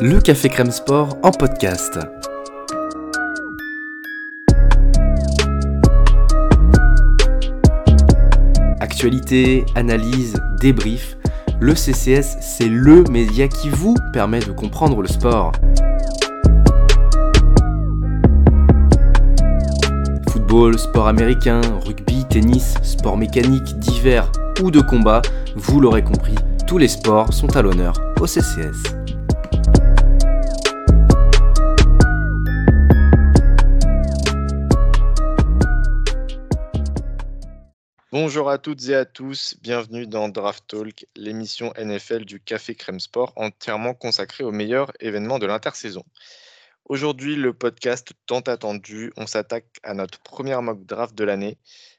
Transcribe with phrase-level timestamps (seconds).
[0.00, 1.98] Le Café Crème Sport en podcast.
[8.80, 11.16] Actualité, analyse, débrief,
[11.60, 15.52] le CCS, c'est LE média qui vous permet de comprendre le sport.
[20.30, 24.30] Football, sport américain, rugby, tennis, sport mécanique, divers
[24.62, 25.22] ou de combat,
[25.54, 26.34] vous l'aurez compris,
[26.72, 28.94] tous les sports sont à l'honneur au CCS.
[38.10, 43.00] Bonjour à toutes et à tous, bienvenue dans Draft Talk, l'émission NFL du Café Crème
[43.00, 46.04] Sport entièrement consacrée aux meilleurs événements de l'intersaison.
[46.86, 51.58] Aujourd'hui, le podcast tant attendu, on s'attaque à notre première mock draft de l'année.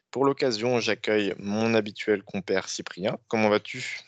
[0.09, 3.19] Pour l'occasion, j'accueille mon habituel compère Cyprien.
[3.27, 4.03] Comment vas-tu?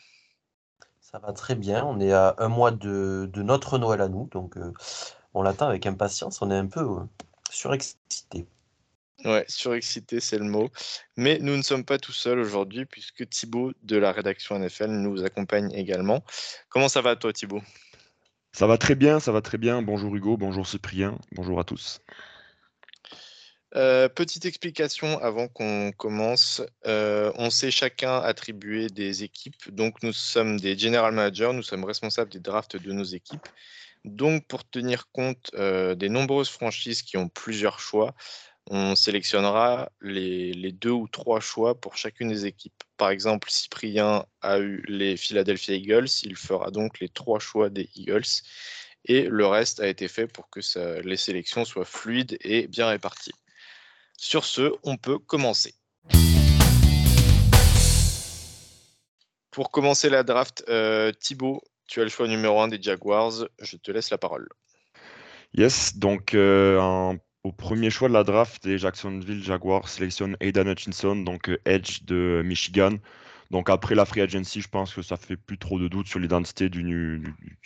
[1.08, 4.56] Ça va très bien, on est à un mois de, notre Noël à nous, donc
[4.56, 4.72] euh,
[5.34, 7.04] on l'attend avec impatience, on est un peu euh,
[7.48, 8.48] surexcité.
[9.24, 10.68] Ouais, surexcité, c'est le mot.
[11.16, 15.22] Mais nous ne sommes pas tout seuls aujourd'hui, puisque Thibaut de la rédaction NFL nous
[15.22, 16.24] accompagne également.
[16.70, 17.62] Comment ça va toi Thibaut?
[18.50, 19.82] Ça va très bien, ça va très bien.
[19.82, 22.00] Bonjour Hugo, bonjour Cyprien, bonjour à tous.
[23.76, 26.62] Euh, petite explication avant qu'on commence.
[26.86, 29.70] Euh, on s'est chacun attribué des équipes.
[29.70, 33.46] Donc, nous sommes des general managers, nous sommes responsables des drafts de nos équipes.
[34.04, 38.14] Donc, pour tenir compte euh, des nombreuses franchises qui ont plusieurs choix,
[38.70, 42.82] on sélectionnera les, deux ou trois choix pour chacune des équipes.
[42.96, 47.90] Par exemple, Cyprien a eu les Philadelphia Eagles, il fera donc les trois choix des
[47.94, 48.42] Eagles.
[49.04, 50.60] Et le reste a été fait pour que
[51.02, 53.34] les sélections soient fluides et bien réparties.
[54.18, 55.74] Sur ce, on peut commencer.
[59.50, 63.46] Pour commencer la draft, euh, Thibaut, tu as le choix numéro 1 des Jaguars.
[63.60, 64.48] Je te laisse la parole.
[65.52, 67.14] Yes, donc euh,
[67.44, 72.02] au premier choix de la draft, les Jacksonville Jaguars sélectionnent Aidan Hutchinson, donc euh, Edge
[72.04, 72.94] de Michigan.
[73.50, 76.18] Donc après la free agency, je pense que ça fait plus trop de doute sur
[76.18, 77.22] l'identité du,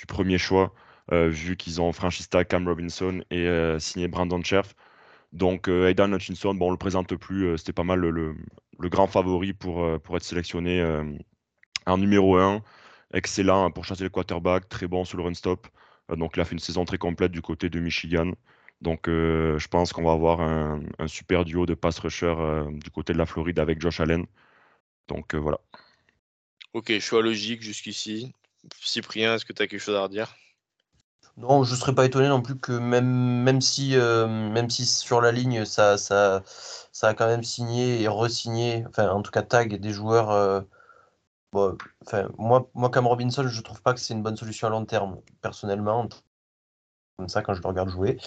[0.07, 0.75] premier choix,
[1.11, 3.49] vu qu'ils ont franchi Cam Robinson et
[3.79, 4.75] signé Brandon Scherf.
[5.33, 8.35] Donc euh, Aidan Hutchinson, on le présente plus, euh, c'était pas mal le,
[8.81, 10.83] grand favori pour, euh, être sélectionné
[11.87, 12.63] en numéro 1.
[13.13, 15.69] Excellent pour chasser le quarterback, très bon sur le run stop.
[16.17, 18.33] donc il a fait une saison très complète du côté de Michigan.
[18.81, 22.35] Donc je pense qu'on va avoir un, super duo de pass rusher
[22.73, 24.27] du côté de la Floride avec Josh Allen.
[25.09, 25.61] Donc voilà.
[26.73, 28.33] Ok, choix logique jusqu'ici.
[28.81, 30.35] Cyprien, est-ce que tu as quelque chose à redire?
[31.37, 34.87] Non, je ne serais pas étonné non plus que même, même, si, euh, même si
[34.87, 36.43] sur la ligne, ça, ça,
[36.93, 40.31] ça a quand même signé et re-signé, enfin en tout cas tag des joueurs.
[40.31, 40.61] Euh,
[41.53, 44.71] enfin, moi, moi, Cam Robinson, je ne trouve pas que c'est une bonne solution à
[44.71, 46.09] long terme, personnellement.
[47.17, 48.19] Comme ça, quand je le regarde jouer.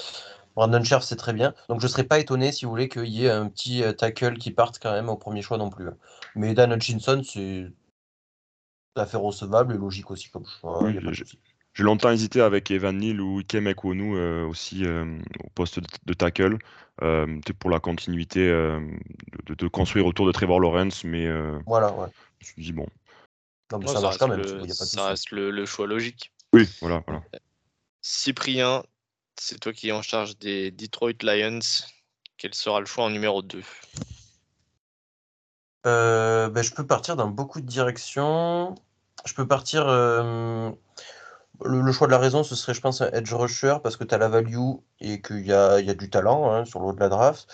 [0.55, 1.53] Brandon Scherf, c'est très bien.
[1.69, 3.93] Donc je ne serais pas étonné, si vous voulez, qu'il y ait un petit euh,
[3.93, 5.87] tackle qui parte quand même au premier choix non plus.
[5.87, 5.97] Hein.
[6.35, 7.71] Mais Dan Hutchinson, c'est
[8.95, 10.79] tout à fait recevable et logique aussi comme choix.
[11.73, 16.13] J'ai longtemps hésité avec Evan Neal ou Ike Mekwonu euh, aussi euh, au poste de,
[16.13, 16.59] tackle
[17.01, 21.27] euh, pour la continuité de, construire autour de Trevor Lawrence, mais
[21.65, 22.07] voilà, ouais.
[22.39, 22.85] je me suis dit bon.
[23.87, 26.31] ça, reste, quand même, le, ça reste le, choix logique.
[26.53, 27.23] Oui, voilà, voilà.
[28.01, 28.83] Cyprien,
[29.39, 31.59] c'est toi qui es en charge des Detroit Lions.
[32.37, 33.63] Quel sera le choix en numéro 2
[35.85, 38.75] ben, Je peux partir dans beaucoup de directions.
[39.25, 39.87] Je peux partir
[41.63, 44.13] le, choix de la raison, ce serait, je pense, un edge rusher parce que tu
[44.15, 44.57] as la value
[44.99, 47.47] et qu'il y a, y a, du talent hein, sur le haut de la draft.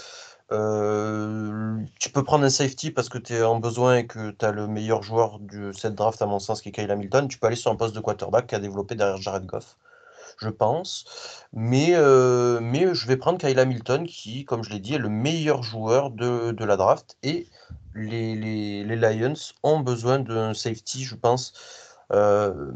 [0.51, 4.45] Euh, tu peux prendre un safety parce que tu es en besoin et que tu
[4.45, 7.27] as le meilleur joueur de cette draft, à mon sens, qui est Kyle Hamilton.
[7.27, 9.77] Tu peux aller sur un poste de quarterback qui a développé derrière Jared Goff,
[10.39, 11.05] je pense.
[11.53, 15.09] Mais, euh, mais je vais prendre Kyle Hamilton qui, comme je l'ai dit, est le
[15.09, 17.17] meilleur joueur de, de la draft.
[17.21, 17.47] Et
[17.93, 21.53] les, les, les Lions ont besoin d'un safety, je pense
[22.11, 22.71] euh,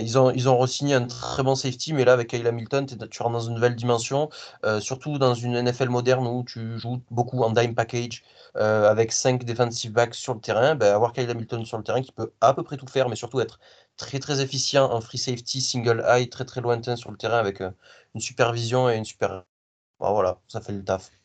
[0.00, 3.22] ils ont, ils ont re-signé un très bon safety, mais là, avec Kyle Hamilton, tu
[3.22, 4.28] rentres dans une nouvelle dimension,
[4.64, 8.22] euh, surtout dans une NFL moderne où tu joues beaucoup en dime package,
[8.56, 10.74] euh, avec 5 defensive backs sur le terrain.
[10.74, 13.16] Ben, avoir Kyle Hamilton sur le terrain qui peut à peu près tout faire, mais
[13.16, 13.58] surtout être
[13.96, 17.60] très très efficient en free safety, single eye, très très lointain sur le terrain avec
[18.14, 19.44] une supervision et une super.
[20.00, 21.17] voilà, ça fait le taf.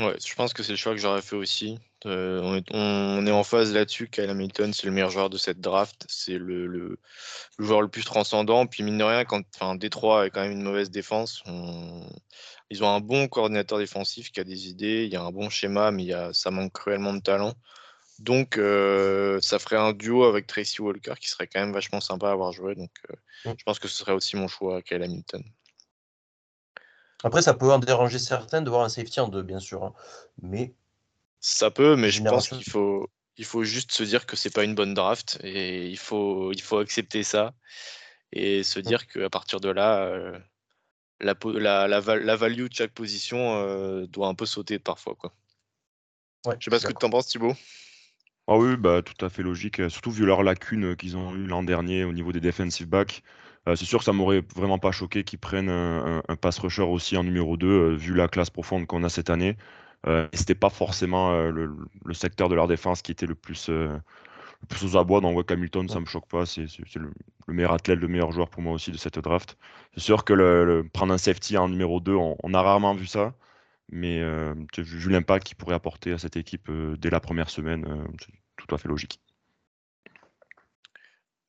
[0.00, 1.78] Ouais, je pense que c'est le choix que j'aurais fait aussi.
[2.06, 4.08] Euh, on, est, en phase là-dessus.
[4.08, 6.04] Kyle Hamilton, c'est le meilleur joueur de cette draft.
[6.08, 6.98] C'est le,
[7.60, 8.66] joueur le plus transcendant.
[8.66, 11.44] Puis mine de rien, quand enfin, Détroit a quand même une mauvaise défense,
[12.70, 15.04] ils ont un bon coordinateur défensif qui a des idées.
[15.04, 16.32] Il y a un bon schéma, mais il y a...
[16.32, 17.54] ça manque cruellement de talent.
[18.18, 22.28] Donc, euh, ça ferait un duo avec Tracy Walker qui serait quand même vachement sympa
[22.28, 22.74] à avoir joué.
[22.74, 25.42] Donc, euh, je pense que ce serait aussi mon choix, Kyle Hamilton.
[27.24, 29.82] Après, ça peut en déranger certains de voir un safety en deux, bien sûr.
[29.82, 29.94] hein.
[30.42, 30.74] Mais
[31.40, 34.64] Ça peut, mais je pense qu'il faut, il faut juste se dire que c'est pas
[34.64, 37.54] une bonne draft et il faut, il faut accepter ça
[38.32, 40.38] et se dire qu'à partir de là, euh,
[41.20, 45.16] la, la, la, val- la value de chaque position euh, doit un peu sauter parfois.
[45.16, 45.34] Quoi.
[46.46, 47.54] ouais, Je sais pas ce que tu en penses, Thibaut.
[48.46, 51.46] Ah oui, bah, tout à fait logique, euh, surtout vu leurs lacunes qu'ils ont eu
[51.46, 53.22] l'an dernier au niveau des defensive backs.
[53.68, 56.58] Euh, c'est sûr que ça m'aurait vraiment pas choqué qu'ils prennent un, un- un pass
[56.58, 59.56] rusher aussi en numéro 2, euh, vu la classe profonde qu'on a cette année.
[60.06, 61.74] Euh, et c'était pas forcément euh, le,
[62.04, 64.00] le secteur de leur défense qui était le plus, le
[64.68, 65.20] plus aux abois.
[65.20, 66.46] Donc, ouais, Hamilton, ça me choque pas.
[66.46, 66.66] C'est
[66.96, 67.12] le,
[67.48, 69.56] le meilleur athlète, le meilleur joueur pour moi aussi de cette draft.
[69.94, 73.06] C'est sûr que le, prendre un safety en numéro 2, on, on a rarement vu
[73.06, 73.34] ça.
[73.92, 74.22] Mais
[74.78, 77.86] vu l'impact qu'il pourrait apporter à cette équipe dès la première semaine,
[78.20, 79.20] c'est tout à fait logique.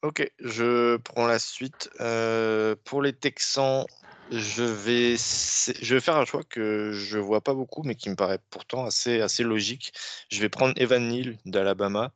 [0.06, 1.90] Ok, je prends la suite.
[2.00, 3.86] Euh, pour les Texans,
[4.31, 8.16] je vais, je vais faire un choix que je vois pas beaucoup, mais qui me
[8.16, 9.94] paraît pourtant assez, assez logique.
[10.30, 12.13] Je vais prendre Evan Neal d'Alabama,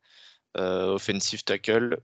[0.57, 1.97] euh, offensive tackle,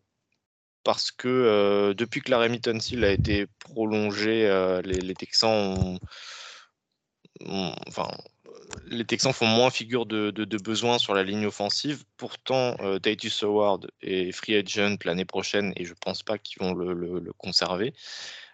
[0.83, 5.99] parce que euh, depuis que Larry Tunsil a été prolongé, euh, les, Texans ont,
[7.41, 8.07] ont- enfin,
[8.87, 12.03] les Texans font moins figure de, besoin sur la ligne offensive.
[12.17, 16.73] Pourtant, euh, Titus Howard est free agent l'année prochaine et je pense pas qu'ils vont
[16.73, 17.93] le conserver.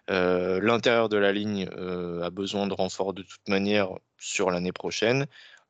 [0.09, 4.71] Euh, L'intérieur de la ligne euh, a besoin de renfort de toute manière sur l'année
[4.71, 5.27] prochaine.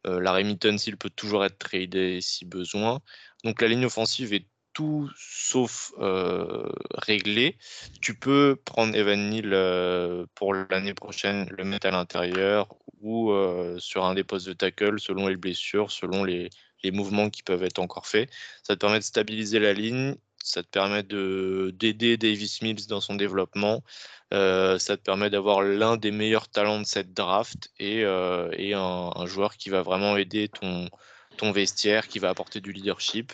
[0.08, 3.02] Euh, la Remington, s'il peut toujours être tradé si besoin.
[3.44, 7.58] Donc la ligne offensive est tout sauf euh, réglée.
[8.02, 13.78] Tu peux prendre Evan Neal euh, pour l'année prochaine, le mettre à l'intérieur ou euh,
[13.80, 16.50] sur un des postes de tackle selon les blessures, selon les,
[16.84, 18.30] les mouvements qui peuvent être encore faits.
[18.64, 23.02] Ça te permet de stabiliser la ligne, ça te permet de- d'aider Davis Mills dans
[23.02, 23.84] son développement,
[24.32, 29.26] ça te permet d'avoir l'un des meilleurs talents de cette draft et, et un, un
[29.26, 30.90] joueur qui va vraiment aider ton,
[31.38, 33.34] ton vestiaire, qui va apporter du leadership.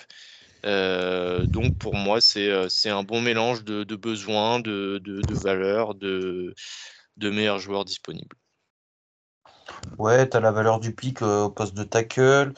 [0.68, 5.96] Euh, donc pour moi, c'est euh, c'est un bon mélange de, besoins, de, de, valeurs,
[5.96, 6.54] de,
[7.22, 8.36] meilleurs joueurs disponibles.
[9.98, 12.54] Ouais, t'as la valeur du pic euh, au poste de tackle.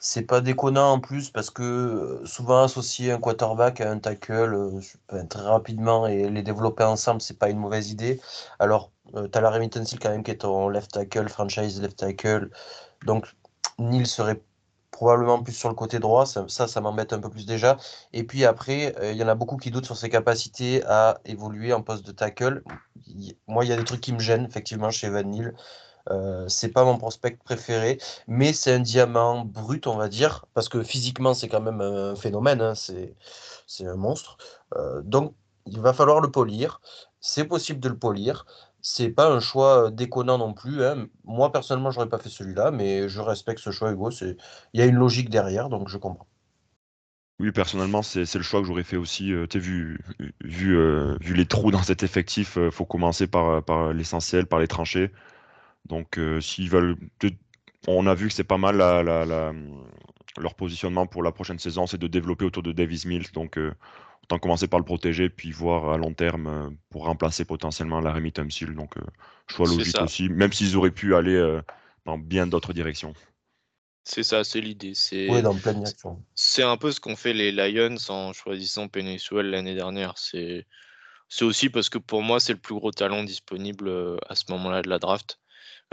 [0.00, 4.80] C'est pas déconnant en plus parce que souvent associer un quarterback à un tackle
[5.30, 8.20] très rapidement et les développer ensemble, c'est pas une mauvaise idée.
[8.58, 12.50] Alors, euh, t'as la Seal quand même qui est ton left tackle, franchise left tackle.
[13.06, 13.26] Donc,
[13.78, 14.42] Neil serait
[14.92, 16.26] probablement plus sur le côté droit.
[16.26, 17.76] Ça, ça, m'embête un peu plus déjà.
[18.12, 21.20] Et puis après, euh, il y en a beaucoup qui doutent sur ses capacités à
[21.24, 22.62] évoluer en poste de tackle.
[23.48, 25.54] Moi, il y a des trucs qui me gênent effectivement chez Van Neal.
[26.10, 30.68] Euh, c'est pas mon prospect préféré, mais c'est un diamant brut, on va dire, parce
[30.68, 33.14] que physiquement, c'est quand même un phénomène, hein, c'est,
[33.66, 34.36] c'est un monstre.
[34.76, 35.34] Euh, donc,
[35.66, 36.80] il va falloir le polir.
[37.20, 38.46] C'est possible de le polir.
[38.82, 40.84] C'est pas un choix déconnant non plus.
[40.84, 41.06] hein.
[41.24, 44.10] Moi, personnellement, j'aurais pas fait celui-là, mais je respecte ce choix, Hugo.
[44.10, 44.36] Il
[44.74, 46.26] y a une logique derrière, donc je comprends.
[47.38, 49.32] Oui, personnellement, c'est le choix que j'aurais fait aussi.
[49.32, 49.98] Euh, tu vu,
[50.44, 50.76] vu,
[51.20, 55.10] vu les trous dans cet effectif, il faut commencer par, par l'essentiel, par les tranchées.
[55.86, 56.96] Donc, s'ils veulent.
[57.88, 58.76] On a vu que c'est pas mal
[60.38, 63.32] leur positionnement pour la prochaine saison, c'est de développer autour de Davis Mills.
[63.32, 63.58] Donc,
[64.24, 68.14] autant commencer par le protéger, puis voir à long terme euh, pour remplacer potentiellement la
[68.50, 68.74] Seal.
[68.74, 69.02] Donc, euh,
[69.48, 71.60] choix logique aussi, même s'ils auraient pu aller euh,
[72.06, 73.14] dans bien d'autres directions.
[74.04, 74.94] C'est ça, c'est l'idée.
[74.94, 75.42] C'est Oui,
[76.34, 80.18] c'est un peu ce qu'ont fait les Lions en choisissant Penny Sewell l'année dernière.
[80.18, 80.66] C'est
[81.28, 84.82] c'est aussi parce que pour moi, c'est le plus gros talent disponible à ce moment-là
[84.82, 85.38] de la draft.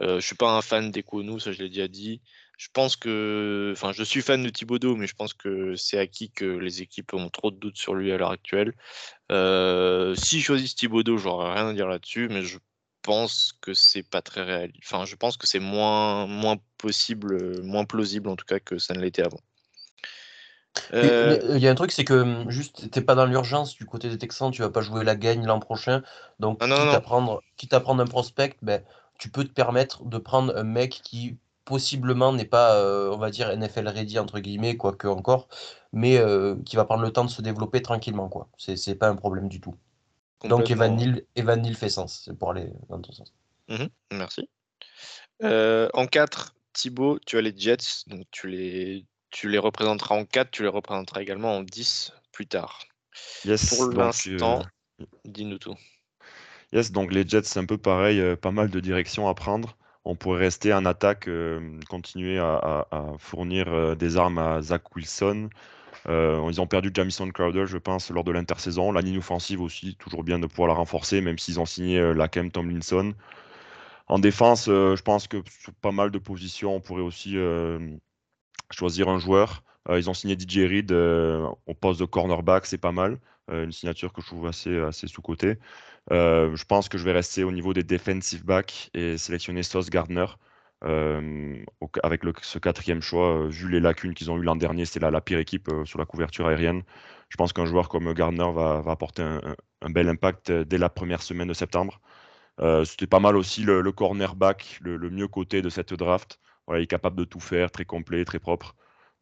[0.02, 2.22] Euh, je suis pas un fan d'Ekonu, ça je l'ai déjà dit.
[2.60, 6.30] Je pense que, enfin, je suis fan de Thibodeau, mais je pense que c'est acquis
[6.30, 8.74] que les équipes ont trop de doutes sur lui à l'heure actuelle.
[9.32, 12.58] Euh, S'ils choisissent Thibodeau, j'aurais rien à dire là-dessus, mais je
[13.02, 14.74] pense que c'est pas très réel.
[14.84, 18.94] Enfin, je pense que c'est moins, moins possible, moins plausible en tout cas que ça
[18.94, 19.40] ne l'était avant.
[20.94, 23.76] Euh, euh, Il y a un truc, c'est que hum, juste, t'es pas dans l'urgence
[23.78, 26.04] du côté des Texans, tu vas pas jouer la gagne l'an prochain.
[26.40, 28.84] Donc, Ah non, quitte, non, À prendre, quitte à prendre un prospect, ben,
[29.18, 31.38] tu peux te permettre de prendre un mec qui
[31.70, 35.48] possiblement n'est pas, euh, on va dire, NFL ready, entre guillemets, quoique encore,
[35.94, 38.50] mais euh, qui va prendre le temps de se développer tranquillement, quoi.
[38.58, 39.76] C'est pas un problème du tout.
[40.46, 40.72] Donc.
[40.72, 43.34] Evan Neal, Evan Neal fait sens, c'est pour aller dans ton sens.
[43.68, 44.50] Mhm, merci.
[45.44, 50.26] Euh, en 4, Thibaut, tu as les Jets, donc tu les, tu les représenteras en
[50.26, 52.80] 4, tu les représenteras également en 10 plus tard.
[53.46, 54.64] Yes, Pour l'instant,
[55.02, 55.76] euh, dis-nous tout.
[56.74, 59.78] Yes, donc les Jets, c'est un peu pareil, euh, pas mal de directions à prendre.
[60.06, 61.30] On pourrait rester en attaque,
[61.90, 62.86] continuer à,
[63.20, 65.50] fournir des armes à Zach Wilson.
[66.08, 68.92] ils ont perdu Jamison Crowder, je pense, lors de l'intersaison.
[68.92, 72.28] La ligne offensive aussi, toujours bien de pouvoir la renforcer, même s'ils ont signé la
[72.28, 73.14] Kem Tomlinson.
[74.08, 77.38] En défense, je pense que sur pas mal de positions, on pourrait aussi
[78.72, 79.64] choisir un joueur.
[79.92, 83.20] ils ont signé DJ Reed au poste de cornerback, c'est pas mal.
[83.52, 85.58] une signature que je trouve assez, assez sous-cotée.
[86.12, 89.90] Euh, je pense que je vais rester au niveau des defensive backs et sélectionner Sauce
[89.90, 90.26] Gardner.
[90.86, 91.62] Euh,
[92.04, 95.22] avec ce quatrième choix, euh, vu les lacunes qu'ils ont eu l'an dernier, c'était la,
[95.22, 96.84] pire équipe sur la couverture aérienne.
[97.30, 101.48] Je pense qu'un joueur comme Gardner va, apporter un, bel impact dès la première semaine
[101.48, 102.02] de septembre.
[102.86, 106.40] c'était pas mal aussi le, cornerback, le, mieux côté de cette draft.
[106.70, 108.76] il est capable de tout faire, très complet, très propre.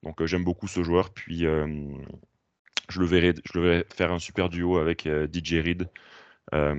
[0.04, 1.10] Donc j'aime beaucoup ce joueur.
[1.12, 5.90] Puis je le verrai, je le verrai faire un super duo avec DJ Reed.
[6.54, 6.74] Euh,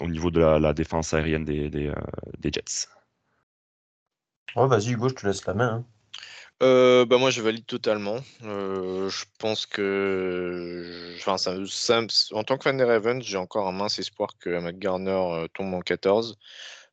[0.00, 1.94] au niveau de la, défense aérienne des, des, euh,
[2.42, 2.88] Jets.
[4.54, 5.68] vas-y Hugo, je te laisse la main.
[5.68, 5.84] Hein.
[6.62, 8.18] Euh, bah moi je valide totalement.
[8.40, 12.00] je pense que, enfin, ça,
[12.32, 15.74] en tant que fan des Ravens, j'ai encore un mince espoir que Matt Garner tombe
[15.74, 16.38] en 14.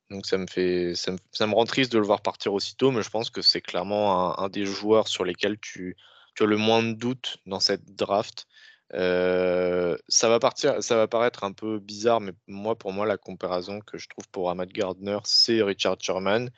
[0.10, 3.10] Donc ça me fait, ça me, rend triste de le voir partir aussitôt, mais je
[3.10, 5.98] pense que c'est clairement un, des joueurs sur lesquels tu,
[6.36, 8.48] tu, as le moins de doutes dans cette draft.
[8.94, 13.18] Euh, ça va partir, ça va paraître un peu bizarre, mais moi, pour moi, la
[13.18, 16.52] comparaison que je trouve pour Ahmad Gardner, c'est Richard Sherman.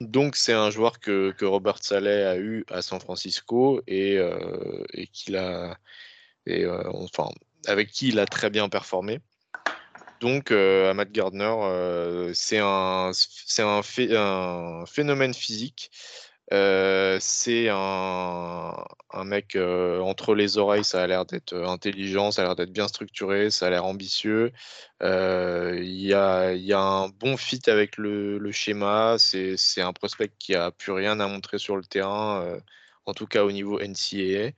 [0.00, 4.84] Donc, c'est un joueur que, Robert Saleh a eu à San Francisco et, euh,
[5.34, 5.76] a,
[6.46, 7.28] et, euh, enfin,
[7.66, 9.20] avec qui il a très bien performé.
[10.20, 13.10] Donc, Ahmad Gardner, c'est un,
[13.58, 13.82] un,
[14.86, 15.90] phénomène physique.
[16.52, 18.74] Euh, c'est un,
[19.24, 22.72] mec euh, entre les oreilles, ça a l'air d'être euh, intelligent, ça a l'air d'être
[22.72, 24.52] bien structuré, ça a l'air ambitieux.
[25.00, 29.16] Il y, a, un bon fit avec le, schéma.
[29.18, 32.58] C'est un prospect qui a plus rien à montrer sur le terrain,
[33.06, 34.52] en tout cas au niveau NCAA.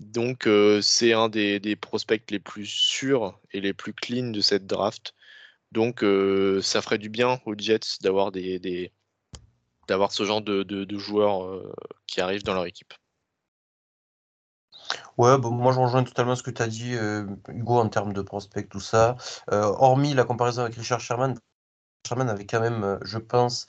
[0.00, 0.48] Donc
[0.82, 5.14] c'est un des, prospects les plus sûrs et les plus clean de cette draft.
[5.72, 6.04] Donc
[6.62, 8.92] ça ferait du bien aux Jets d'avoir des
[9.88, 11.72] d'avoir ce genre de, joueurs euh,
[12.06, 12.94] qui arrivent dans leur équipe.
[15.18, 18.12] Ouais, bon, moi je rejoins totalement ce que tu as dit, euh, Hugo, en termes
[18.12, 19.16] de prospect, tout ça.
[19.50, 21.38] Euh, hormis la comparaison avec Richard Sherman,
[22.06, 23.66] Sherman avait quand même, je pense,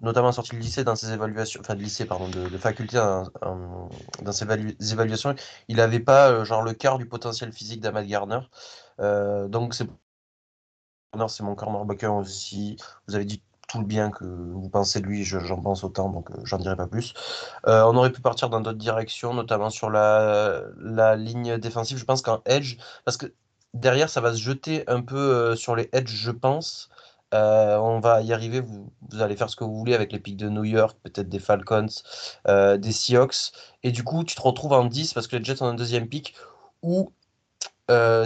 [0.00, 4.44] notamment sorti de lycée dans ses évaluations, enfin de lycée, pardon, de, faculté dans, ses
[4.92, 5.34] évaluations,
[5.68, 8.40] il n'avait pas genre le quart du potentiel physique d'Amad Garner.
[9.48, 9.88] donc c'est
[11.28, 12.76] c'est mon cornerbacker aussi.
[13.06, 16.30] Vous avez dit tout le bien que vous pensez de lui, j'en pense autant, donc
[16.30, 17.14] euh, j'en dirai pas plus.
[17.66, 21.98] Euh, on aurait pu partir dans d'autres directions, notamment sur la, la ligne défensive.
[21.98, 23.32] Je pense qu'en edge, parce que
[23.72, 26.88] derrière, ça va se jeter un peu euh, sur les edge, je pense.
[27.32, 30.36] on va y arriver, vous, vous, allez faire ce que vous voulez avec les pics
[30.36, 31.86] de New York, peut-être des Falcons,
[32.46, 33.52] des Seahawks.
[33.82, 36.08] Et du coup, tu te retrouves en 10 parce que les Jets ont un deuxième
[36.08, 36.34] pic.
[36.82, 37.12] Ou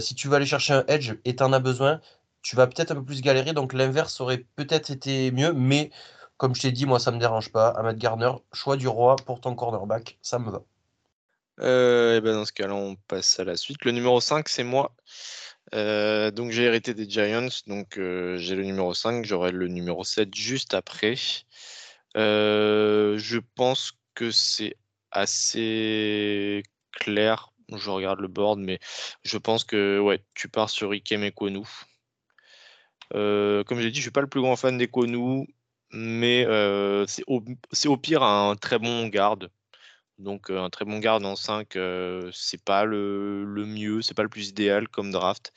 [0.00, 2.00] si tu veux aller chercher un edge et tu en as besoin,
[2.42, 3.52] tu vas peut-être un peu plus galérer.
[3.52, 5.90] Donc l'inverse aurait peut-être été mieux, mais
[6.36, 7.68] comme je t'ai dit, moi ça me dérange pas.
[7.70, 10.62] Ahmad Garner, choix du roi pour ton cornerback, ça me va.
[11.60, 13.84] Euh, ben dans ce cas-là, on passe à la suite.
[13.84, 14.94] Le numéro 5, c'est moi.
[15.74, 20.04] Euh, donc j'ai hérité des Giants, donc euh, j'ai le numéro 5, j'aurai le numéro
[20.04, 21.16] 7 juste après.
[22.14, 24.76] je pense que c'est
[25.10, 27.52] assez clair.
[27.74, 28.78] Je regarde le board, mais
[29.24, 31.66] je pense que ouais, tu pars sur Ikem Ekonu.
[33.14, 35.46] Euh, comme j'ai dit, je suis pas le plus grand fan des Konu,
[35.92, 39.50] mais euh, c'est au, pire un très bon garde.
[40.18, 41.78] Donc euh, un très bon garde en 5,
[42.32, 45.52] c'est pas le, le mieux, c'est pas le plus idéal comme draft.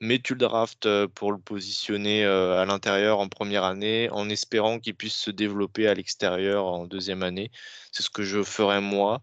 [0.00, 4.94] Mais tu le drafts pour le positionner à l'intérieur en première année, en espérant qu'il
[4.94, 7.50] puisse se développer à l'extérieur en deuxième année.
[7.92, 9.22] C'est ce que je ferais moi.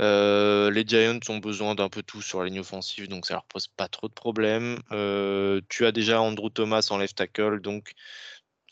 [0.00, 3.68] Les Giants ont besoin d'un peu tout sur la ligne offensive, donc ça leur pose
[3.68, 4.78] pas trop de problèmes.
[5.68, 7.94] Tu as déjà Andrew Thomas en left tackle, donc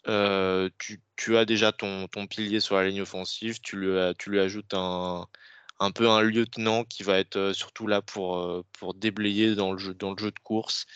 [0.04, 3.60] tu, as déjà ton, pilier sur la ligne offensive.
[3.60, 5.28] Tu lui, ajoutes un,
[5.94, 8.64] peu un lieutenant qui va être surtout là pour,
[8.94, 10.86] déblayer dans le, jeu, de course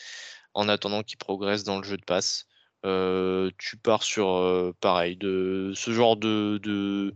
[0.55, 2.47] en attendant qu'il progresse dans le jeu de passe.
[2.83, 7.13] tu pars sur pareil de ce genre de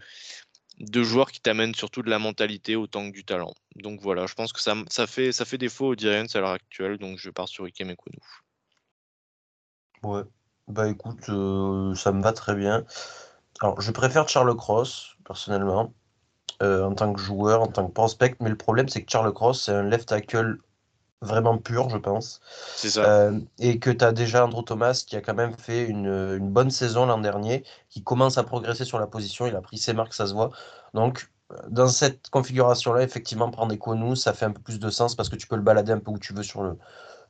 [0.80, 3.54] deux joueurs qui t'amènent surtout de la mentalité autant que du talent.
[3.76, 4.74] Donc voilà, je pense que ça,
[5.06, 8.18] fait, défaut aux Giants à l'heure actuelle, donc je pars sur Ikem Ekonu.
[10.02, 10.22] Ouais,
[10.68, 12.84] bah écoute, euh, ça me va très bien.
[13.60, 15.92] Alors, je préfère Charles Cross, personnellement,
[16.62, 19.32] euh, en tant que joueur, en tant que prospect, mais le problème, c'est que Charles
[19.34, 20.58] Cross, c'est un left tackle
[21.22, 22.40] vraiment pur, je pense.
[22.76, 23.04] C'est ça.
[23.04, 26.50] Euh, et que tu as déjà Andrew Thomas qui a quand même fait une, une
[26.50, 29.46] bonne saison l'an dernier, qui commence à progresser sur la position.
[29.46, 30.50] Il a pris ses marques, ça se voit.
[30.94, 31.30] Donc,
[31.68, 35.36] dans cette configuration-là, effectivement, prendre Equonu, ça fait un peu plus de sens parce que
[35.36, 36.78] tu peux le balader un peu où tu veux sur le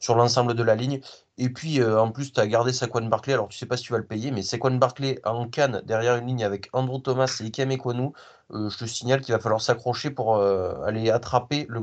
[0.01, 1.01] sur l'ensemble de la ligne.
[1.37, 3.35] Et puis, euh, en plus, tu as gardé Saquon Barclay.
[3.35, 6.17] Alors, tu sais pas si tu vas le payer, mais Saquon Barclay en canne derrière
[6.17, 10.11] une ligne avec Andrew Thomas et Ikem euh, je te signale qu'il va falloir s'accrocher
[10.11, 11.81] pour euh, aller attraper le.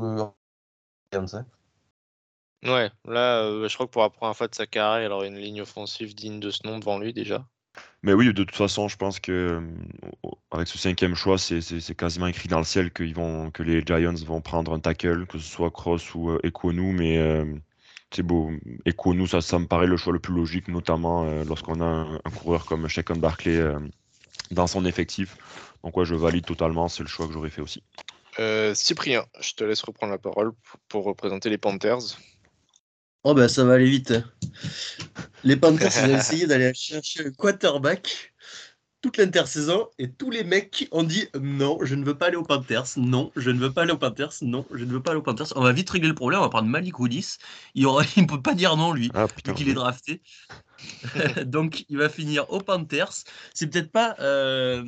[2.63, 5.37] Ouais, là, je crois que pour la première fois de sa carrière, il aura une
[5.37, 7.45] ligne offensive digne de ce nom devant lui déjà.
[8.03, 12.27] Mais oui, de toute façon, je pense que euh, avec ce cinquième choix, c'est quasiment
[12.27, 15.49] écrit dans le ciel qu'ils vont, que les Giants vont prendre un tackle, que ce
[15.49, 17.45] soit Cross ou euh, Equonu, mais euh,
[18.11, 18.51] c'est beau.
[18.85, 22.65] Equonu, ça, ça me paraît le choix le plus logique, notamment lorsqu'on a un, coureur
[22.65, 23.61] comme Shakon Barclay
[24.51, 25.35] dans son effectif.
[25.83, 27.83] Donc ouais, je valide totalement, c'est le choix que j'aurais fait aussi.
[28.73, 30.53] Cyprien, je te laisse reprendre la parole
[30.87, 32.17] pour représenter les Panthers.
[33.29, 34.13] Oh bah ça va aller vite.
[35.43, 38.33] Les Panthers, ils ont essayé d'aller chercher un quarterback
[39.07, 42.43] toute l'intersaison et tous les mecs ont dit non, je ne veux pas aller aux
[42.43, 45.19] Panthers, non, je ne veux pas aller aux Panthers, non, je ne veux pas aller
[45.19, 45.53] aux Panthers.
[45.55, 47.37] On va vite régler le problème, on va prendre Malik Willis.
[47.73, 50.21] Il ne peut pas dire non, lui, ah, est drafté.
[51.45, 53.13] Donc, il va finir aux Panthers.
[53.53, 54.17] C'est peut-être pas.
[54.19, 54.83] Euh,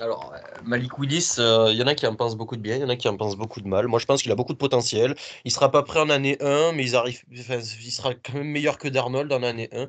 [0.00, 0.34] alors,
[0.64, 2.84] Malik Willis, euh, il y en a qui en pensent beaucoup de bien, il y
[2.84, 3.86] en a qui en pensent beaucoup de mal.
[3.86, 5.14] Moi, je pense qu'il a beaucoup de potentiel.
[5.44, 7.22] Il sera pas prêt en année 1, mais il, arrive...
[7.30, 9.88] il sera quand même meilleur que Darnold en année 1.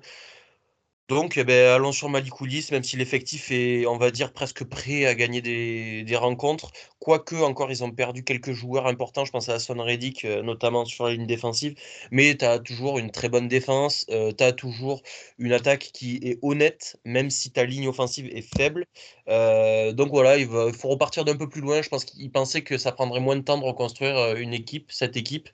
[1.10, 5.06] Donc, eh ben, allons sur Malikoulis, même si l'effectif est, on va dire, presque prêt
[5.06, 6.72] à gagner des, rencontres.
[7.00, 9.26] Quoique, encore, ils ont perdu quelques joueurs importants.
[9.26, 11.76] Je pense à Son Reddick, euh, notamment sur la ligne défensive.
[12.12, 14.06] Mais tu as toujours une très bonne défense.
[14.10, 15.02] Euh, tu as toujours
[15.38, 18.86] une attaque qui est honnête, même si ta ligne offensive est faible.
[19.28, 21.82] Euh, donc voilà, il, faut repartir d'un peu plus loin.
[21.82, 25.18] Je pense qu'ils pensaient que ça prendrait moins de temps de reconstruire une équipe, cette
[25.18, 25.50] équipe.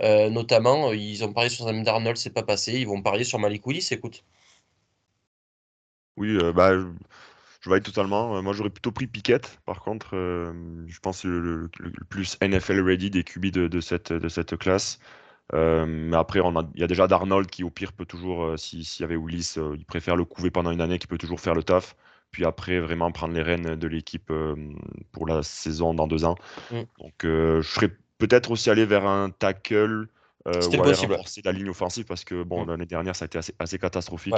[0.00, 2.74] notamment, ils ont parié sur Sam Darnold, c'est pas passé.
[2.74, 4.24] Ils vont parier sur Malikoulis, écoute.
[6.20, 6.72] Oui, euh, bah,
[7.62, 8.36] je valide totalement.
[8.36, 10.10] Euh, moi, j'aurais plutôt pris Piquette, par contre.
[10.12, 10.52] Euh,
[10.86, 14.98] je pense le, le, plus NFL ready des QB de, cette, de cette classe.
[15.54, 16.40] mais après,
[16.74, 19.86] il y a déjà Darnold qui, au pire, peut toujours, s'il y avait Willis, il
[19.86, 21.96] préfère le couver pendant une année, qui peut toujours faire le taf.
[22.32, 24.30] Puis après, vraiment prendre les rênes de l'équipe
[25.10, 26.36] pour la saison dans deux ans.
[26.70, 26.80] Mm.
[26.98, 30.06] Donc, je serais peut-être aussi allé vers un tackle.
[30.60, 31.12] C'était possible.
[31.12, 32.68] renforcer la ligne offensive parce que bon, mm.
[32.68, 34.34] l'année dernière, ça a été assez, assez catastrophique.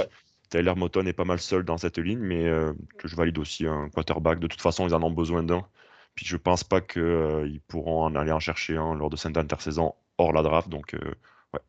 [0.52, 3.88] Tyler Moton est pas mal seul dans cette ligne, mais euh, je valide aussi un
[3.88, 4.38] quarterback.
[4.38, 5.66] De toute façon, ils en ont besoin d'un.
[6.14, 9.38] Puis je pense pas qu'ils euh, pourront en aller en chercher un lors de cette
[9.38, 10.68] intersaison hors la draft.
[10.68, 11.14] Donc, euh,
[11.54, 11.60] ouais.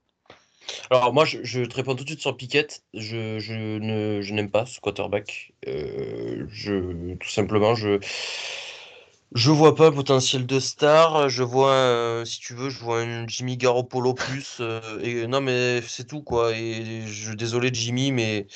[0.89, 2.83] Alors moi, je, te réponds tout de suite sur Piquette.
[2.93, 5.53] Je, je n'aime pas ce quarterback.
[5.65, 7.99] je, tout simplement, je
[9.35, 11.29] je vois pas un potentiel de star.
[11.29, 14.57] Je vois, euh, si tu veux, je vois un Jimmy Garoppolo plus.
[14.59, 16.53] Euh, et non, mais c'est tout quoi.
[16.55, 18.47] Et je désolé Jimmy, mais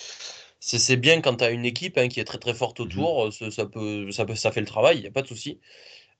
[0.59, 3.33] c'est bien quand tu as une équipe hein, qui est très très forte mmh autour.
[3.33, 4.97] Ça, peut, ça peut, ça fait le travail.
[4.99, 5.59] Il y a pas de souci.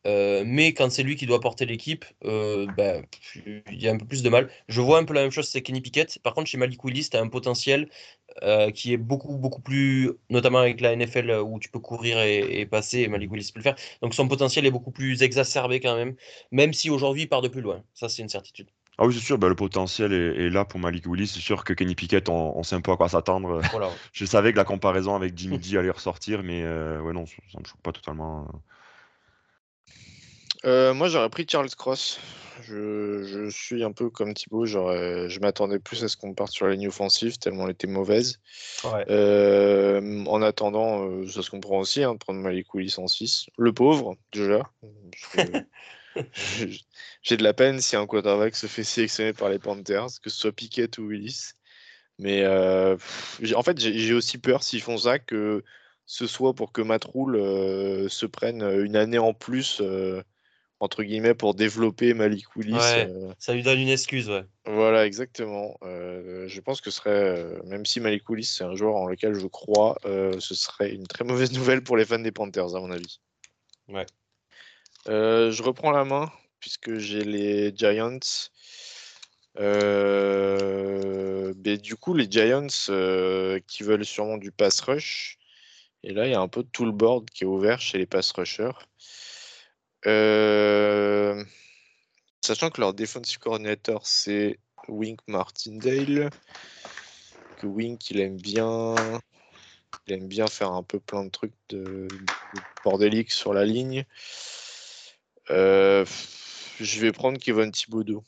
[0.08, 3.04] Euh, mais quand c'est lui qui doit porter l'équipe, euh, ben,
[3.46, 4.50] il y a un peu plus de mal.
[4.70, 6.20] Je vois un peu la même chose, c'est Kenny Pickett.
[6.20, 7.90] Par contre, chez Malik Willis, tu as un potentiel
[8.44, 12.66] euh, qui est beaucoup, beaucoup plus, notamment avec la NFL où tu peux courir et,
[12.66, 13.76] passer, et Malik Willis peut le faire.
[14.02, 16.16] Donc son potentiel est beaucoup plus exacerbé quand même,
[16.52, 17.84] même si aujourd'hui il part de plus loin.
[17.94, 18.68] Ça, c'est une certitude.
[19.00, 21.28] Ah oui, c'est sûr, ben, le potentiel est, là pour Malik Willis.
[21.28, 23.62] C'est sûr que Kenny Pickett, on, sait un peu à quoi s'attendre.
[24.14, 27.60] Je savais que la comparaison avec Jimmy G allait ressortir, mais ouais, non, ça ne
[27.60, 28.48] me choque pas totalement.
[30.68, 32.20] Euh, moi, j'aurais pris Charles Cross.
[32.64, 34.66] Je, suis un peu comme Thibaut.
[34.66, 38.42] Je m'attendais plus à ce qu'on parte sur la ligne offensive, tellement elle était mauvaise.
[39.10, 43.48] Euh, en attendant, euh, ça se comprend aussi, hein, de prendre Malik Willis en 6.
[43.58, 44.70] Le pauvre, déjà.
[47.22, 50.38] J'ai de la peine si un quarterback se fait sélectionner par les Panthers, que ce
[50.38, 51.52] soit Piquet ou Willis.
[52.20, 55.64] Mais en fait, j'ai aussi peur s'ils font ça que
[56.08, 59.82] ce soit pour que Matt se prenne une année en plus
[60.80, 62.78] entre guillemets, pour développer Malik Willis.
[62.80, 64.46] Euh, ça lui donne une excuse, ouais.
[64.66, 65.78] Voilà, exactement.
[65.84, 69.08] Euh, je pense que ce serait, euh, même si Malik Willis, c'est un joueur en
[69.08, 72.80] lequel je crois, ce serait une très mauvaise nouvelle pour les fans des Panthers, à
[72.80, 73.20] mon avis.
[73.88, 74.06] Ouais.
[75.08, 78.20] je reprends la main, puisque j'ai les Giants.
[81.66, 82.68] Mais du coup, les Giants
[83.68, 85.40] qui veulent sûrement du pass rush.
[86.04, 88.06] Et là, il y a un peu tout le board qui est ouvert chez les
[88.06, 88.78] pass rushers.
[90.06, 91.44] Euh,
[92.42, 96.30] sachant que leur defensive coordinator, c'est Wink Martindale.
[97.58, 98.96] Que Wink, il aime bien.
[100.06, 102.08] Il aime bien faire un peu plein de trucs de,
[102.84, 104.06] bordélique sur la ligne.
[105.50, 106.06] Euh,
[106.80, 108.24] je vais prendre Kevin Thibodeau.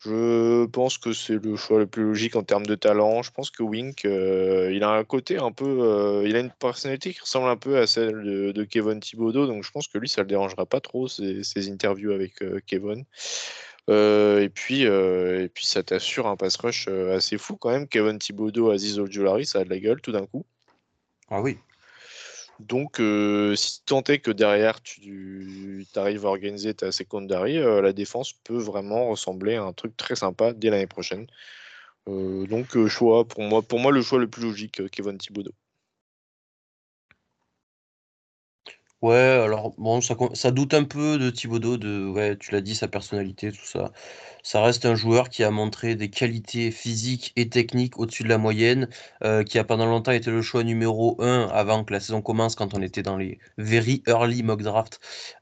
[0.00, 3.22] Je pense que c'est le choix le plus logique en termes de talent.
[3.22, 5.64] Je pense que Wink, euh, il a un côté un peu.
[5.64, 9.46] euh, il a une personnalité qui ressemble un peu à celle de, Kevin Thibodeau.
[9.46, 13.04] Donc je pense que lui, ça le dérangera pas trop, ses, interviews avec euh, Kevin.
[13.88, 17.86] Et, puis, et puis, ça t'assure un pass rush assez fou quand même.
[17.86, 20.44] Kevin Thibodeau, Aziz Ojulari, ça a de la gueule tout d'un coup.
[21.30, 21.58] Ah oui.
[22.60, 27.92] Donc, euh, si tant est que derrière tu arrives à organiser ta secondary, euh, la
[27.92, 31.26] défense peut vraiment ressembler à un truc très sympa dès l'année prochaine.
[32.08, 35.52] Euh, donc, choix pour moi, le choix le plus logique, Kevin Thibodeau.
[39.06, 42.88] Ouais, alors bon, ça, doute un peu de Thibodeau, de, ouais, tu l'as dit, sa
[42.88, 43.92] personnalité, tout ça.
[44.42, 48.38] Ça reste un joueur qui a montré des qualités physiques et techniques au-dessus de la
[48.38, 48.88] moyenne,
[49.22, 52.56] euh, qui a pendant longtemps été le choix numéro un avant que la saison commence,
[52.56, 54.98] quand on était dans les very early mock draft.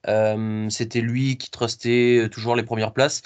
[0.08, 3.22] Euh, c'était lui qui trustait toujours les premières places.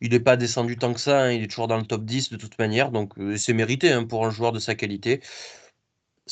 [0.00, 2.30] Il n'est pas descendu tant que ça, hein, il est toujours dans le top 10
[2.30, 5.20] de toute manière, donc euh, c'est mérité hein, pour un joueur de sa qualité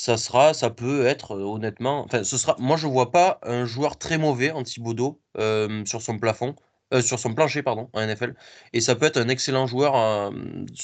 [0.00, 3.98] ça sera, ça peut être honnêtement, enfin ce sera, moi je vois pas un joueur
[3.98, 6.56] très mauvais en Thibodeau euh, sur son plafond,
[7.02, 8.34] sur son plancher pardon en NFL,
[8.72, 9.92] et ça peut être un excellent joueur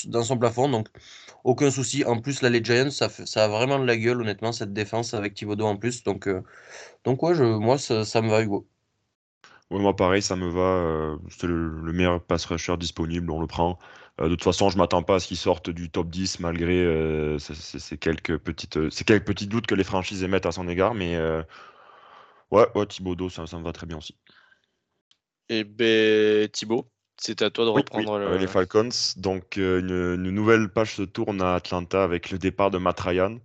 [0.06, 0.88] dans son plafond, donc
[1.44, 2.04] aucun souci.
[2.04, 5.32] En plus là les ça, ça a vraiment de la gueule honnêtement cette défense avec
[5.34, 6.28] Thibodeau en plus, donc
[7.04, 8.68] donc ouais je, moi ça, me va Hugo.
[9.70, 11.18] Ouais, moi, pareil, ça me va.
[11.28, 13.78] c'est le, le meilleur pass rusher disponible, on le prend.
[14.20, 16.82] Euh, de toute façon, je m'attends pas à ce qu'il sorte du top 10 malgré
[16.82, 20.68] euh, ces, quelques petites, euh, ces quelques petits doutes que les franchises émettent à son
[20.68, 20.94] égard.
[20.94, 21.18] Mais
[22.50, 24.16] ouais, ouais, Thibodeau, ça, ça me va très bien aussi.
[25.48, 28.36] Et ben Thibaut, c'est à toi de Oui, oui, reprendre le.
[28.38, 28.88] les Falcons.
[29.16, 33.38] Donc, une, une nouvelle page se tourne à Atlanta avec le départ de Matt Ryan.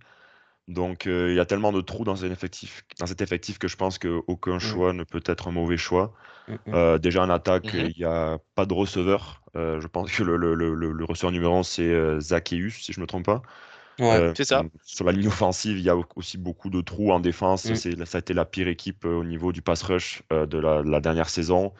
[0.68, 3.68] Donc, euh, il y a tellement de trous dans cet effectif, dans cet effectif que
[3.68, 6.12] je pense qu'aucun choix ne peut être un mauvais choix.
[6.48, 6.74] Mm, mm.
[6.74, 7.80] Euh, déjà en attaque, Mhm.
[7.86, 9.42] il n'y a pas de receveur.
[9.56, 12.70] Euh, je pense que le, le, le, le- le receveur numéro 1, c'est euh, Zacchaeus,
[12.70, 13.42] si je ne me trompe pas.
[13.98, 14.06] Ouais.
[14.06, 14.64] Euh, C'est ça.
[14.84, 17.66] Sur la ligne offensive, il y a au- aussi beaucoup de trous en défense.
[17.66, 18.04] Mm.
[18.06, 20.82] Ça a été la pire équipe euh, au niveau du pass rush euh, de la,
[20.82, 21.72] la dernière saison.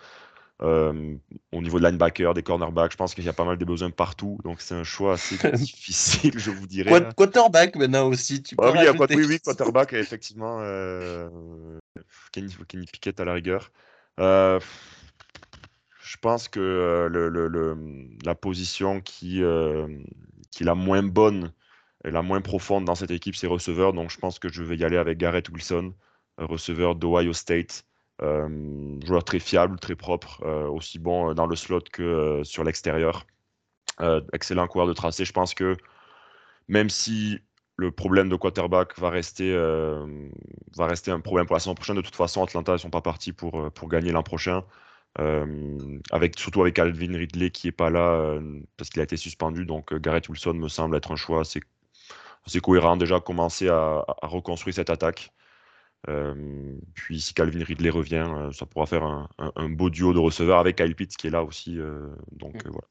[0.63, 1.17] Euh,
[1.51, 3.91] au niveau de linebacker, des cornerbacks, je pense qu'il y a pas mal de besoins
[3.91, 4.39] partout.
[4.45, 6.91] Donc c'est un choix assez difficile, je vous dirais.
[6.91, 9.17] Quat- Quarterback maintenant aussi, tu peux Ah oui, rajouter.
[9.17, 10.59] oui, oui, quarterback, effectivement.
[10.61, 11.29] euh,
[12.33, 13.73] Kenny, Kenny Pickett à la rigueur.
[14.21, 14.61] Euh,
[16.05, 17.77] je pense que le, le- le-
[18.25, 19.43] la position qui,
[20.51, 21.53] qui est la moins bonne
[22.05, 23.93] et la moins profonde dans cette équipe, c'est receveur.
[23.93, 25.93] Donc je pense que je vais y aller avec Garrett Wilson,
[26.39, 27.85] receveur d'Ohio State.
[28.23, 32.65] Euh, joueur très fiable, très propre, euh, aussi bon euh, dans le slot que sur
[32.65, 33.27] l'extérieur.
[34.33, 35.25] Excellent coureur de tracé.
[35.25, 35.77] Je pense que
[36.67, 37.39] même si
[37.77, 39.55] le problème de quarterback va rester,
[40.77, 41.97] va rester un problème pour la saison prochaine.
[41.97, 44.65] De toute façon, Atlanta, ils sont pas partis pour, pour gagner l'an prochain.
[46.11, 48.41] Avec, surtout avec Alvin Ridley qui est pas là
[48.77, 49.67] parce qu'il a été suspendu.
[49.67, 51.61] Donc Garrett Wilson me semble être un choix assez,
[52.45, 52.97] assez cohérent.
[52.97, 55.33] Déjà commencer à reconstruire cette attaque.
[56.09, 60.13] Euh, puis si Calvin Ridley revient, euh, ça pourra faire un, un- un beau duo
[60.13, 61.79] de receveurs avec Kyle Pitts qui est là aussi.
[61.79, 62.69] euh, donc Mm.
[62.69, 62.89] euh, voilà.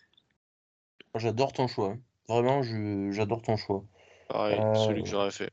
[1.16, 1.96] J'adore ton choix.
[2.28, 2.64] Vraiment,
[3.12, 3.86] j'adore ton choix.
[4.28, 5.52] Pareil, Euh, celui que j'aurais fait.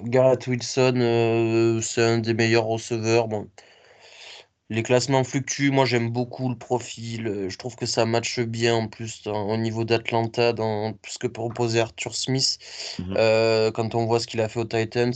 [0.00, 3.28] Garrett Wilson, euh, c'est un des meilleurs receveurs.
[3.28, 3.50] Bon,
[4.74, 5.70] les classements fluctuent.
[5.70, 7.26] Moi, j'aime beaucoup le profil.
[7.26, 11.18] Euh, Je trouve que ça matche bien en plus dans- au niveau d'Atlanta, dans ce
[11.18, 12.58] que proposait Arthur Smith.
[12.98, 13.14] Mhm.
[13.16, 15.12] Euh, quand on voit ce qu'il a fait aux Titans,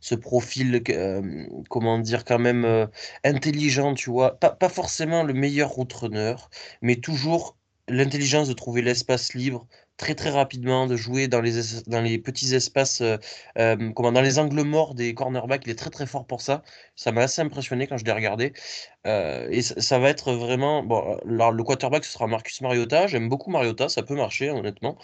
[0.00, 2.86] ce profil, euh, comment dire, quand même euh,
[3.24, 4.38] intelligent, tu vois.
[4.38, 6.34] Pas, pas forcément le meilleur route runner,
[6.82, 7.56] mais toujours
[7.88, 9.66] l'intelligence de trouver l'espace libre
[10.02, 13.16] très très rapidement, de jouer dans les, es- dans les petits espaces, euh,
[13.58, 15.62] euh, comment, dans les angles morts des cornerbacks.
[15.66, 16.62] Il est très très fort pour ça.
[16.96, 18.52] Ça m'a assez impressionné quand je l'ai regardé.
[19.06, 20.82] Euh, et ça, ça va être vraiment.
[20.82, 23.06] Bon, alors, le quarterback, ce sera Marcus Mariota.
[23.06, 24.96] J'aime beaucoup Mariota, ça peut marcher, honnêtement.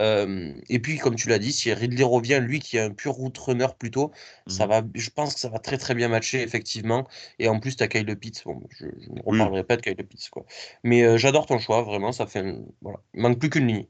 [0.00, 3.12] Euh, et puis, comme tu l'as dit, si Ridley revient, lui qui est un pur
[3.12, 4.12] route runner plutôt,
[4.46, 4.70] ça Mhm.
[4.70, 7.06] va, je pense que ça va très très bien matcher, effectivement.
[7.38, 8.42] Et en plus, tu as Kyle Pitts.
[8.44, 9.38] Bon, je, je ne Oui.
[9.38, 10.46] reparlerai pas de Kyle Pitts, quoi.
[10.84, 12.12] Mais euh, j'adore ton choix, vraiment.
[12.12, 12.40] Ça fait.
[12.40, 12.98] un- Voilà.
[13.14, 13.86] Il manque plus qu'une ligne.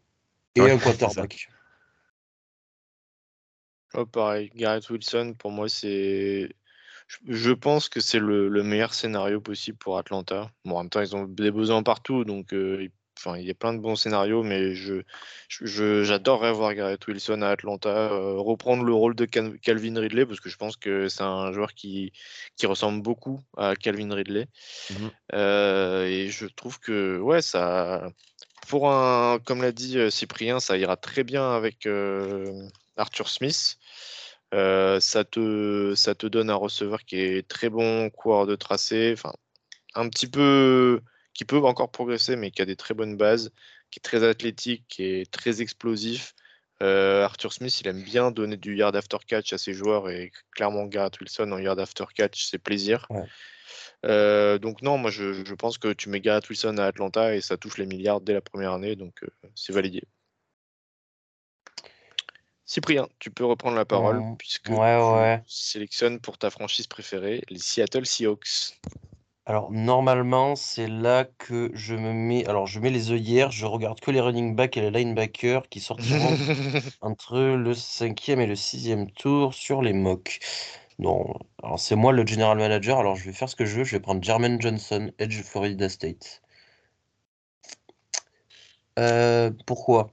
[0.56, 1.48] Et Ouais, un quarterback.
[3.94, 6.54] Oh, pareil, Garrett Wilson, pour moi, c'est.
[7.26, 10.50] Je, pense que c'est le, le meilleur scénario possible pour Atlanta.
[10.64, 13.50] Bon, en même temps, ils ont des besoins partout, donc euh, il- enfin, il y
[13.50, 15.02] a plein de bons scénarios, mais je,
[15.48, 19.98] je- je- j'adorerais voir Garrett Wilson à Atlanta euh, reprendre le rôle de Cal- Calvin
[19.98, 22.12] Ridley, parce que je pense que c'est un joueur qui,
[22.56, 24.46] qui ressemble beaucoup à Calvin Ridley.
[24.90, 25.10] Mhm.
[25.34, 28.08] Euh, et je trouve que, ouais, ça.
[28.70, 33.78] Pour un, comme l'a dit euh, Cyprien, ça ira très bien avec euh, Arthur Smith.
[34.54, 39.12] Euh, ça te, ça te donne un receveur qui est très bon, coureur de tracé,
[39.12, 39.33] enfin,
[39.96, 41.00] un petit peu,
[41.35, 43.50] qui peut encore progresser, mais qui a des très bonnes bases,
[43.90, 46.35] qui est très athlétique, qui est très explosif.
[46.80, 50.87] Arthur Smith, il aime bien donner du yard after catch à ses joueurs et clairement
[50.87, 53.09] Garrett Wilson en yard after catch, c'est plaisir.
[54.06, 57.40] Euh, donc non, moi je, je pense que tu mets Garrett Wilson à Atlanta et
[57.40, 60.02] ça touche les milliards dès la première année, donc euh, c'est validé.
[62.64, 65.42] Cyprien, tu peux reprendre la parole puisque ouais, tu ouais.
[65.48, 68.78] sélectionnes pour ta franchise préférée les Seattle Seahawks.
[69.50, 72.46] Alors, normalement, c'est là que je me mets.
[72.46, 75.80] Alors, je mets les œillères, je regarde que les running backs et les linebackers qui
[75.80, 76.37] sortiront
[77.00, 80.38] entre le cinquième et le sixième tour sur les mocks.
[81.00, 81.32] Non,
[81.62, 83.92] alors c'est moi le general manager, alors je vais faire ce que je veux, je
[83.96, 86.42] vais prendre Jermaine Johnson, Edge Florida State.
[88.98, 90.12] Euh, pourquoi?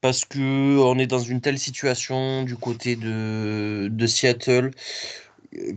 [0.00, 4.72] Parce que on est dans une telle situation du côté de, de Seattle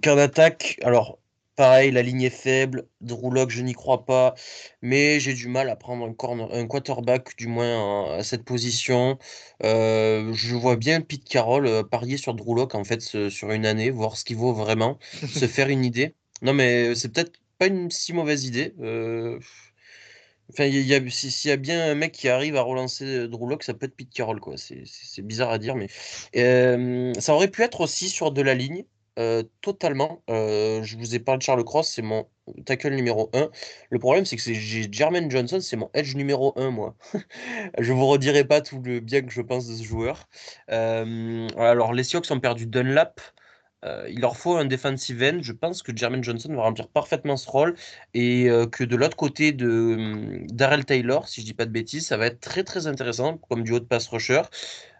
[0.01, 1.19] qu'en attaque, alors
[1.55, 4.33] pareil, la ligne est faible, Drew Lock, je n'y crois pas,
[4.81, 9.17] mais j'ai du mal à prendre un, corner- un quarterback, du moins à cette position.
[9.63, 13.65] Euh, je vois bien Pete Carroll euh, parier sur Drew Lock en fait sur une
[13.65, 16.15] année, voir ce qu'il vaut vraiment, se faire une idée.
[16.41, 18.73] Non, mais c'est peut-être pas une si mauvaise idée.
[18.81, 19.39] euh,
[20.51, 23.05] Enfin, il y a, si- s'il y a bien un mec qui arrive à relancer
[23.05, 24.57] euh, Lock, ça peut être Pete Carroll, quoi.
[24.57, 25.87] C'est c'est- c'est bizarre à dire, mais
[26.35, 28.85] euh, ça aurait pu être aussi sur de la ligne,
[29.61, 30.23] totalement.
[30.27, 32.27] Je vous ai parlé de Charles Cross, c'est mon
[32.65, 33.49] tackle numéro 1.
[33.89, 36.95] Le problème, c'est que c'est- Jermaine Johnson, c'est mon edge numéro 1, moi.
[37.79, 40.27] Je vous redirai pas tout le bien que je pense de ce joueur.
[40.67, 43.21] Alors, les Seahawks ont perdu Dunlap.
[43.83, 45.39] Euh, il leur faut un defensive end.
[45.41, 47.75] Je pense que Jermaine Johnson va remplir parfaitement ce rôle
[48.13, 51.71] et euh, que de l'autre côté de hum, Darrell Taylor, si je dis pas de
[51.71, 54.41] bêtises, ça va être très très intéressant comme duo de pass rusher.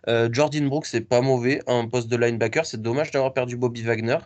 [0.10, 2.66] Euh, Jordan Brooks, c'est pas mauvais en poste de linebacker.
[2.66, 4.18] C'est dommage d'avoir perdu Bobby Wagner.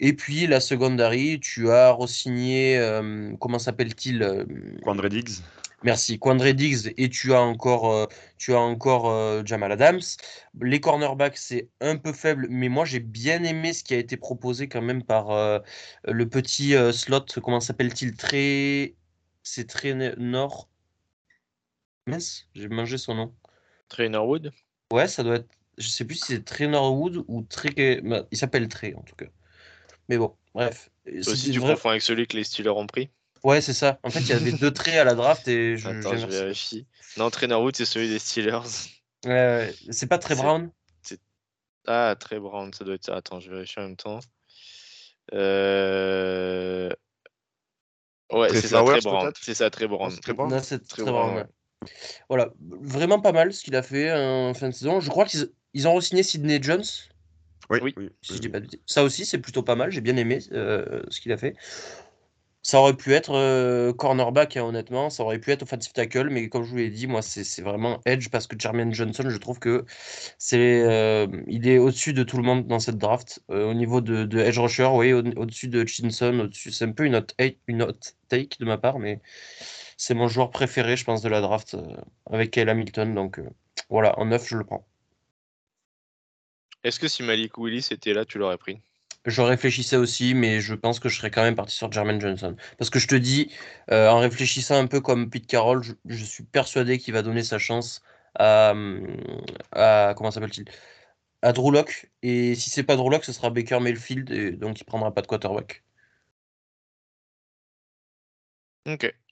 [0.00, 2.78] Et puis la secondary, tu as re-signé,
[3.40, 4.44] comment s'appelle-t-il
[4.82, 5.40] Quandre Diggs.
[5.82, 8.06] Merci, Quandre Diggs et tu as encore, euh,
[8.38, 10.00] tu as encore euh, Jamal Adams.
[10.60, 14.16] Les cornerbacks, c'est un peu faible, mais moi j'ai bien aimé ce qui a été
[14.16, 15.58] proposé quand même par euh,
[16.04, 18.16] le petit slot, comment s'appelle-t-il?
[18.16, 18.94] Très.
[19.42, 20.68] C'est très nord.
[22.06, 23.34] Mince, j'ai mangé son nom.
[23.88, 24.52] Trainer Wood.
[24.92, 25.48] Ouais, ça doit être.
[25.78, 28.00] Je sais plus si c'est Trey Norwood ou Trey.
[28.02, 29.26] bah, Il s'appelle Trey en tout cas.
[30.08, 30.90] Mais bon, bref.
[31.26, 33.10] Aussi, tu vrai- confonds avec celui que les Steelers ont pris.
[33.44, 33.98] Ouais, c'est ça.
[34.02, 35.88] En fait, il y avait deux traits à la draft et je.
[35.88, 36.86] Attends, je vérifie.
[37.16, 38.60] Non, Trainer Wood, c'est celui des Steelers.
[39.24, 39.74] Ouais, ouais.
[39.90, 40.70] C'est pas Trey C'est- Brown?
[41.88, 43.14] Ah, très Brown, ça doit être ça.
[43.16, 44.18] Attends, je vérifie en même temps.
[45.32, 46.90] Euh...
[48.32, 49.32] Ouais, Trey c'est ça, très Brown.
[49.40, 50.10] C'est ça, très Brown.
[50.50, 51.46] Non, c'est Trey Brown.
[52.28, 54.98] Voilà, vraiment pas mal ce qu'il a fait en fin de saison.
[55.00, 56.82] Je crois qu'ils ils ont re-signé Sidney Jones,
[57.70, 57.94] Oui, Oui.
[57.96, 58.10] oui.
[58.22, 58.68] si je dis pas de.
[58.86, 59.92] Ça aussi, c'est plutôt pas mal.
[59.92, 61.54] J'ai bien aimé euh, ce qu'il a fait.
[62.66, 65.08] Ça aurait pu être euh, cornerback, hein, honnêtement.
[65.08, 68.00] Ça aurait pu être offensive tackle, mais comme je vous l'ai dit, moi, c'est vraiment
[68.06, 69.84] edge parce que Jermaine Johnson, je trouve que
[70.38, 73.40] c'est, euh, il est au-dessus de tout le monde dans cette draft.
[73.50, 76.72] Euh, au niveau de, edge rusher, oui, au- au-dessus de Chinson, au-dessus.
[76.72, 79.20] C'est un peu une hot, take- une hot take de ma part, mais
[79.96, 81.76] c'est mon joueur préféré, je pense, de la draft
[82.30, 83.14] avec Kyle Hamilton.
[83.14, 83.40] Donc
[83.90, 84.84] voilà, en neuf, je le prends.
[86.84, 88.80] Est-ce que si Malik Willis était là, tu l'aurais pris?
[89.26, 92.56] Je réfléchissais aussi, mais je pense que je serais quand même parti sur Jermaine Johnson.
[92.78, 93.52] Parce que je te dis,
[93.90, 97.58] euh, en réfléchissant un peu comme Pete Carroll, je, suis persuadé qu'il va donner sa
[97.58, 98.02] chance
[98.36, 99.16] à, hum,
[99.72, 100.66] à comment s'appelle-t-il?
[101.42, 102.10] À Drew Lock.
[102.22, 105.22] Et si c'est pas Drew Lock, ce sera Baker Mayfield, et donc il prendra pas
[105.22, 105.82] de quarterback.
[108.86, 109.25] Ok.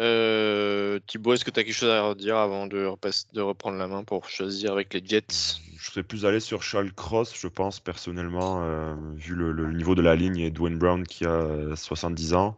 [0.00, 3.76] Euh, Thibaut, est-ce que tu as quelque chose à redire avant de, repasse- de reprendre
[3.78, 5.26] la main pour choisir avec les Jets?
[5.76, 9.94] Je serais plus allé sur Charles Cross, je pense, personnellement, euh, vu le, le niveau
[9.94, 12.56] de la ligne et Dwayne Brown qui a euh, 70 ans.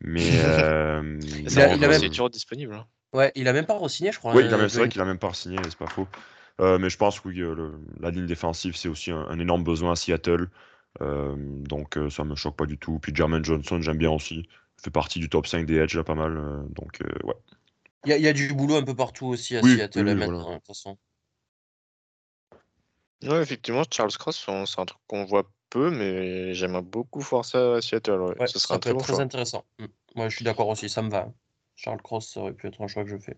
[0.00, 0.20] Mais.
[0.44, 2.74] euh, Il a- non, il a euh, même- C'est toujours disponible.
[2.74, 2.86] hein.
[3.12, 4.34] Ouais, il a même pas re-signé, je crois.
[4.34, 6.08] Oui, hein, même- c'est vrai qu'il a même pas signé, c'est pas faux.
[6.60, 9.38] Euh, mais je pense que oui, euh, le- la ligne défensive, c'est aussi un, un
[9.38, 10.48] énorme besoin à Seattle.
[11.00, 12.98] Euh, donc euh, ça me choque pas du tout.
[13.00, 14.48] Puis Jermaine Johnson, j'aime bien aussi.
[14.82, 16.36] Fait partie du top 5 des Edge, là, pas mal.
[16.36, 17.34] euh, donc euh, ouais.
[18.04, 20.00] Il y, a- il y a du boulot un peu partout aussi à Oui, Seattle
[20.04, 20.54] oui, hein, oui, maintenant, voilà.
[20.54, 20.98] de toute façon.
[23.22, 27.76] Ouais, effectivement, Charles Cross, c'est un truc qu'on voit peu, mais j'aimerais beaucoup voir ça
[27.76, 28.20] à Seattle.
[28.20, 28.38] Ouais.
[28.38, 29.22] Ouais, Ce serait ça un peut très bon très choix.
[29.22, 29.64] intéressant.
[29.78, 29.84] Mm.
[30.16, 31.32] Moi, je suis d'accord aussi, ça me va.
[31.76, 33.36] Charles Cross, ça aurait pu être un choix que je fais.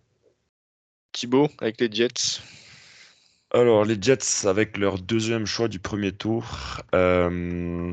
[1.13, 2.41] Thibaut, avec les Jets.
[3.53, 7.91] Alors, les Jets, avec leur deuxième choix du premier tour, euh,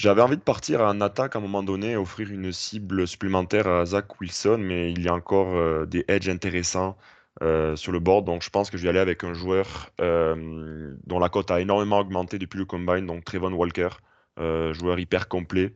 [0.00, 3.84] j'avais envie de partir en attaque à un moment donné, offrir une cible supplémentaire à
[3.84, 6.96] Zach Wilson, mais il y a encore euh, des edges intéressants
[7.42, 10.94] euh, sur le board, donc je pense que je vais aller avec un joueur euh,
[11.04, 13.90] dont la cote a énormément augmenté depuis le combine, donc Trevon Walker,
[14.38, 15.74] joueur hyper complet.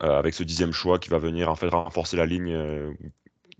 [0.00, 2.56] Avec ce dixième choix qui va venir en fait renforcer la ligne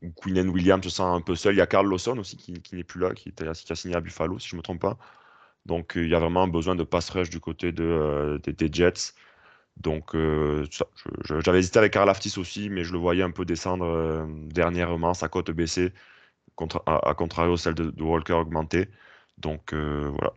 [0.02, 1.54] où Queen Williams se sent un peu seul.
[1.54, 3.94] Il y a Carl Lawson aussi qui, n'est plus là, qui, était, qui, a signé
[3.94, 4.98] à Buffalo, si je ne me trompe pas.
[5.66, 9.14] Donc il y a vraiment besoin de pass rush du côté de, des Jets.
[9.76, 10.14] Donc
[11.24, 15.28] j'avais hésité avec Karl Aftis aussi, mais je le voyais un peu descendre dernièrement, sa
[15.28, 15.92] cote baissée,
[16.86, 18.88] à, contrario celle de, Walker augmentée.
[19.38, 20.32] Donc voilà.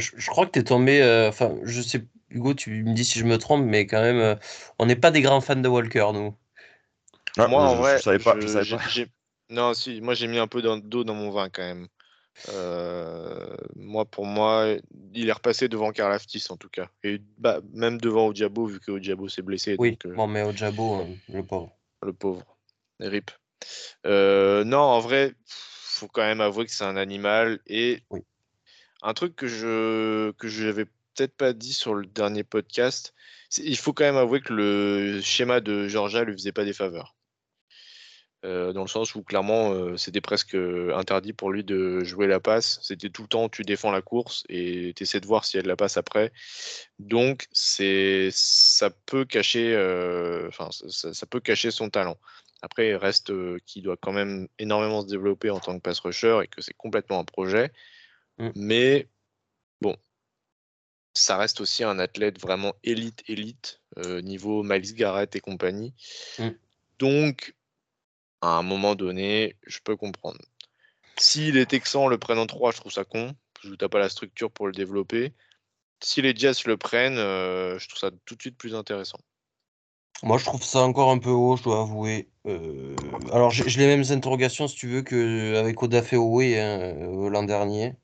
[0.00, 3.18] je, je, crois que tu es tombé, enfin je sais Hugo, tu me dis si
[3.18, 4.36] je me trompe, mais quand même, euh,
[4.78, 6.34] on n'est pas des grands fans de Walker, nous.
[7.36, 8.36] Ah, moi, en vrai, je savais pas.
[9.50, 11.88] Non, si, moi j'ai mis un peu d'eau dans mon vin quand même.
[12.48, 14.76] Euh, moi, pour moi,
[15.14, 16.88] il est repassé devant Karlaftis en tout cas.
[17.02, 19.76] Et bah, même devant Ojabo, vu que Ojabo s'est blessé.
[19.78, 21.76] Oui, euh, bon, mais Ojabo, le pauvre.
[22.02, 22.56] Le pauvre.
[23.00, 23.30] Rip.
[24.04, 27.60] non, en vrai, faut quand même avouer que c'est un animal.
[27.66, 28.02] Et
[29.02, 33.14] un truc que je que j'avais peut-être pas dit sur le dernier podcast,
[33.58, 37.14] il faut quand même avouer que le schéma de Georgia lui faisait pas des faveurs.
[38.46, 42.40] Euh, dans le sens où clairement euh, c'était presque interdit pour lui de jouer la
[42.40, 42.78] passe.
[42.82, 45.60] C'était tout le temps tu défends la course et tu essaies de voir s'il y
[45.60, 46.32] a de la passe après.
[46.98, 52.16] Donc c'est ça peut cacher euh, enfin ça, peut cacher son talent.
[52.62, 53.30] Après il reste
[53.66, 56.76] qu'il doit quand même énormément se développer en tant que pass rusher et que c'est
[56.76, 57.70] complètement un projet.
[58.38, 58.50] Mmh.
[58.54, 59.08] Mais
[59.82, 59.94] bon,
[61.12, 65.92] ça reste aussi un athlète vraiment élite, élite, niveau Miles Garrett et compagnie.
[66.38, 66.48] Mmh.
[66.98, 67.54] Donc,
[68.40, 70.40] à un moment donné, je peux comprendre.
[71.16, 74.08] Si les Texans le prennent en 3, je trouve ça con, parce que pas la
[74.08, 75.34] structure pour le développer.
[76.02, 79.18] Si les Jets le prennent, euh, je trouve ça tout de suite plus intéressant.
[80.22, 82.28] Moi, je trouve ça encore un peu haut, je dois avouer.
[82.46, 82.94] Euh,
[83.32, 86.94] alors, j'ai les mêmes interrogations, si tu veux, qu'avec Odafe Owe hein,
[87.30, 87.94] l'an dernier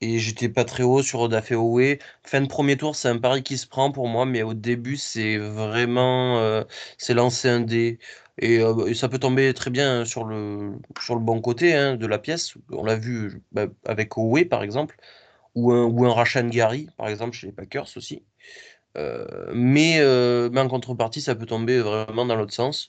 [0.00, 1.98] et j'étais pas très haut sur Odafe Owe.
[2.24, 4.96] Fin de premier tour, c'est un pari qui se prend pour moi, mais au début,
[4.96, 6.64] c'est vraiment euh,
[6.98, 7.98] c'est lancer un dé.
[8.42, 12.06] Euh, et, ça peut tomber très bien sur le, sur le bon côté hein, de
[12.06, 12.54] la pièce.
[12.70, 14.96] On l'a vu bah, avec Owe, par exemple,
[15.54, 18.22] ou un, ou un Rashan Gary, par exemple, chez les Packers aussi.
[18.96, 20.00] Euh, mais,
[20.50, 22.88] mais en contrepartie, ça peut tomber vraiment dans l'autre sens.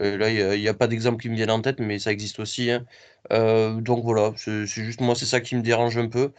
[0.00, 2.40] Et là, il n'y a, pas d'exemple qui me vienne en tête, mais ça existe
[2.40, 2.70] aussi.
[2.70, 2.84] Hein.
[3.32, 6.32] Euh, donc voilà, c'est juste moi, c'est ça qui me dérange un peu.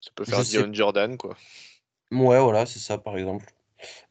[0.00, 1.36] Ça peut faire Dion Jordan, quoi.
[2.12, 3.46] Ouais, voilà, c'est ça, par exemple.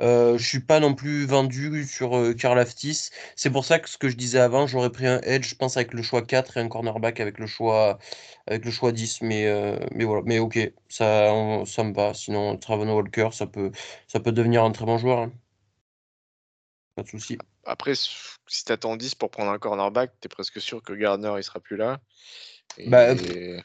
[0.01, 3.09] Euh, je suis pas non plus vendu sur euh, Karl Aftis.
[3.35, 5.77] C'est pour ça que ce que je disais avant, j'aurais pris un edge, je pense,
[5.77, 7.99] avec le choix 4 et un cornerback avec le choix,
[8.47, 9.21] avec le choix 10.
[9.21, 11.33] Mais, euh, mais voilà, mais ok, ça,
[11.65, 12.13] ça me va.
[12.13, 13.71] Sinon, Travon Walker, ça peut,
[14.07, 15.19] ça peut devenir un très bon joueur.
[15.19, 15.31] Hein.
[16.95, 17.37] Pas de souci.
[17.65, 21.33] Après, si tu attends 10 pour prendre un cornerback, tu es presque sûr que Gardner
[21.37, 21.99] il sera plus là.
[22.85, 23.15] Bah,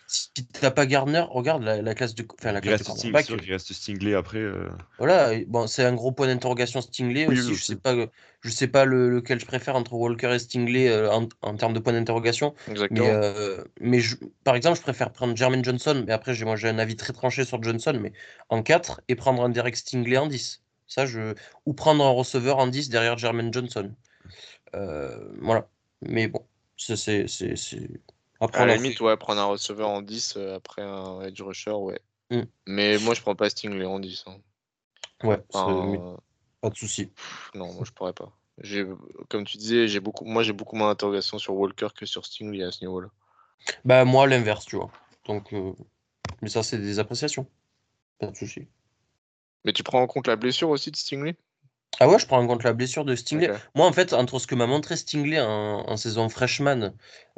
[0.06, 3.28] si tu n'as pas Gardner, regarde la, classe de, enfin, la classe de cornerback.
[3.28, 4.38] il reste Stingley après.
[4.38, 4.70] Euh.
[4.98, 7.54] Voilà, bon, c'est un gros point d'interrogation Stingley aussi.
[7.54, 7.94] Je sais pas,
[8.40, 11.92] je sais pas lequel je préfère entre Walker et Stingley euh, en, termes de point
[11.92, 12.54] d'interrogation.
[12.90, 14.00] Mais, euh, mais
[14.44, 16.04] par exemple, je préfère prendre Jermaine Johnson.
[16.06, 18.12] Mais après, moi j'ai un avis très tranché sur Johnson, mais
[18.48, 20.62] en 4 et prendre un Derek Stingley en 10.
[20.86, 21.34] Ça, je...
[21.66, 23.92] Ou prendre un receveur en 10 derrière Jermaine Johnson.
[24.74, 25.68] Euh, voilà.
[26.02, 26.44] Mais bon,
[26.76, 27.26] c'est.
[28.42, 31.70] Après, à la limite, ouais, prendre un receveur en 10 euh, après un edge rusher,
[31.70, 32.00] ouais.
[32.30, 32.42] Mm.
[32.66, 34.24] Mais moi, je prends pas Stingley en 10.
[34.26, 34.38] Hein.
[35.22, 35.38] Ouais,
[36.60, 37.12] pas de souci.
[37.54, 38.32] Non, moi, je pourrais pas.
[39.28, 42.64] Comme tu disais, j'ai beaucoup, moi, j'ai beaucoup moins d'interrogations sur Walker que sur Stingley
[42.64, 43.08] à ce niveau-là.
[43.84, 44.90] Bah, moi, l'inverse, tu vois.
[45.26, 45.72] Donc, euh,
[46.40, 47.46] mais ça, c'est des appréciations.
[48.18, 48.66] Pas de souci.
[49.64, 51.36] Mais tu prends en compte la blessure aussi de Stingley?
[52.02, 53.48] Ah ouais, je prends en compte la blessure de Stingley.
[53.76, 56.92] Moi, en fait, entre ce que m'a montré Stingley en, saison freshman,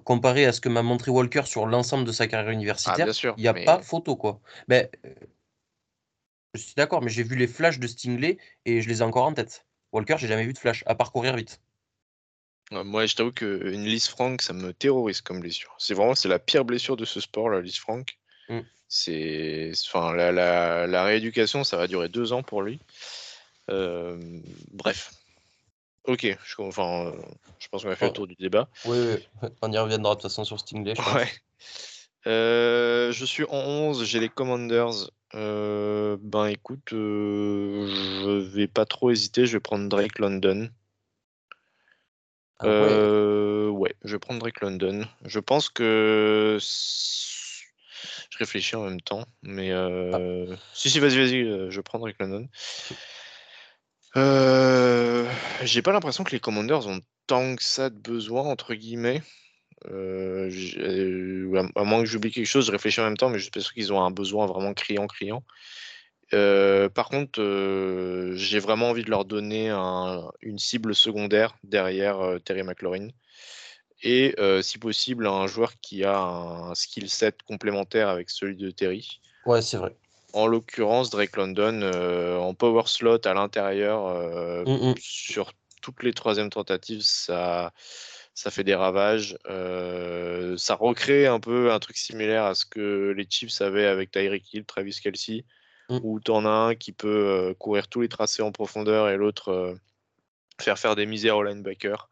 [0.04, 3.42] comparé à ce que m'a montré Walker sur l'ensemble de sa carrière ah, universitaire, il
[3.42, 4.40] n'y a pas photo, quoi.
[4.66, 5.10] Ben, euh,
[6.54, 9.26] je suis d'accord, mais j'ai vu les flashs de Stingley et je les ai encore
[9.26, 9.66] en tête.
[9.92, 11.60] Walker, j'ai jamais vu de flash, à parcourir vite.
[12.70, 15.74] Moi, je t'avoue qu'une Lise Frank, ça me terrorise comme blessure.
[15.78, 18.16] C'est vraiment c'est la pire blessure de ce sport, la Lise Frank.
[18.48, 18.60] Mmh.
[18.88, 20.32] C'est, enfin, la,
[20.86, 22.80] la, rééducation, ça va durer deux ans pour lui.
[23.70, 24.18] Euh,
[24.72, 25.12] bref.
[26.04, 27.12] Ok, je, enfin,
[27.58, 28.68] je pense qu'on a fait le tour du débat.
[28.84, 28.98] Oui,
[29.62, 30.94] on y reviendra de toute façon sur Stingley.
[30.94, 31.28] Je, ouais.
[32.26, 35.10] Euh, je suis en 11, j'ai les Commanders.
[35.34, 40.70] Euh, ben écoute, je vais pas trop hésiter, je vais prendre Drake London.
[42.60, 43.68] Ah ouais.
[43.68, 43.94] ouais.
[44.04, 45.06] je vais prendre Drake London.
[45.24, 46.58] Je pense que
[48.30, 49.86] je réfléchis en même temps, mais ah.
[49.86, 50.56] euh...
[50.72, 52.48] si si vas-y vas-y, euh, je prends Drake London.
[54.16, 55.28] Euh...
[55.62, 59.22] J'ai pas l'impression que les Commanders ont tant que ça de besoin entre guillemets.
[59.90, 60.50] Euh,
[61.74, 63.72] à moins que j'oublie quelque chose, je réfléchis en même temps, mais je suis sûr
[63.72, 65.42] qu'ils ont un besoin vraiment criant, criant.
[66.32, 72.38] Euh, par contre, euh, j'ai vraiment envie de leur donner une cible secondaire derrière euh,
[72.38, 73.08] Terry McLaurin.
[74.02, 79.20] Et si possible, un joueur qui a un skill set complémentaire avec celui de Terry.
[79.46, 79.96] Ouais, c'est vrai.
[80.34, 81.82] En l'occurrence, Drake London
[82.38, 84.94] en power slot à l'intérieur, mm, mm.
[84.98, 87.72] sur toutes les troisièmes tentatives, ça,
[88.34, 89.38] ça fait des ravages.
[89.44, 94.52] ça recrée un peu un truc similaire à ce que les Chiefs avaient avec Tyreek
[94.52, 95.44] Hill, Travis Kelsey.
[95.90, 95.98] Mmh.
[96.02, 99.76] où tu en as un qui peut courir tous les tracés en profondeur et l'autre
[100.60, 102.08] faire faire des misères au linebacker.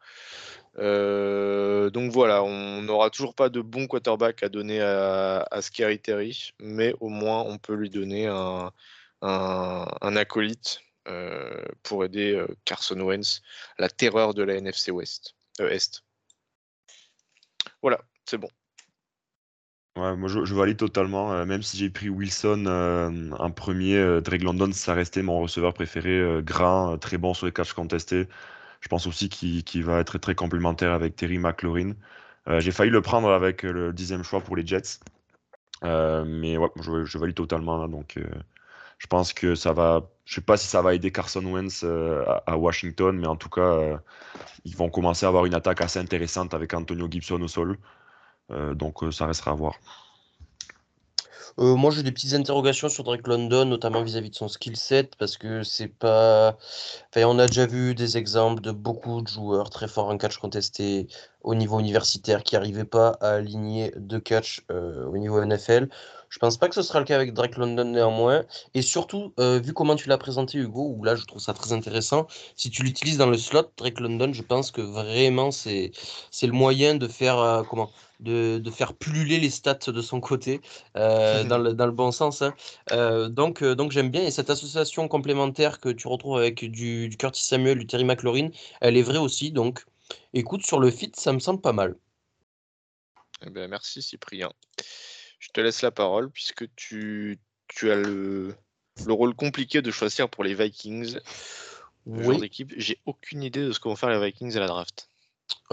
[0.77, 6.93] Donc voilà, on n'aura toujours pas de bon quarterback à donner à, Scary Terry, mais
[6.99, 8.71] au moins on peut lui donner un,
[9.21, 10.81] acolyte
[11.83, 13.41] pour aider Carson Wentz,
[13.77, 16.03] la terreur de la NFC West, Est.
[17.81, 18.49] Voilà, c'est bon.
[19.95, 21.33] Ouais, moi je, valide totalement.
[21.33, 25.39] Euh, même si j'ai pris Wilson euh, en premier, euh, Drake London, ça restait mon
[25.41, 26.41] receveur préféré.
[26.41, 28.27] grand, très bon sur les catchs contestés.
[28.83, 31.93] Je pense aussi qu'il va être très complémentaire avec Terry McLaurin.
[32.59, 34.99] j'ai failli le prendre avec le dixième choix pour les Jets.
[35.81, 37.87] mais ouais, je, valide totalement.
[37.87, 38.19] donc
[38.97, 40.09] je pense que ça va.
[40.25, 41.85] Je sais pas si ça va aider Carson Wentz
[42.45, 44.01] à, Washington, mais en tout cas,
[44.65, 47.77] ils vont commencer à avoir une attaque assez intéressante avec Antonio Gibson au sol.
[48.51, 49.75] Euh, donc euh, ça restera à voir.
[51.59, 55.15] Euh, moi, j'ai des petites interrogations sur Drake London, notamment vis-à-vis de son skill set,
[55.17, 56.57] parce que c'est pas.
[57.09, 60.37] Enfin, on a déjà vu des exemples de beaucoup de joueurs très forts en catch
[60.37, 61.07] contesté
[61.41, 65.89] au niveau universitaire qui n'arrivaient pas à aligner deux catch au niveau NFL.
[66.33, 68.43] Je pense pas que ce sera le cas avec Drake London néanmoins.
[68.73, 72.25] Et surtout, vu comment tu l'as présenté, Hugo, où là, je trouve ça très intéressant,
[72.55, 75.91] si tu l'utilises dans le slot, Drake London, je pense que vraiment, c'est
[76.41, 77.63] le moyen de faire.
[77.69, 77.91] comment
[78.23, 80.61] de, faire pulluler les stats de son côté,
[80.97, 82.41] euh, dans, le, bon sens.
[82.41, 82.53] Hein.
[82.91, 84.23] Euh, donc, euh, donc j'aime bien.
[84.23, 88.49] Et cette association complémentaire que tu retrouves avec du, Curtis Samuel, du Terry McLaurin,
[88.81, 89.51] elle est vraie aussi.
[89.51, 89.85] Donc,
[90.33, 91.95] écoute, sur le fit, ça me semble pas mal.
[93.45, 94.49] Eh ben, merci Cyprien.
[95.43, 97.37] Je te laisse la parole puisque tu,
[97.67, 98.55] tu as le,
[99.05, 101.17] le rôle compliqué de choisir pour les Vikings.
[102.07, 102.73] Le d'équipe.
[102.77, 105.09] J'ai aucune idée de ce que vont faire les Vikings à la draft.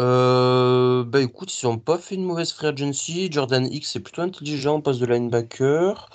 [0.01, 3.31] Euh, bah écoute, ils ont pas fait une mauvaise free agency.
[3.31, 6.11] Jordan X est plutôt intelligent en poste de linebacker.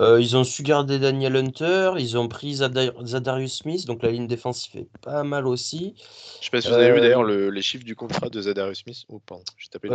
[0.00, 1.92] Euh, ils ont su garder Daniel Hunter.
[1.98, 5.94] Ils ont pris Zadarius Smith, donc la ligne défensive est pas mal aussi.
[6.40, 8.78] Je sais pas si vous avez vu d'ailleurs euh, les chiffres du contrat de Zadarius
[8.78, 9.04] Smith.
[9.08, 9.88] Oh, pardon, j'ai tapé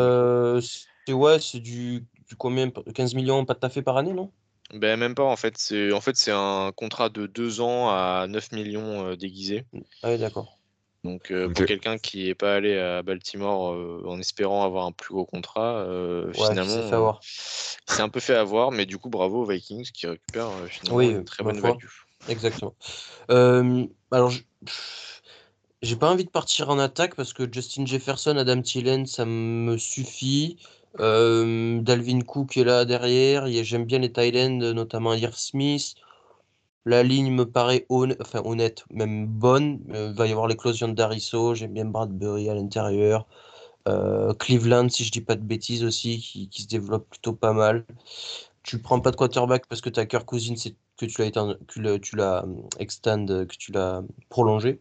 [1.05, 2.69] c'est ouais, c'est du, du combien?
[2.69, 4.31] 15 millions pas de fait par année, non?
[4.73, 5.57] Ben, même pas en fait.
[5.57, 9.65] C'est en fait c'est un contrat de 2 ans à 9 millions déguisé.
[10.01, 10.57] Ah oui, d'accord.
[11.03, 14.93] Donc euh, pour quelqu'un qui n'est pas allé à Baltimore euh, en espérant avoir un
[14.93, 17.19] plus gros contrat, euh, finalement,
[17.85, 21.25] c'est un peu fait avoir, mais du coup bravo aux Vikings qui récupèrent finalement une
[21.25, 21.75] très bonne value.
[22.29, 22.73] Exactement.
[23.29, 24.31] alors,
[25.81, 29.77] j'ai pas envie de partir en attaque parce que Justin Jefferson, Adam Thielen, ça me
[29.77, 30.57] suffit.
[30.99, 33.47] Dalvin Cook est là derrière.
[33.47, 35.95] J'aime bien les Thailand, notamment Ear Smith.
[36.85, 39.79] La ligne me paraît honnête, enfin, honnête même bonne.
[39.93, 41.55] Euh, il va y avoir l'éclosion de Dariso.
[41.55, 43.25] J'aime bien Bradbury à l'intérieur.
[43.87, 47.85] Euh, Cleveland, si je dis pas de bêtises aussi, qui, se développe plutôt pas mal.
[48.63, 51.97] Tu prends pas de quarterback parce que ta Kirk Cousins, c'est que tu l'as que
[51.97, 54.79] tu l'as euh, extend, que tu l'as prolongé.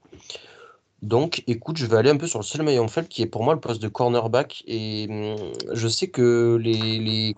[1.02, 3.42] Donc, écoute, je vais aller un peu sur le seul maillon faible qui est pour
[3.42, 4.62] moi le poste de cornerback.
[4.66, 7.34] Et hum, je sais que les, les,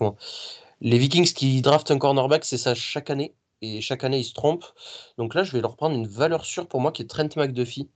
[0.80, 4.34] les Vikings qui draftent un cornerback, c'est ça chaque année et chaque année ils se
[4.34, 4.66] trompent.
[5.18, 7.88] Donc là, je vais leur prendre une valeur sûre pour moi qui est Trent McDuffie.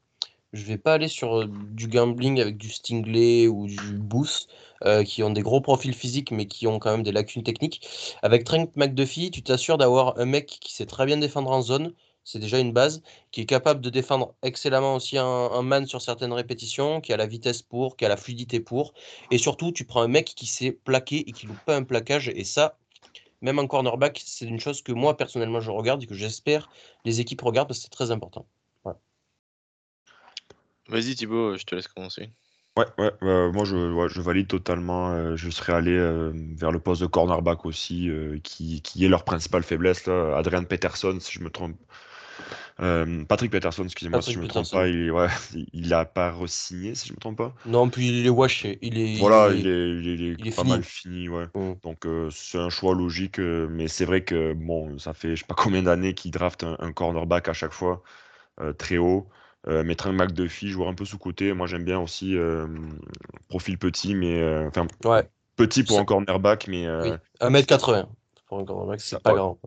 [0.54, 4.48] Je vais pas aller sur euh, du gambling avec du Stingley ou du Booth,
[4.84, 7.86] euh, qui ont des gros profils physiques mais qui ont quand même des lacunes techniques.
[8.22, 11.92] Avec Trent McDuffie, tu t'assures d'avoir un mec qui sait très bien défendre en zone,
[12.28, 16.34] c'est déjà une base, qui est capable de défendre excellemment aussi un, man sur certaines
[16.34, 18.92] répétitions, qui a la vitesse pour, qui a la fluidité pour.
[19.30, 22.28] Et surtout, tu prends un mec qui sait plaquer et qui loupe pas un plaquage,
[22.28, 22.76] et ça,
[23.40, 26.68] même en cornerback, c'est une chose que moi personnellement je regarde et que j'espère
[27.06, 28.46] les équipes regardent parce que c'est très important.
[30.88, 32.30] Vas-y Thibaut, je te laisse commencer.
[32.76, 35.10] Ouais, ouais, bah, moi je, je, valide totalement.
[35.12, 39.08] Euh, je serais allé euh, vers le poste de cornerback aussi, euh, qui, qui, est
[39.08, 40.06] leur principale faiblesse.
[40.06, 40.36] Là.
[40.36, 41.76] Adrian Peterson, si je me trompe,
[42.80, 45.28] euh, Patrick Peterson, excusez-moi si je me trompe pas, il, ouais,
[45.72, 47.54] il a pas re-signé si je me trompe pas.
[47.66, 49.18] Non, puis il est wash, il est.
[49.18, 51.46] Voilà, il est, il est, pas mal fini, ouais.
[51.54, 51.74] Mm.
[51.82, 55.40] Donc euh, c'est un choix logique, euh, mais c'est vrai que bon, ça fait je
[55.40, 58.02] sais pas combien d'années qu'il draft un, cornerback à chaque fois,
[58.78, 59.28] très haut.
[59.66, 61.52] mettre un McDuffie, joueur un peu sous côté.
[61.52, 62.36] Moi j'aime bien aussi
[63.48, 65.28] profil petit, mais enfin ouais.
[65.56, 67.10] petit pour un cornerback, mais oui.
[67.40, 68.06] 1m80
[68.46, 69.58] pour un cornerback, c'est pas grand.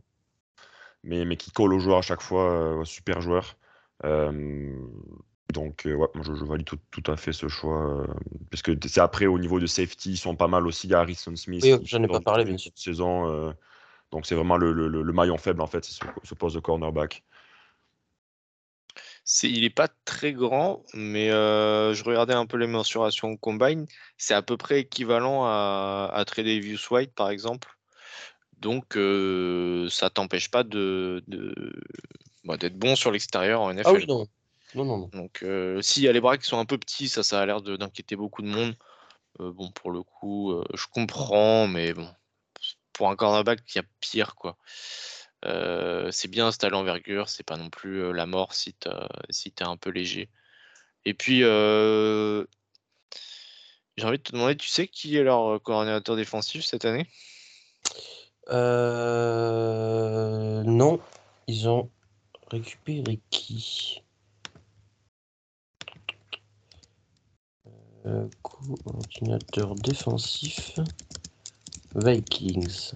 [1.03, 3.57] Mais, mais qui colle au joueur à chaque fois, super joueur.
[4.03, 8.05] donc, ouais, moi je, valide tout, à fait ce choix.
[8.49, 10.87] puisque c'est après, au niveau de safety, ils sont pas mal aussi.
[10.87, 11.63] Il y a Harrison Smith.
[11.63, 12.71] Oui, j'en ai pas parlé, bien sûr.
[12.75, 13.53] Saison,
[14.11, 17.23] donc, c'est vraiment le, le, maillon faible, en fait, c'est ce, ce poste de cornerback
[19.43, 23.85] il n'est pas très grand, mais je regardais un peu les mensurations combine.
[24.17, 27.77] C'est à peu près équivalent à, à Tredavious White, par exemple.
[28.61, 28.97] Donc,
[29.91, 31.23] ça t'empêche pas de,
[32.43, 33.89] bah, d'être bon sur l'extérieur en NFL.
[33.89, 34.27] Ah oui, non.
[34.73, 35.45] Non, non, Donc,
[35.81, 38.15] s'il y a les bras qui sont un peu petits, ça, ça a l'air d'inquiéter
[38.15, 38.75] beaucoup de monde.
[39.39, 42.07] bon, pour le coup, je comprends, mais bon,
[42.93, 44.57] pour un cornerback, il y a pire, quoi.
[45.45, 48.89] Euh, c'est bien installé l'envergure, c'est pas non plus euh, la mort si tu
[49.29, 50.29] si es un peu léger.
[51.05, 52.45] Et puis, euh,
[53.97, 57.07] j'ai envie de te demander, tu sais qui est leur coordinateur défensif cette année?
[60.65, 60.99] Non,
[61.47, 61.89] ils ont
[62.49, 64.03] récupéré qui?
[68.41, 70.79] Coordinateur défensif
[71.95, 72.93] Vikings.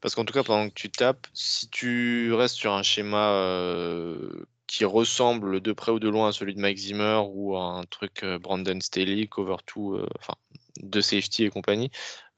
[0.00, 4.46] Parce qu'en tout cas, pendant que tu tapes, si tu restes sur un schéma euh,
[4.72, 7.84] qui ressemble de près ou de loin à celui de Mike Zimmer ou à un
[7.84, 10.34] truc euh, Brandon Staley, Cover 2, euh, enfin,
[10.82, 11.90] de safety et compagnie,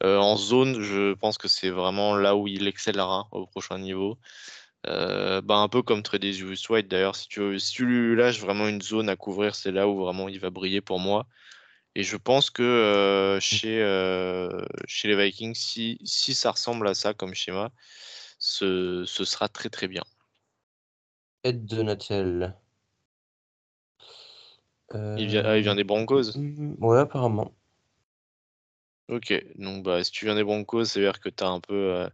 [0.03, 4.19] en zone, je pense que c'est vraiment là où il excellera au prochain niveau.
[4.85, 8.83] bah, un peu comme Tredavious White d'ailleurs, si tu, si tu lui lâches vraiment une
[8.83, 11.27] zone à couvrir, c'est là où vraiment il va briller pour moi.
[11.95, 14.49] Et je pense que euh, chez, euh,
[14.87, 17.71] chez les Vikings, si, si ça ressemble à ça comme schéma,
[18.39, 20.03] ce, ce sera très très bien.
[21.45, 22.55] Ed Donatel.
[24.95, 27.53] Il, vient, ah, il vient des Broncos mmh, Ouais, apparemment.
[29.09, 32.09] Ok, donc bah, si tu viens des Broncos, c'est-à-dire que tu as un peu euh,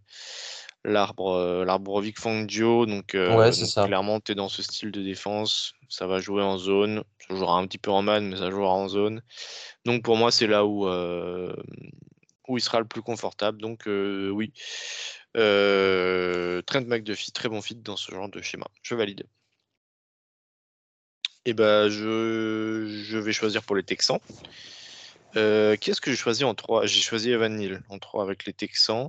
[0.84, 3.86] l'arbre l'arbre Vic Fangio, donc, ouais, ça.
[3.86, 7.58] clairement tu es dans ce style de défense, ça va jouer en zone, ça jouera
[7.58, 9.22] un petit peu en man, mais ça jouera en zone.
[9.84, 11.54] Donc pour moi, c'est là où, euh,
[12.48, 13.60] où il sera le plus confortable.
[13.60, 14.52] Donc euh, oui.
[15.36, 18.66] Euh, Trent McDuffie, très bon fit dans ce genre de schéma.
[18.82, 19.24] Je valide.
[21.46, 24.20] Et eh ben je, je, vais choisir pour les Texans.
[25.36, 28.44] Euh, qui est-ce que j'ai choisi en 3 J'ai choisi Evan Neal en 3 avec
[28.44, 29.08] les Texans.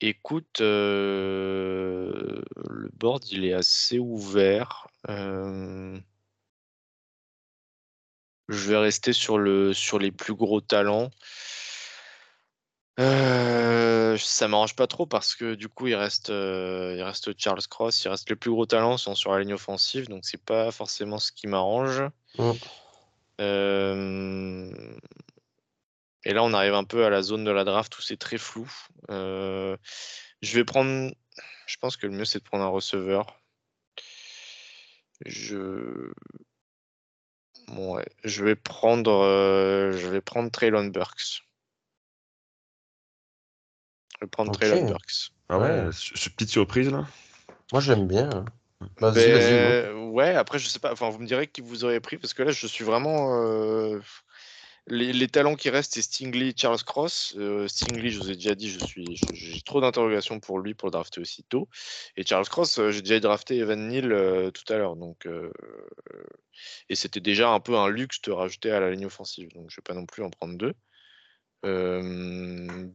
[0.00, 2.42] Écoute, le
[2.94, 4.88] board il est assez ouvert.
[8.50, 11.10] Euh, je vais rester sur, le, sur les plus gros talents.
[13.00, 17.62] Euh, ça m'arrange pas trop parce que du coup il reste, euh, il reste Charles
[17.70, 20.72] Cross, il reste les plus gros talents sont sur la ligne offensive, donc c'est pas
[20.72, 22.02] forcément ce qui m'arrange.
[22.38, 22.50] Mm.
[26.24, 28.36] et là on arrive un peu à la zone de la draft où c'est très
[28.36, 28.68] flou.
[29.08, 29.76] je
[30.42, 31.12] vais prendre,
[31.66, 33.40] je pense que le mieux c'est de prendre un receveur.
[35.24, 36.12] Je.
[38.24, 41.42] Je vais prendre, euh, je vais prendre Traylon Burks.
[44.14, 45.32] Je vais prendre Traylon Burks.
[45.48, 47.06] Ah ouais, ce petite surprise là.
[47.72, 48.44] Moi j'aime bien.
[49.00, 49.92] Vas-y, vas-y.
[49.92, 50.92] Ouais, après je sais pas.
[50.92, 53.42] Enfin, vous me direz qui vous auriez pris parce que là je suis vraiment.
[53.42, 54.00] Euh,
[54.90, 57.34] les, talents qui restent, c'est Stingley, Charles Cross.
[57.38, 60.88] Euh, Stingley, je vous ai déjà dit, je suis, j'ai trop d'interrogations pour lui pour
[60.88, 61.68] le drafter aussitôt.
[62.16, 64.96] Et Charles Cross, euh, j'ai déjà drafté Evan Neal euh, tout à l'heure.
[64.96, 65.28] Donc,
[66.88, 69.48] et c'était déjà un peu un luxe de rajouter à la ligne offensive.
[69.54, 70.74] Donc, je ne vais pas non plus en prendre deux.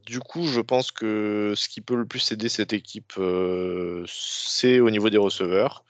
[0.06, 3.14] du coup, je pense que ce qui peut le plus aider cette équipe,
[4.08, 5.86] c'est au niveau des receveurs.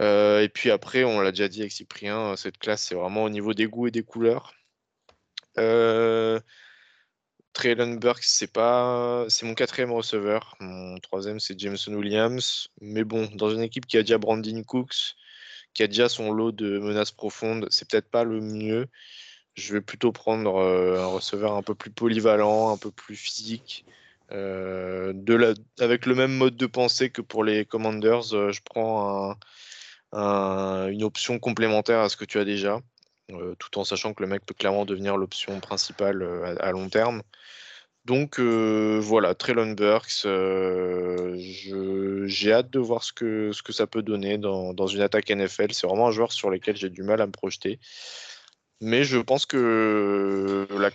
[0.00, 3.54] et puis après, on l'a déjà dit avec Cyprien, cette classe, c'est vraiment au niveau
[3.54, 4.57] des goûts et des couleurs.
[5.58, 6.40] Euh,
[7.52, 10.54] Traylon Burks, c'est pas, c'est mon quatrième receveur.
[10.60, 12.68] Mon troisième, c'est Jameson Williams.
[12.80, 15.16] Mais bon, dans une équipe qui a déjà Brandon Cooks,
[15.74, 18.86] qui a déjà son lot de menaces profondes, c'est peut-être pas le mieux.
[19.54, 23.84] Je vais plutôt prendre euh, un receveur un peu plus polyvalent, un peu plus physique.
[24.30, 25.12] Euh,
[25.80, 29.34] avec le même mode de pensée que pour les Commanders, euh, je prends
[30.12, 32.80] une option complémentaire à ce que tu as déjà.
[33.32, 36.88] Euh, tout en sachant que le mec peut clairement devenir l'option principale euh, à, long
[36.88, 37.22] terme.
[38.06, 40.22] Donc euh, voilà, Traylon Burks,
[42.26, 45.72] j'ai hâte de voir ce que, ça peut donner dans, une attaque NFL.
[45.72, 47.78] C'est vraiment un joueur sur lequel j'ai du mal à me projeter.
[48.80, 50.90] Mais je pense que la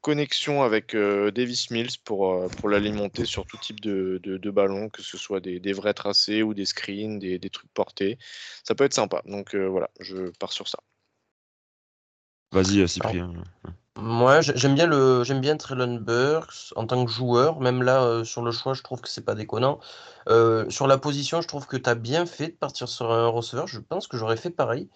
[0.00, 5.40] connexion avec Davis Mills pour, l'alimenter sur tout type de, de, ballon, que ce soit
[5.40, 8.18] des, vrais tracés ou des screens, des, des, trucs portés,
[8.64, 9.22] ça peut être sympa.
[9.26, 10.78] Donc voilà, je pars sur ça.
[12.52, 13.32] Vas-y, euh, Cyprien.
[13.98, 17.60] Moi, j'aime bien le, j'aime bien Traylon Burks en tant que joueur.
[17.60, 19.80] Même là, euh, sur le choix, je trouve que c'est pas déconnant.
[20.28, 23.28] Euh, sur la position, je trouve que tu as bien fait de partir sur un
[23.28, 23.66] receveur.
[23.66, 24.88] Je pense que j'aurais fait pareil.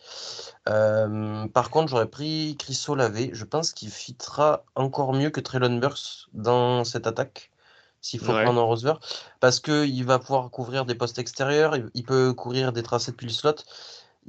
[0.66, 3.30] par contre, j'aurais pris Chris Olave.
[3.32, 7.51] Je pense qu'il fitera encore mieux que Traylon Burks dans cette attaque
[8.01, 9.01] s'il faut prendre un receveur,
[9.40, 13.32] parce qu'il va pouvoir couvrir des postes extérieurs, il, peut courir des tracés depuis le
[13.32, 13.57] slot,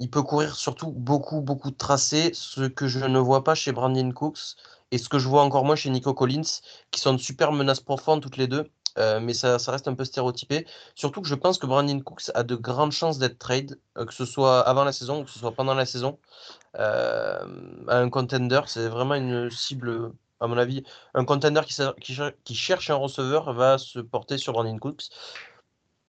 [0.02, 3.72] il peut courir surtout beaucoup, beaucoup de tracés, ce que je ne vois pas chez
[3.72, 4.56] Brandon Cooks,
[4.92, 7.82] et ce que je vois encore moins chez Nico Collins, qui sont de super menaces
[7.82, 10.66] profondes toutes les deux, euh, mais ça, reste un peu stéréotypé.
[10.96, 14.14] Surtout que je pense que Brandon Cooks a de grandes chances d'être trade, euh, que
[14.14, 16.18] ce soit avant la saison ou que ce soit pendant la saison.
[16.80, 17.46] Euh,
[17.88, 20.84] un contender, c'est vraiment une cible à mon avis,
[21.14, 25.10] un contender qui, cherche un receveur va se porter sur Brandon Cooks.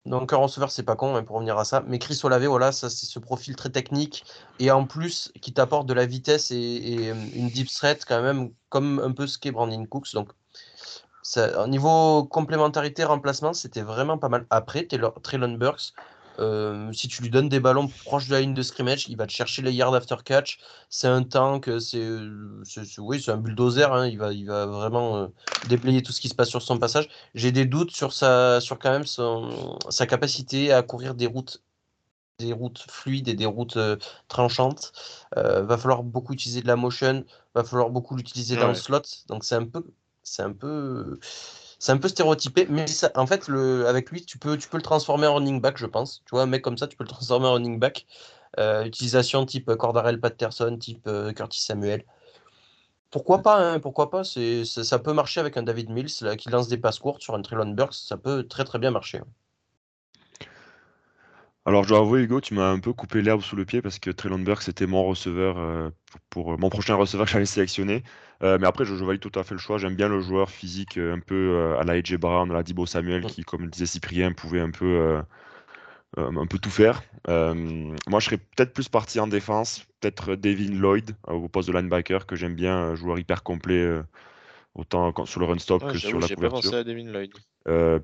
[0.07, 1.83] Donc un receveur, c'est pas con hein, pour revenir à ça.
[1.85, 4.23] Mais Chris Olave, voilà, ça c'est ce profil très technique
[4.59, 8.99] et en plus qui t'apporte de la vitesse et, une deep threat quand même, comme
[8.99, 10.13] un peu ce qu'est Brandon Cooks.
[10.13, 10.29] Donc
[11.35, 14.45] au niveau complémentarité, remplacement, c'était vraiment pas mal.
[14.49, 14.87] Après,
[15.23, 15.93] Traylon Burks,
[16.39, 19.25] euh, si tu lui donnes des ballons proches de la ligne de scrimmage, il va
[19.27, 20.59] te chercher les yards after catch.
[20.89, 22.07] C'est un tank, c'est
[22.99, 23.91] oui, c'est un bulldozer.
[23.93, 24.07] Hein.
[24.07, 25.27] il, va, il va vraiment euh,
[25.67, 27.09] déblayer tout ce qui se passe sur son passage.
[27.35, 31.61] J'ai des doutes sur, sa, sur quand même son, sa capacité à courir des routes
[32.39, 34.91] des routes fluides et des routes euh, tranchantes.
[35.35, 37.25] va falloir beaucoup utiliser de la motion,
[37.55, 39.01] va falloir beaucoup l'utiliser dans le slot.
[39.27, 39.83] Donc c'est un peu,
[40.21, 41.19] c'est un peu,
[41.79, 44.83] c'est un peu stéréotypé, mais en fait, le, avec lui, tu peux, tu peux le
[44.83, 46.23] transformer en running back, je pense.
[46.25, 48.05] Tu vois, un mec comme ça, tu peux le transformer en running back.
[48.59, 52.03] Euh, utilisation type Cordarel Patterson, type euh, Curtis Samuel.
[53.11, 56.67] Pourquoi pas, hein, pourquoi pas c'est, ça, peut marcher avec un David Mills qui lance
[56.67, 59.21] des passes courtes sur un Trillon Burks, ça peut très très bien marcher.
[61.67, 63.99] Alors je dois avouer Hugo, tu m'as un peu coupé l'herbe sous le pied parce
[63.99, 65.89] que Burks c'était mon receveur euh,
[66.29, 68.03] pour, mon prochain receveur que j'allais sélectionner.
[68.41, 69.77] Euh, mais après, je, valide tout à fait le choix.
[69.77, 72.63] J'aime bien le joueur physique euh, un peu euh, à la AJ Brown, à la
[72.63, 75.21] Dibo Samuel, qui, comme disait Cyprien, pouvait un peu,
[76.15, 77.01] un peu tout faire.
[77.27, 82.25] moi, je serais peut-être plus parti en défense, peut-être Devin Lloyd au poste de linebacker,
[82.25, 84.01] que j'aime bien, joueur hyper complet,
[84.77, 86.41] autant sur le run stop que sur la couverture.
[86.41, 87.31] Pas pensé à Devin Lloyd.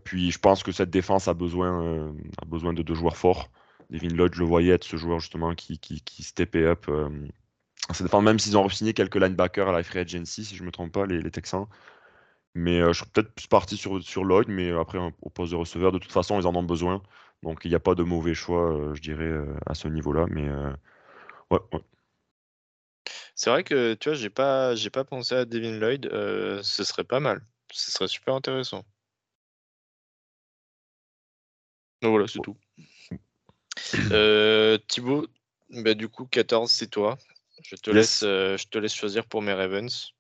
[0.04, 3.50] puis, je pense que cette défense a besoin, a besoin de deux joueurs forts.
[3.90, 6.88] Devin Lloyd, je le voyais être ce joueur justement qui, qui, qui up
[7.92, 10.68] ça dépend même s'ils ont signé quelques linebackers à la free agency, si je ne
[10.68, 11.68] me trompe pas, les, Texans.
[12.56, 15.58] Mais euh, je serais peut-être plus parti sur, sur Lloyd, mais après, au poste de
[15.58, 17.02] receveur, de toute façon, ils en ont besoin.
[17.42, 20.28] Donc, il n'y a pas de mauvais choix, euh, je dirais, euh, à ce niveau-là.
[20.30, 20.48] Mais
[21.52, 21.60] ouais,
[23.44, 26.10] C'est vrai que, tu vois, j'ai pas, j'ai pas pensé à Devin Lloyd.
[26.64, 27.42] ce serait pas mal.
[27.74, 28.86] Ce serait super intéressant.
[32.02, 32.56] Donc voilà, c'est tout.
[34.88, 35.28] Thibaut,
[35.72, 37.18] bah, du coup, 14, c'est toi.
[37.64, 40.14] Je te, laisse, euh, je te laisse choisir pour mes Ravens.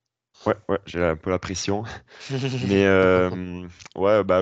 [0.45, 1.85] Ouais, ouais, j'ai un peu la pression.
[2.67, 3.29] Mais euh,
[3.95, 4.41] ouais, bah,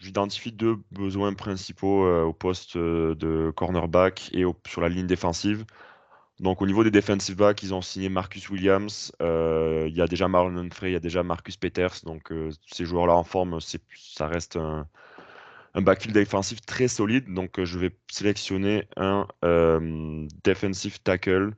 [0.00, 5.64] j'identifie deux besoins principaux euh, au poste de cornerback et sur la ligne défensive.
[6.40, 9.12] Donc au niveau des defensive backs, ils ont signé Marcus Williams.
[9.20, 11.94] Il y a déjà Marlon Frey, il y a déjà Marcus Peters.
[12.04, 12.32] Donc
[12.72, 14.86] ces joueurs-là en forme, ça reste un,
[15.74, 17.32] backfield défensif très solide.
[17.32, 19.26] Donc je vais sélectionner un
[20.44, 21.54] defensive tackle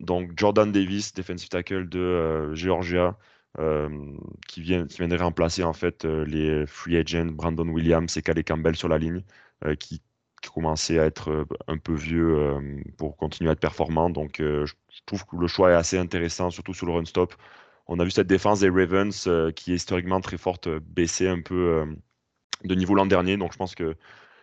[0.00, 3.16] donc Jordan Davis, defensive tackle de euh, Georgia,
[3.58, 4.16] euh,
[4.48, 8.76] qui, vient, qui remplacer en fait euh, les free agents Brandon Williams et Calais Campbell
[8.76, 9.22] sur la ligne,
[9.78, 10.00] qui,
[10.40, 12.56] qui commençaient à être un peu vieux
[12.98, 14.10] pour continuer à être performant.
[14.10, 14.72] Donc je
[15.06, 17.34] trouve que le choix est assez intéressant, surtout sur le run stop.
[17.86, 21.84] On a vu cette défense des Ravens qui est historiquement très forte baisser un peu
[22.64, 23.36] de niveau l'an dernier.
[23.36, 23.96] Donc je pense que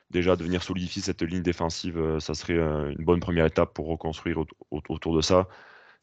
[0.09, 3.73] déjà de venir solidifier cette ligne défensive, euh, ça serait euh, une bonne première étape
[3.73, 4.37] pour reconstruire
[4.71, 5.47] autour de ça.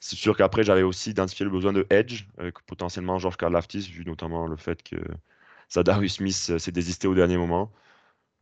[0.01, 4.05] C'est sûr qu'après, j'avais aussi identifié le besoin de Edge, avec potentiellement George Karlaftis, vu
[4.05, 4.97] notamment le fait que
[5.69, 7.73] Sadarius Smith euh, s'est désisté au dernier moment.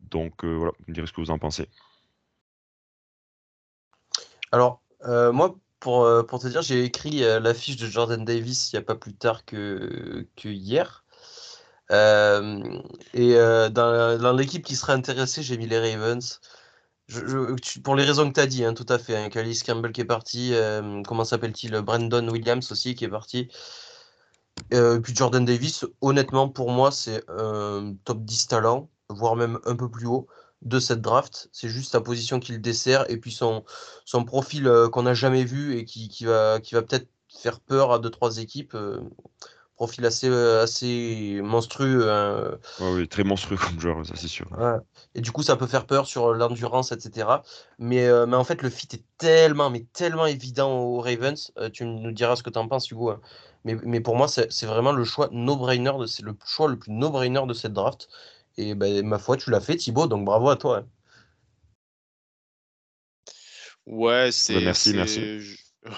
[0.09, 1.69] Donc voilà, vous me direz ce que vous en pensez.
[4.51, 8.79] Alors, moi, pour, pour, te dire, j'ai écrit la fiche de Jordan Davis il n'y
[8.79, 11.03] a pas plus tard que, hier.
[11.91, 12.81] Euh,
[13.13, 16.39] et euh, dans, l'équipe qui serait intéressée, j'ai mis les Ravens.
[17.83, 19.15] pour les raisons que tu as dit, hein, tout à fait.
[19.15, 23.49] Hein, Campbell qui est parti, euh, comment s'appelle-t-il Brandon Williams aussi qui est parti.
[24.71, 29.75] et puis Jordan Davis, honnêtement, pour moi, c'est un top 10 talent, voire même un
[29.75, 30.27] peu plus haut
[30.61, 31.49] de cette draft.
[31.51, 33.63] C'est juste sa position qu'il dessert et puis son,
[34.05, 37.91] son profil qu'on n'a jamais vu et qui, qui va, qui va peut-être faire peur
[37.91, 38.75] à deux trois équipes
[39.75, 42.09] profil assez, assez monstrueux.
[42.11, 42.57] hein.
[42.79, 44.47] oui, très monstrueux comme joueur, ça c'est sûr.
[44.57, 44.77] Ouais.
[45.15, 47.27] Et du coup, ça peut faire peur sur l'endurance, etc.
[47.79, 51.51] Mais, euh, mais en fait, le fit est tellement, mais tellement évident aux Ravens.
[51.57, 53.09] Euh, tu nous diras ce que tu en penses, Hugo.
[53.09, 53.21] hein.
[53.65, 57.45] Mais, mais pour moi, c'est vraiment le choix no-brainer, c'est le choix le plus no-brainer
[57.47, 58.09] de cette draft.
[58.57, 60.85] Et ben, ma foi, tu l'as fait, Thibaut, donc bravo à toi.
[63.85, 64.61] Ouais, c'est.
[64.61, 65.39] merci, merci.
[65.39, 65.95] Je ouais.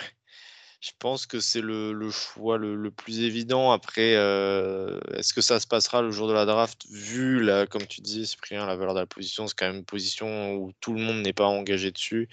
[0.86, 3.72] Je pense que c'est le, le choix le, le plus évident.
[3.72, 6.86] Après, euh, est-ce que ça se passera le jour de la draft?
[6.92, 9.86] Vu, la, comme tu dis, Cyprien, la valeur de la position, c'est quand même une
[9.86, 12.30] position où tout le monde n'est pas engagé dessus,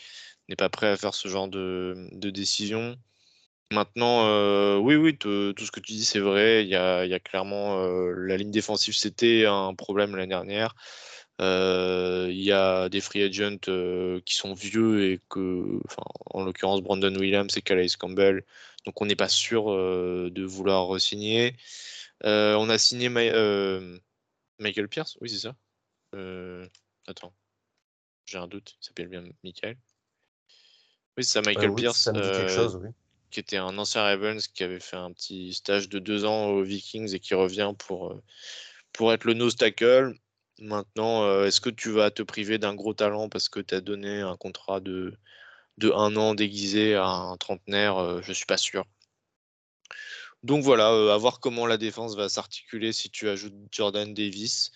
[0.50, 2.96] n'est pas prêt à faire ce genre de, de décision.
[3.72, 6.62] Maintenant, euh, oui, oui, te- tout ce que tu dis, c'est vrai.
[6.64, 10.28] Il y a, il y a clairement euh, la ligne défensive, c'était un problème l'année
[10.28, 10.74] dernière.
[11.40, 13.56] Euh, Il y a des free agents
[14.24, 15.80] qui sont vieux et que,
[16.26, 18.44] en l'occurrence, Brandon Williams et Calais Campbell.
[18.84, 21.56] Donc, on n'est pas sûr de vouloir re-signer.
[22.24, 23.22] Euh, on a signé Ma-
[24.58, 25.54] Michael Pierce, oui, c'est ça.
[27.06, 27.32] Attends,
[28.26, 28.76] j'ai un doute.
[28.80, 29.76] Il s'appelle bien Michael.
[31.16, 31.98] Oui, c'est ça, Michael oui, Pierce.
[31.98, 32.90] ça me dit quelque chose, oui.
[33.32, 36.62] Qui était un ancien Ravens qui avait fait un petit stage de deux ans aux
[36.62, 38.22] Vikings et qui revient pour, euh,
[38.92, 40.14] pour être le nose tackle.
[40.60, 43.80] Maintenant, euh, est-ce que tu vas te priver d'un gros talent parce que tu as
[43.80, 45.16] donné un contrat de,
[45.78, 47.96] de un an déguisé à un trentenaire?
[47.98, 48.84] Euh, Je suis pas sûr.
[50.42, 54.72] Donc voilà, à voir comment la défense va s'articuler si tu ajoutes Jordan Davis.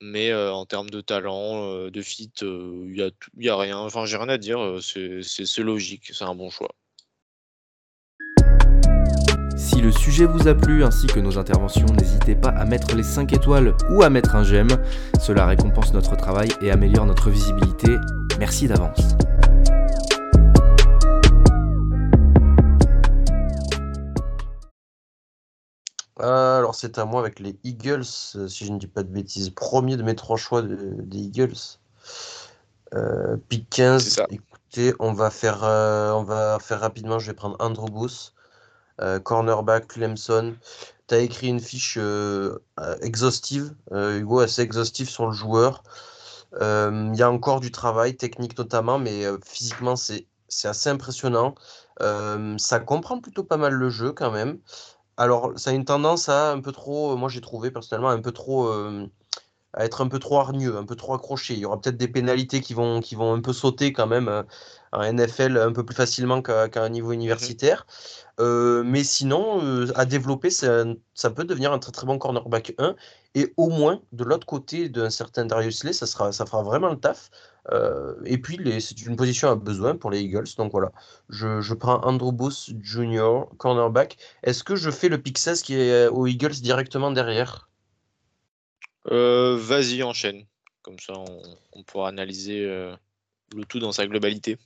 [0.00, 2.92] Mais en termes de talent, de fit, il
[3.36, 3.78] n'y a, a rien.
[3.78, 4.78] Enfin, j'ai rien à dire.
[4.80, 6.10] c'est logique.
[6.14, 6.70] C'est un bon choix.
[9.78, 13.04] Si le sujet vous a plu ainsi que nos interventions, n'hésitez pas à mettre les
[13.04, 14.76] 5 étoiles ou à mettre un j'aime.
[15.20, 17.96] Cela récompense notre travail et améliore notre visibilité.
[18.40, 18.98] Merci d'avance.
[26.18, 29.50] Alors, c'est à moi avec les Eagles, si je ne dis pas de bêtises.
[29.50, 31.54] Premier de mes trois choix de- des Eagles.
[32.94, 34.02] Euh, pick 15.
[34.02, 34.26] C'est ça.
[34.30, 37.18] Écoutez, on va faire, euh, on va faire rapidement.
[37.20, 38.32] Je vais prendre Andrew Booth,
[39.22, 40.54] cornerback Clemson.
[41.08, 45.82] Tu as écrit une fiche euh, euh, exhaustive, euh, Hugo, assez exhaustive sur le joueur.
[46.60, 50.26] Euh, Il y a encore du travail, technique notamment, mais euh, physiquement, c'est
[50.64, 51.54] assez impressionnant.
[52.02, 54.58] Euh, ça comprend plutôt pas mal le jeu quand même.
[55.16, 58.20] Alors, ça a une tendance à un peu trop, euh, moi j'ai trouvé personnellement un
[58.20, 59.06] peu trop, euh,
[59.74, 61.54] à être un peu trop hargneux, un peu trop accroché.
[61.54, 64.28] Il y aura peut-être des pénalités qui vont, qui vont un peu sauter quand même
[64.28, 64.42] euh,
[64.92, 67.86] en NFL un peu plus facilement qu'à un niveau universitaire.
[68.40, 70.84] Euh, mais sinon, euh, à développer, ça,
[71.14, 72.94] ça peut devenir un très très bon cornerback 1.
[73.34, 76.88] Et au moins, de l'autre côté d'un certain Darius Slay, ça, sera, ça fera vraiment
[76.88, 77.30] le taf.
[77.72, 80.46] Euh, et puis, c'est une position à besoin pour les Eagles.
[80.56, 80.92] Donc voilà,
[81.28, 84.16] je, je prends Andrew Booth Jr., cornerback.
[84.42, 87.68] Est-ce que je fais le pick 16 qui est aux Eagles directement derrière?
[89.04, 90.44] Vas-y, enchaîne.
[90.82, 94.58] Comme ça, on, on pourra analyser le tout dans sa globalité.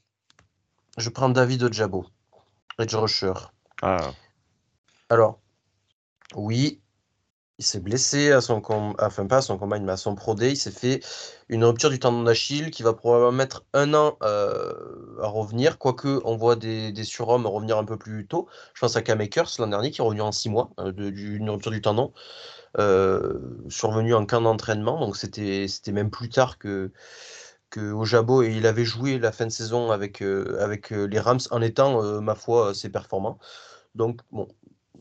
[0.99, 2.05] Je prends David Ojabo,
[2.79, 3.33] edge rusher.
[3.81, 4.13] Ah,
[5.09, 5.41] Alors,
[6.35, 6.83] oui,
[7.59, 10.35] il s'est blessé à son combat, enfin pas à son combat, mais à son Pro
[10.35, 10.51] Day.
[10.51, 11.01] Il s'est fait
[11.49, 14.73] une rupture du tendon d'Achille qui va probablement mettre un an euh,
[15.23, 18.49] à revenir, quoique on voit des, des surhommes revenir un peu plus tôt.
[18.75, 21.49] Je pense à Cam Akers l'an dernier qui est revenu en six mois euh, d'une
[21.49, 22.13] rupture du tendon,
[22.79, 23.39] euh,
[23.69, 26.91] survenu en camp d'entraînement, donc c'était c'était même plus tard que
[27.79, 31.21] au Jabo et il avait joué la fin de saison avec, euh, avec euh, les
[31.21, 33.39] Rams en étant, euh, ma foi, assez performant.
[33.95, 34.49] Donc, bon,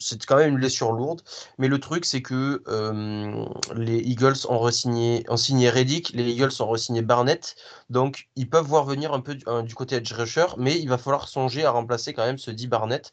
[0.02, 1.22] c'est quand même une blessure lourde.
[1.58, 3.46] Mais le truc, c'est que euh,
[3.76, 7.56] les Eagles ont, signé Reddick, les Eagles ont re-signé Barnett.
[7.90, 11.28] Donc, ils peuvent voir venir un peu du, côté edge rusher, mais il va falloir
[11.28, 13.12] songer à remplacer quand même ce dit Barnett.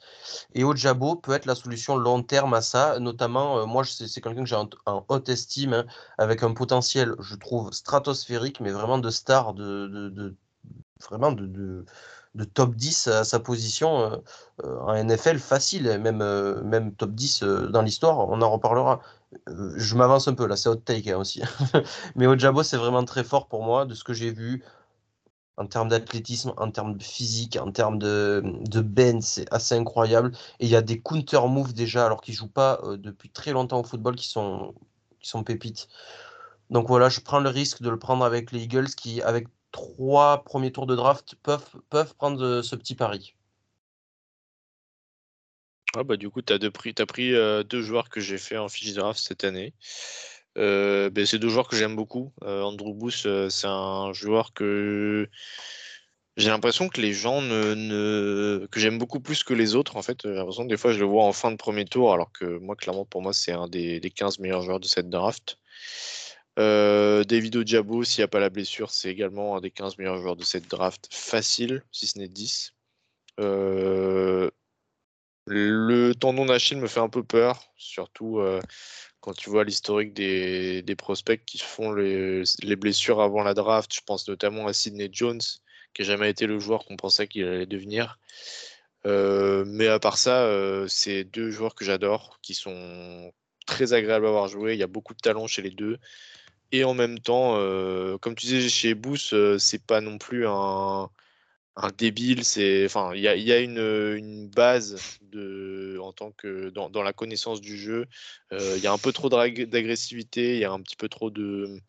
[0.54, 2.98] Et Ojabo peut être la solution long terme à ça.
[3.00, 5.86] Notamment, euh, moi, c'est quelqu'un que j'ai en, haute estime, hein,
[6.18, 10.34] avec un potentiel, je trouve, stratosphérique, mais vraiment de star, de,
[11.08, 11.84] vraiment de-
[12.38, 14.16] de top 10 à sa position euh,
[14.64, 19.00] euh, en NFL facile, même, euh, même top 10 euh, dans l'histoire, on en reparlera.
[19.46, 21.42] Je m'avance un peu là, c'est hot take hein, aussi.
[22.16, 24.64] Mais Ojabo, c'est vraiment très fort pour moi, de ce que j'ai vu
[25.56, 30.30] en termes d'athlétisme, en termes de physique, en termes de, de bend, c'est assez incroyable.
[30.60, 33.50] Et il y a des counter moves déjà, alors qu'ils ne jouent pas depuis très
[33.50, 34.74] longtemps au football, qui sont,
[35.20, 35.88] qui sont pépites.
[36.70, 40.44] Donc voilà, je prends le risque de le prendre avec les Eagles qui, avec trois
[40.44, 43.34] premiers tours de draft, peuvent, peuvent prendre euh, ce petit pari.
[45.96, 48.94] Ah bah du coup, tu as, pris, euh, deux joueurs que j'ai fait en fiche
[48.94, 49.74] draft cette année.
[50.58, 52.32] Euh, ben, c'est deux joueurs que j'aime beaucoup.
[52.42, 55.28] Andrew Booth, c'est un joueur que
[56.36, 59.96] J'ai l'impression que les gens ne, ne- que j'aime beaucoup plus que les autres.
[59.96, 62.12] En fait, j'ai l'impression que des fois je le vois en fin de premier tour,
[62.14, 65.10] alors que moi, clairement, pour moi, c'est un des, des 15 meilleurs joueurs de cette
[65.10, 65.58] draft.
[66.58, 70.18] Euh, David Ojabo, s'il n'y a pas la blessure, c'est également un des 15 meilleurs
[70.18, 71.08] joueurs de cette draft.
[71.12, 72.74] Facile, si ce n'est 10.
[73.40, 74.50] Euh,
[75.46, 78.60] le tendon d'Achille me fait un peu peur, surtout euh,
[79.20, 83.94] quand tu vois l'historique des, des prospects qui font les, les blessures avant la draft.
[83.94, 85.40] Je pense notamment à Sidney Jones,
[85.94, 88.18] qui n'a jamais été le joueur qu'on pensait qu'il allait devenir.
[89.04, 90.50] Mais à part ça,
[90.88, 93.32] c'est deux joueurs que j'adore, qui sont
[93.64, 94.74] très agréables à avoir joué.
[94.74, 95.98] Il y a beaucoup de talent chez les deux.
[96.72, 100.46] Et en même temps, euh, comme tu disais chez Booth, euh, c'est pas non plus
[100.46, 101.10] un,
[101.96, 102.44] débile.
[102.44, 107.78] C'est, enfin, il y a, une, base de, en tant que dans, la connaissance du
[107.78, 108.06] jeu.
[108.52, 111.08] Euh, il y a un peu trop d'ag- d'agressivité, il y a un petit peu
[111.08, 111.80] trop de,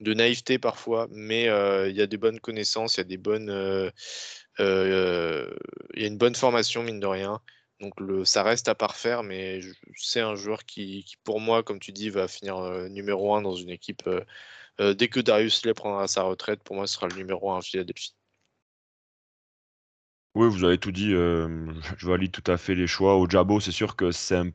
[0.00, 3.16] de naïveté parfois, mais euh, il y a des bonnes connaissances, il y a des
[3.16, 3.50] bonnes,
[4.58, 7.40] il y a une bonne formation mine de rien.
[7.82, 9.60] Donc ça reste à parfaire, mais
[9.96, 13.56] c'est un joueur qui, pour moi, comme tu dis, va finir euh, numéro un dans
[13.56, 14.06] une équipe.
[14.06, 14.24] euh,
[14.80, 17.58] euh, dès que Darius Lay prendra sa retraite, pour moi, ce sera le numéro un
[17.58, 18.14] à Philadelphie.
[20.36, 21.10] Oui, vous avez tout dit.
[21.10, 23.16] je valide tout à fait les choix.
[23.16, 23.26] Au
[23.60, 24.50] c'est sûr que c'est un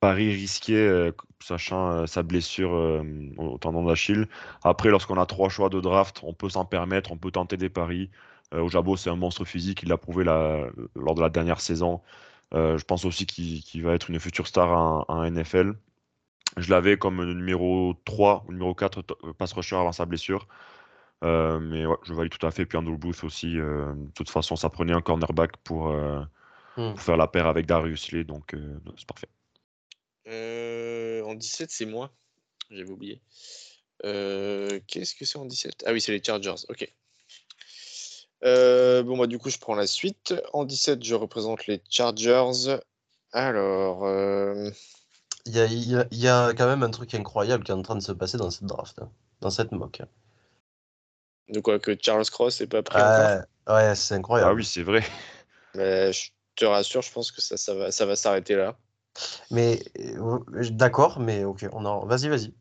[0.00, 1.10] pari risqué,
[1.40, 2.72] sachant sa blessure
[3.38, 4.28] au tendon d'Achille.
[4.64, 7.70] Après, lorsqu'on a trois choix de draft, on peut s'en permettre, on peut tenter des
[7.70, 8.10] paris.
[8.52, 9.82] Au c'est un monstre physique.
[9.82, 12.02] Il l'a prouvé lors de la dernière saison.
[12.54, 15.74] Euh, je pense aussi qu'il va être une future star en, en NFL.
[16.56, 20.46] Je l'avais comme numéro 3 ou numéro 4 to- pass rusher avant sa blessure.
[21.24, 22.64] Euh, mais ouais, je valide tout à fait.
[22.66, 23.58] Puis Andrew Booth aussi.
[23.58, 26.20] euh, de toute façon, ça prenait un cornerback pour, euh,
[26.76, 26.90] Hmm.
[26.90, 28.24] pour faire la paire avec Darius Lay.
[28.24, 29.28] Donc, euh, c'est parfait.
[30.28, 32.10] Euh, en 17, c'est moi.
[32.70, 33.20] J'avais oublié.
[34.04, 36.54] Euh, Qu'est-ce que c'est en 17 Ah oui, c'est les Chargers.
[36.68, 36.92] Ok.
[38.44, 40.34] Euh, bon, bah, du coup, je prends la suite.
[40.52, 42.78] En 17, je représente les Chargers.
[43.32, 44.70] Alors, euh,
[45.46, 47.70] Il y a, il y a- il y a quand même un truc incroyable qui
[47.70, 50.02] est en train de se passer dans cette draft, hein, dans cette mock.
[51.48, 53.30] de quoi que Charles Cross n'est pas pris encore?
[53.30, 54.50] Ouais, ouais, c'est incroyable.
[54.50, 55.02] Ah oui, c'est vrai.
[55.74, 58.76] Mais je te rassure, je pense que ça, ça va, ça va s'arrêter là.
[59.50, 60.38] Mais euh,
[60.70, 62.04] d'accord, mais ok, on en...
[62.06, 62.54] vas-y, vas-y.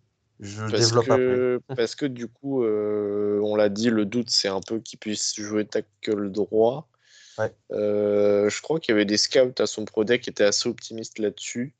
[0.44, 1.18] Je Parce développe après.
[1.18, 5.00] que, parce que du coup, euh, on l'a dit, le doute, c'est un peu qu'il
[5.00, 6.89] puisse jouer tackle droit.
[7.38, 7.56] Ouais.
[7.72, 10.68] Euh, je crois qu'il y avait des scouts à son pro deck qui étaient assez
[10.68, 11.74] optimistes là-dessus.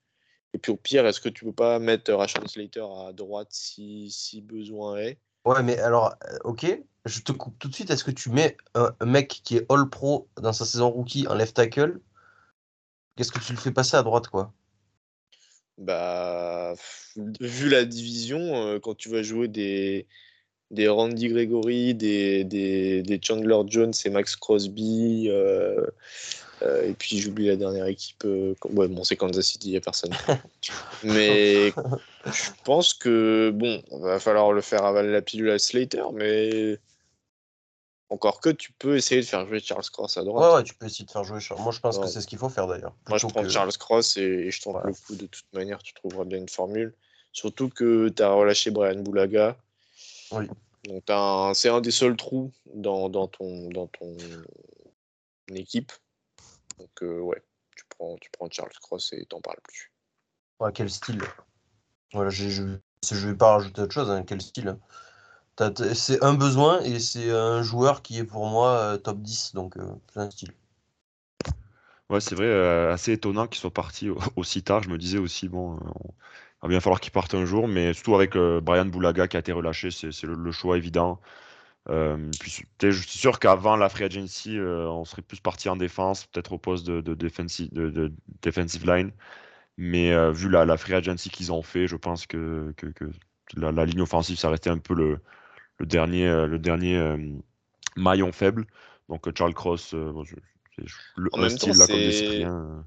[0.53, 4.09] Et puis au pire, est-ce que tu peux pas mettre Rashad Slater à droite si,
[4.09, 5.18] si besoin est?
[5.45, 6.66] Ouais, mais alors, euh, ok,
[7.05, 7.91] je te coupe tout de suite.
[7.91, 11.28] Est-ce que tu mets un, un mec qui est All Pro dans sa saison rookie
[11.28, 11.99] en left tackle?
[13.18, 14.53] Qu'est-ce que tu le fais passer à droite, quoi?
[15.78, 16.76] Bah,
[17.39, 20.05] vu la division, euh, quand tu vas jouer des,
[20.71, 25.86] des Randy Gregory, des, des, des Chandler Jones et Max Crosby, euh,
[26.61, 28.24] euh, et puis j'oublie la dernière équipe.
[28.26, 30.11] ouais, bon, c'est Kansas City, il n'y a personne.
[31.03, 31.71] Mais
[32.26, 36.78] je pense que, bon, va falloir le faire avaler la pilule à Slater, mais
[38.14, 40.49] encore que tu peux essayer de faire jouer Charles Cross à droite.
[40.51, 41.39] Ouais, ouais, tu peux essayer de faire jouer.
[41.39, 42.07] Char- Moi, je pense que Ouais.
[42.09, 42.95] c'est ce qu'il faut faire d'ailleurs.
[43.09, 44.89] Moi, je prends que- Charles Cross et, et je tente Voilà.
[44.89, 45.82] le coup de toute manière.
[45.82, 46.93] Tu trouveras bien une formule.
[47.32, 49.57] Surtout que tu as relâché Brian Boulaga.
[50.32, 50.47] Oui.
[50.86, 54.16] Donc, t'as un- c'est un des seuls trous dans, dans ton, dans ton
[55.55, 55.91] équipe.
[56.80, 57.41] Donc, euh, ouais,
[57.76, 59.91] tu prends, tu prends Charles Cross et t'en parles plus.
[60.59, 61.22] Ouais, quel style
[62.14, 64.09] Voilà, je je vais pas rajouter autre chose.
[64.09, 64.78] hein, Quel style
[65.93, 69.78] C'est un besoin et c'est un joueur qui est pour moi euh, top 10, donc
[69.78, 69.86] euh,
[70.16, 70.54] un style.
[72.10, 74.84] Ouais, c'est vrai, euh, assez étonnant qu'il soit parti au- aussi tard.
[74.84, 76.14] Je me disais aussi, bon, on-
[76.62, 79.39] il va bien falloir qu'il parte un jour, mais surtout avec Brian Boulaga qui a
[79.41, 81.20] été relâché, c'est le, choix évident.
[81.89, 82.32] Je
[82.91, 86.86] suis sûr qu'avant la free agency, on serait plus parti en défense, peut-être au poste
[86.88, 89.12] de, de, defensive, de, de defensive line.
[89.78, 92.74] Mais vu la, free agency qu'ils ont fait, je pense que
[93.58, 95.20] la, la ligne offensive, ça restait un peu le,
[95.84, 97.17] le dernier, euh, le dernier euh,
[97.97, 98.65] maillon faible.
[99.09, 100.38] Donc euh, Charles Cross, bon, je-
[100.77, 100.86] c'est
[101.17, 102.84] le, En même style temps, là comme.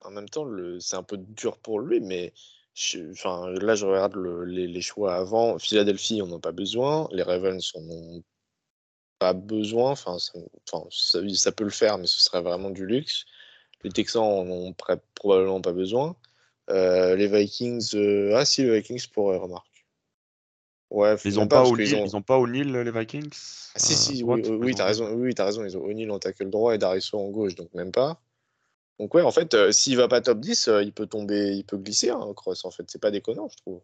[0.00, 2.32] En même temps, le- c'est un peu dur pour lui, mais
[2.74, 5.60] je- enfin, là, je regarde le- les, les choix avant.
[5.60, 7.08] Philadelphie, on n'en a pas besoin.
[7.12, 8.20] Les Ravens, on n'en a
[9.20, 9.92] pas besoin.
[9.92, 10.32] Enfin, ça,
[10.68, 13.24] enfin, ça, ça peut le faire, mais ce serait vraiment du luxe.
[13.84, 16.16] Les Texans en ont pré- probablement pas besoin.
[16.70, 19.68] Euh, les Vikings, euh, ah si, les Vikings pourraient, remarque.
[20.94, 23.28] Ouais, Ils même ont pas, qu'ils ont- ils ont pas O'Neal, les Vikings
[23.74, 26.20] Ah, si, à si, oui, oui, t'as raison, oui, t'as raison, ils ont O'Neal en
[26.20, 28.20] tackle droit et Darisso en gauche, donc même pas.
[29.00, 31.64] Donc ouais, en fait, euh, s'il va pas top 10, euh, il peut tomber, il
[31.64, 33.80] peut glisser, hein, Cross, en fait, c'est pas déconnant, je trouve.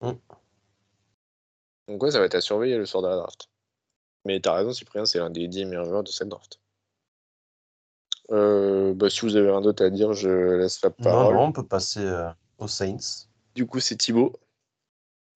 [0.00, 0.18] Mm.
[1.86, 3.48] Donc ouais, ça va être à surveiller le sort de la draft.
[4.24, 6.58] Mais tu as raison, Cyprien, c'est l'un des 10 meilleurs joueurs de cette draft.
[8.32, 11.34] Euh, bah, si vous avez un d'autre à dire, je laisse la Non, parole.
[11.36, 13.28] non, on peut passer euh, aux Saints.
[13.54, 14.32] Du coup, c'est Thibaut.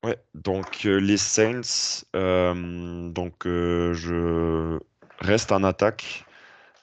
[0.03, 4.79] Ouais, donc euh, les Saints, euh, donc euh, je
[5.19, 6.25] reste en attaque.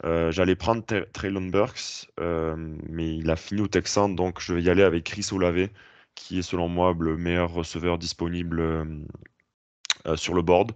[0.04, 4.70] J'allais prendre Tra- Traylon Burks, mais il a fini au Texan, donc je vais y
[4.70, 5.70] aller avec Chris Olave,
[6.16, 8.88] qui est selon moi le meilleur receveur disponible
[10.16, 10.74] sur le board.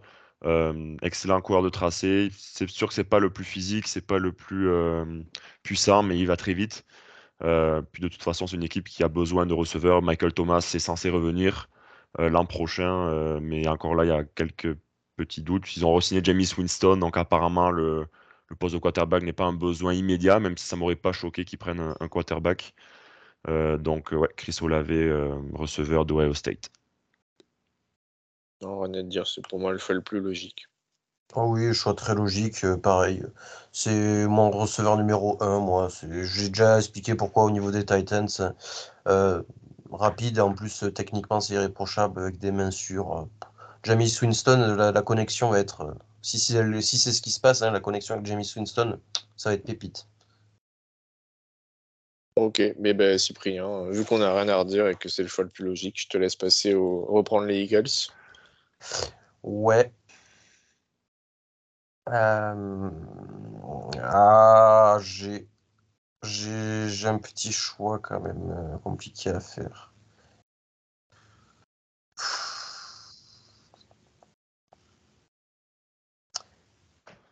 [1.03, 2.29] Excellent coureur de tracé.
[2.35, 4.69] C'est sûr que c'est pas le plus physique, c'est pas le plus
[5.63, 6.83] puissant, mais il va très vite.
[7.39, 10.01] Puis de toute façon, c'est une équipe qui a besoin de receveurs.
[10.01, 11.69] Michael Thomas est censé revenir
[12.19, 14.77] l'an prochain, euh, mais encore là, il y a quelques
[15.17, 15.75] petits doutes.
[15.77, 18.07] Ils ont re-signé James Winston, donc apparemment le,
[18.47, 21.45] le poste de quarterback n'est pas un besoin immédiat, même si ça m'aurait pas choqué
[21.45, 22.73] qu'ils prennent un, un quarterback.
[23.49, 26.71] Euh, donc euh, ouais, Chris Olave, euh, receveur d'Ohio State.
[28.61, 30.65] Non, rien à dire, c'est pour moi le choix le plus logique.
[31.35, 33.23] Oh oui, choix très logique, euh, pareil.
[33.73, 35.89] C'est mon receveur numéro 1, moi.
[35.89, 38.27] C'est- J'ai déjà expliqué pourquoi au niveau des Titans.
[39.91, 43.13] Rapide, et en plus, euh, techniquement, c'est irréprochable avec des mains sûres.
[43.17, 43.25] euh.
[43.83, 45.81] James Winston, la, la connexion va être.
[45.81, 46.53] euh, Si, si,
[46.99, 48.99] c'est ce qui se passe, hein, la connexion avec James Winston,
[49.35, 50.07] ça va être pépite.
[52.35, 55.43] Ok, mais ben, Cyprien, vu qu'on n'a rien à redire et que c'est le choix
[55.43, 57.89] le plus logique, je te laisse passer au reprendre les Eagles.
[59.43, 59.91] Ouais.
[62.09, 62.89] Euh,
[64.03, 65.47] Ah, j'ai
[66.23, 69.93] j'ai un petit choix quand même euh, compliqué à faire.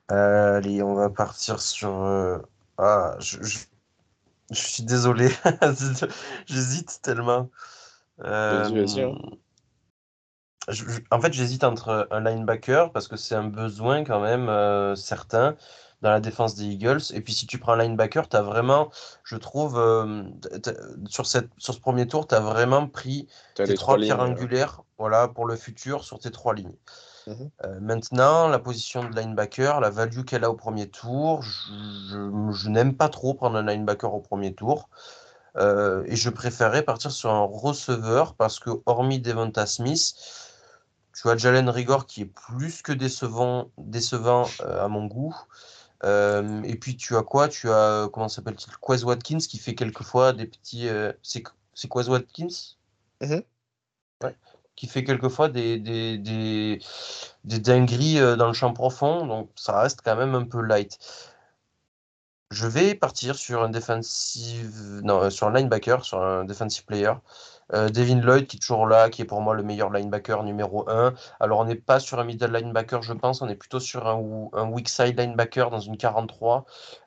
[0.08, 1.90] Allez, on va partir sur.
[2.04, 2.40] euh,
[2.78, 3.60] Ah, je, je-
[4.52, 5.30] je suis désolé,
[6.48, 7.50] j'hésite tellement.
[8.22, 8.26] Hein.
[8.26, 9.12] Euh,
[10.70, 14.96] je- en fait, j'hésite entre un linebacker parce que c'est un besoin quand même euh,
[14.96, 15.56] certain
[16.02, 17.02] dans la défense des Eagles.
[17.14, 18.90] Et puis, si tu prends un linebacker, tu as vraiment,
[19.24, 20.24] je trouve, euh,
[21.08, 23.28] sur, cette, sur ce premier tour, tu as vraiment pris
[23.66, 26.76] tes trois pierres angulaires voilà, pour le futur sur tes trois lignes.
[27.28, 27.50] Mhm.
[27.66, 31.50] Euh, maintenant, la position de linebacker, la value qu'elle a au premier tour, je,
[32.10, 34.90] je- je n'aime pas trop prendre un linebacker au premier tour.
[35.58, 40.14] Euh, et je préférerais partir sur un receveur parce que, hormis Devonta Smith,
[41.14, 45.36] tu as Jalen Rigor qui est plus que décevant, décevant euh, à mon goût.
[46.04, 47.50] Euh, et puis tu as quoi?
[47.50, 48.74] Tu as, comment s'appelle-t-il?
[48.78, 50.88] Quez Watkins qui fait quelquefois des petits.
[50.88, 51.44] euh, c'est
[51.74, 52.76] c'est Quez Watkins?
[54.24, 54.36] Ouais.
[54.76, 56.82] Qui fait quelquefois des, des, des,
[57.44, 59.26] des dingueries euh, dans le champ profond.
[59.28, 60.98] Donc ça reste quand même un peu light.
[62.52, 67.14] Je vais partir sur un defensive, non, sur un linebacker, sur un defensive player.
[67.74, 70.90] Euh, Devin Lloyd qui est toujours là, qui est pour moi le meilleur linebacker numéro
[70.90, 71.14] 1.
[71.40, 74.70] Alors on n'est pas sur un middle linebacker, je pense, on est plutôt sur un,
[74.70, 76.66] weak side linebacker dans une 43.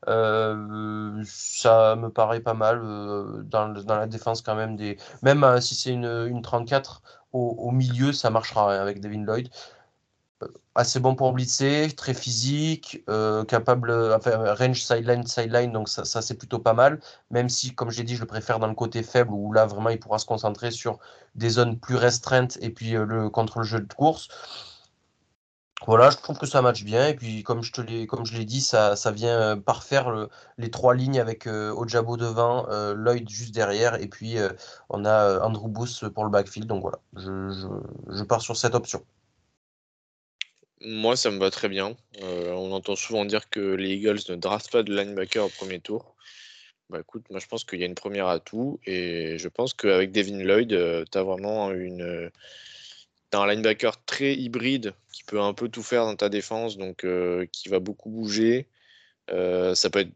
[0.08, 4.76] Euh, ça me paraît pas mal euh, dans, la défense quand même.
[5.22, 7.02] Même si c'est une, une 34
[7.32, 9.48] au, au milieu, ça marchera hein, avec Devin Lloyd
[10.74, 16.22] assez bon pour blitzer, très physique, euh, capable, euh, enfin, range sideline, sideline, donc ça,
[16.22, 17.00] c'est plutôt pas mal.
[17.30, 19.90] Même si, comme j'ai dit, je le préfère dans le côté faible où là vraiment
[19.90, 20.98] il pourra se concentrer sur
[21.34, 24.28] des zones plus restreintes et puis euh, le contre le jeu de course.
[25.86, 27.08] Voilà, je trouve que ça match bien.
[27.08, 30.28] Et puis, comme je te l'ai, comme je l'ai dit, ça, ça vient parfaire le-
[30.56, 34.36] les trois lignes avec Ojabo devant, Lloyd juste derrière, et puis
[34.90, 36.68] on a Andrew Booth pour le backfield.
[36.68, 37.68] Donc voilà, je-
[38.10, 39.02] je pars sur cette option.
[40.84, 41.96] Moi, ça me va très bien.
[42.22, 45.80] Euh, on entend souvent dire que les Eagles ne draftent pas de linebacker au premier
[45.80, 46.14] tour.
[46.90, 50.12] Bah écoute, moi je pense qu'il y a une première atout et je pense qu'avec
[50.12, 50.68] Devin Lloyd,
[51.10, 52.28] tu as vraiment une, euh,
[53.30, 57.04] t'as un linebacker très hybride qui peut un peu tout faire dans ta défense, donc
[57.04, 58.66] euh, qui va beaucoup bouger.
[59.30, 60.12] Euh, ça peut être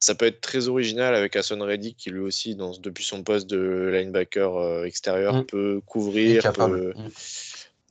[0.00, 3.48] ça peut être très original avec Hassan Reddick qui lui aussi, dans, depuis son poste
[3.48, 5.44] de linebacker euh, extérieur, Mm.
[5.44, 6.94] peut couvrir, peut-.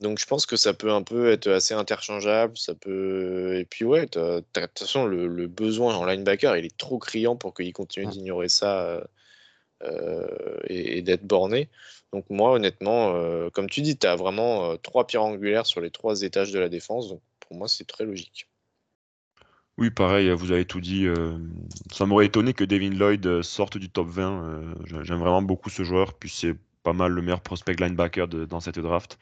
[0.00, 3.84] Donc je pense que ça peut un peu être assez interchangeable, ça peut et puis
[3.84, 7.72] ouais, de toute façon le, le besoin en linebacker, il est trop criant pour qu'il
[7.72, 9.02] continue d'ignorer ça
[9.82, 10.26] euh,
[10.66, 11.68] et, et d'être borné.
[12.12, 15.80] Donc moi honnêtement, euh, comme tu dis, tu as vraiment euh, trois pierres angulaires sur
[15.80, 18.48] les trois étages de la défense, donc pour moi c'est très logique.
[19.78, 21.06] Oui, pareil, vous avez tout dit.
[21.92, 24.44] ça m'aurait étonné que Devin Lloyd sorte du top 20.
[24.44, 28.28] euh, j'ai- J'aime vraiment beaucoup ce joueur, puis c'est pas mal le meilleur prospect linebacker
[28.28, 29.18] de- dans cette draft.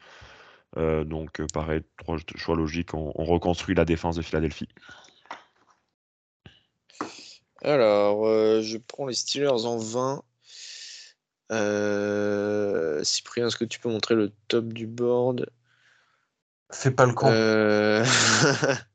[0.77, 2.93] Euh, donc, euh, pareil, trois choix logiques.
[2.93, 4.69] On, on reconstruit la défense de Philadelphie.
[7.61, 10.23] Alors, euh, je prends les Steelers en 20.
[11.51, 15.49] Euh, Cyprien, est-ce que tu peux montrer le top du board?
[16.71, 17.27] Fais pas le con.
[17.31, 18.05] Euh,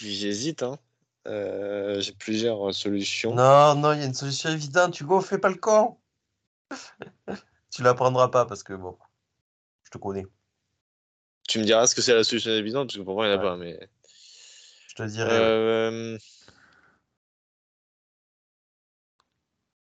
[0.00, 0.62] J'hésite.
[0.62, 0.78] Hein.
[1.26, 3.34] Euh, J'ai plusieurs solutions.
[3.34, 4.98] Non, non, il y a une solution évidente.
[5.00, 5.98] Hugo, fais pas le con.
[7.70, 8.96] tu la prendras pas parce que bon,
[9.94, 10.26] te connais.
[11.48, 13.36] Tu me diras ce que c'est la solution évidente, parce que pour moi, il n'y
[13.36, 13.48] en a Ouais.
[13.50, 13.56] pas.
[13.56, 13.88] Mais...
[14.88, 15.30] Je te dirai.
[15.30, 15.36] ouais.
[15.36, 16.18] Euh,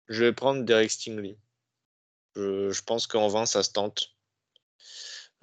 [0.09, 1.37] Je vais prendre Derek Stingley.
[2.35, 4.15] Je, je pense qu'en 20, ça se tente.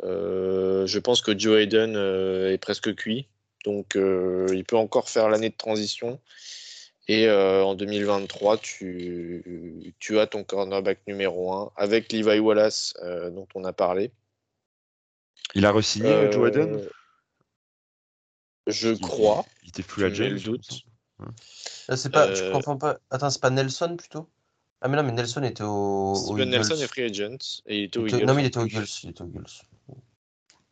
[0.03, 3.28] Euh, je pense que Joe Hayden euh, est presque cuit.
[3.63, 6.20] Donc, il peut encore faire l'année de transition.
[7.07, 13.30] Et euh, en 2023, tu, tu as ton cornerback numéro 1 avec Levi Wallace, euh,
[13.30, 14.11] dont on a parlé.
[15.56, 16.88] Il a re-signé Euh, Joe Hayden
[18.68, 19.45] Je Il- crois.
[19.64, 20.34] Il était plus à James.
[20.34, 20.68] le doute.
[21.88, 22.97] Là, c'est pas, tu euh, confonds pas.
[23.10, 24.30] Attends, c'est pas Nelson plutôt?
[24.82, 26.12] Ah, mais non, mais Nelson était au.
[26.12, 28.26] au Steven Nelson est free agent et il était Il aux était- Eagles.
[28.28, 28.86] Non, mais il était aux Eagles.
[29.03, 29.45] Il était aux Eagles.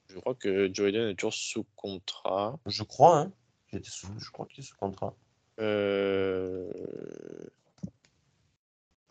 [0.09, 2.59] Je crois que Joe est toujours sous contrat.
[2.65, 3.31] Je crois, hein.
[3.71, 5.15] Il était sous- Je crois qu'il est sous contrat.
[5.59, 6.69] Euh,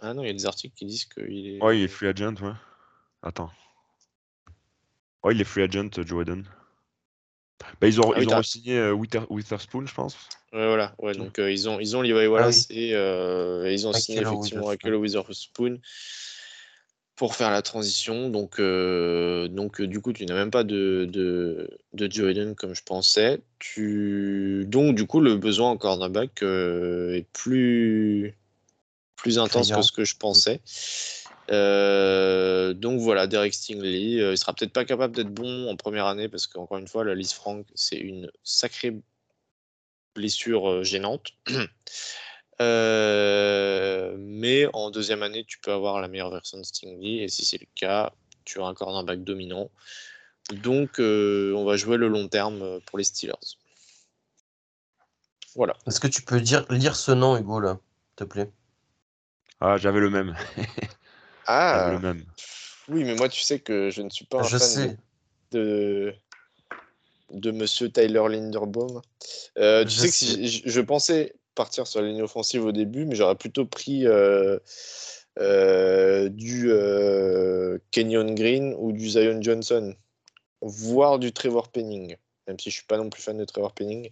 [0.00, 1.62] Ah non, il y a des articles qui disent qu'il est.
[1.62, 2.52] Ouais, il est free agent, ouais.
[3.22, 3.50] Attends.
[5.24, 6.44] Ouais, il est free agent, Joe Hayden.
[7.80, 10.16] Bah, ils ont, Ah oui, ils ont t'as- re-signé euh, Wither- Witherspoon, je pense.
[10.52, 13.86] Ouais, voilà, ouais, donc euh, ils ont ils ont Levi Wallace et, euh, et ils
[13.86, 14.68] ont Avec signé effectivement.
[14.68, 15.78] Akelo Witherspoon
[17.14, 18.28] pour faire la transition.
[18.30, 22.74] Donc, euh, donc euh, du coup, tu n'as même pas de, de, de Hayden comme
[22.74, 23.40] je pensais.
[23.60, 24.64] Tu...
[24.66, 28.34] Donc, du coup, le besoin en cornerback euh, est plus,
[29.16, 30.60] plus intense que ce que je pensais.
[31.52, 36.06] Euh, donc voilà, Derek Stingley, euh, il sera peut-être pas capable d'être bon en première
[36.06, 39.02] année parce qu'encore une fois, la Lise Frank, c'est une sacrée
[40.14, 41.32] blessure euh, gênante.
[42.60, 47.44] Euh, mais en deuxième année, tu peux avoir la meilleure version de Stingley et si
[47.44, 48.12] c'est le cas,
[48.44, 49.68] tu as un cornerback dominant.
[50.52, 53.56] Donc, euh, on va jouer le long terme pour les Steelers.
[55.56, 55.76] Voilà.
[55.88, 57.80] Est-ce que tu peux dire, lire ce nom, Hugo, là,
[58.10, 58.52] s'il te plaît?
[59.58, 60.36] Ah, j'avais le même.
[61.46, 62.24] Ah, le même.
[62.88, 64.96] oui, mais moi, tu sais que je ne suis pas un Je fan sais.
[65.52, 66.14] de, de,
[67.30, 69.00] de Monsieur Tyler Linderbaum.
[69.58, 72.72] Euh, tu Je sais que si je, je pensais partir sur la ligne offensive au
[72.72, 74.58] début, mais j'aurais plutôt pris euh,
[75.38, 79.94] euh, du euh, Kenyon Green ou du Zion Johnson,
[80.60, 82.16] voire du Trevor Penning,
[82.46, 84.10] même si je suis pas non plus fan de Trevor Penning.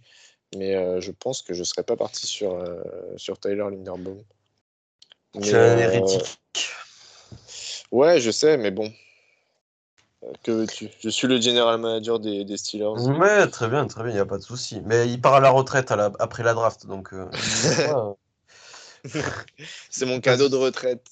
[0.57, 2.81] Mais euh, je pense que je serais pas parti sur, euh,
[3.15, 4.21] sur Tyler Linderbaum.
[5.41, 6.37] Es un euh, hérétique.
[7.91, 8.91] Ouais, je sais, mais bon.
[10.23, 10.89] Euh, Que veux-tu?
[11.01, 12.85] Je suis le general manager des, des Steelers.
[13.07, 14.81] Ouais, très bien, très bien, il n'y a pas de souci.
[14.85, 17.13] Mais il part à la retraite à la- après la draft, donc.
[17.13, 17.25] euh,
[19.03, 19.11] ouais.
[19.89, 21.05] C'est mon cadeau de retraite.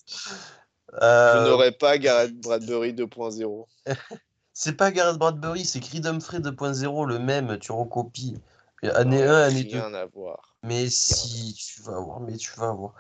[0.92, 3.68] Je Euh, n'aurai pas Garrett Bradbury 2.0.
[4.54, 8.38] c'est pas Gareth Bradbury, c'est Creed Humphrey 2.0, le même, tu recopies.
[8.84, 9.80] Année Non, 1, année 2.
[9.80, 10.56] Rien à voir.
[10.64, 12.94] Mais si, tu vas voir, mais tu vas voir.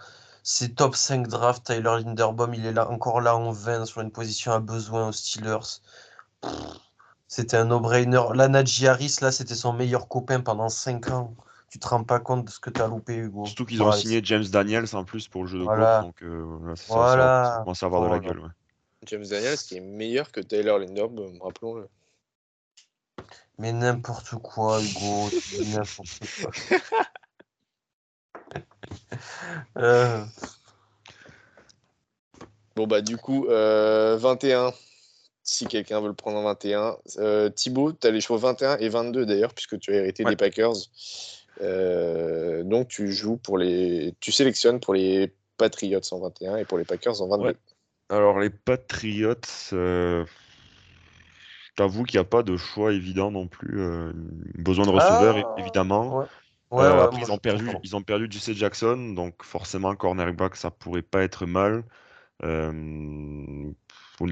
[0.51, 4.09] C'est top 5 draft, Tyler Linderbaum, il est là, encore là en 20 sur une
[4.09, 5.79] position à besoin aux Steelers.
[7.27, 8.19] C'était un no-brainer.
[8.33, 11.35] Là, Najee Harris, là, c'était son meilleur copain pendant 5 ans.
[11.69, 13.45] Tu te rends pas compte de ce que tu as loupé, Hugo.
[13.45, 15.99] Surtout qu'ils ont Ouais, signé James Daniels en plus pour le jeu de Voilà.
[16.01, 18.39] course, donc euh, voilà, ça, ça- commence à avoir de la gueule.
[18.39, 18.49] ouais.
[19.05, 21.87] James Daniels qui est meilleur que Taylor Linderbaum, rappelons-le.
[23.59, 25.29] Mais n'importe quoi, Hugo.
[25.61, 26.51] n'importe quoi.
[29.77, 30.23] Euh,
[32.75, 34.73] Bon bah du coup, euh, 21,
[35.43, 36.95] si quelqu'un veut le prendre en 21.
[37.17, 40.31] Euh, Thibaut, tu as les choix 21 et 22 d'ailleurs, puisque tu as hérité Ouais.
[40.31, 40.73] des Packers.
[41.61, 44.13] Euh, donc tu joues pour les.
[44.21, 47.47] Tu sélectionnes pour les Patriots en 21 et pour les Packers en 22.
[47.47, 47.55] Ouais.
[48.09, 49.33] Alors, les Patriots,
[49.73, 50.23] euh,
[51.75, 53.81] t'avoue qu'il n'y a pas de choix évident non plus.
[53.81, 54.11] euh,
[54.55, 56.19] besoin de receveur, Ah, évidemment.
[56.19, 56.25] ouais.
[56.71, 59.95] Ouais, Euh, ouais, après, moi, ils ont perdu, ils ont perdu JC Jackson, donc forcément,
[59.95, 61.83] cornerback, ça pourrait pas être mal.
[62.43, 63.73] Euh, une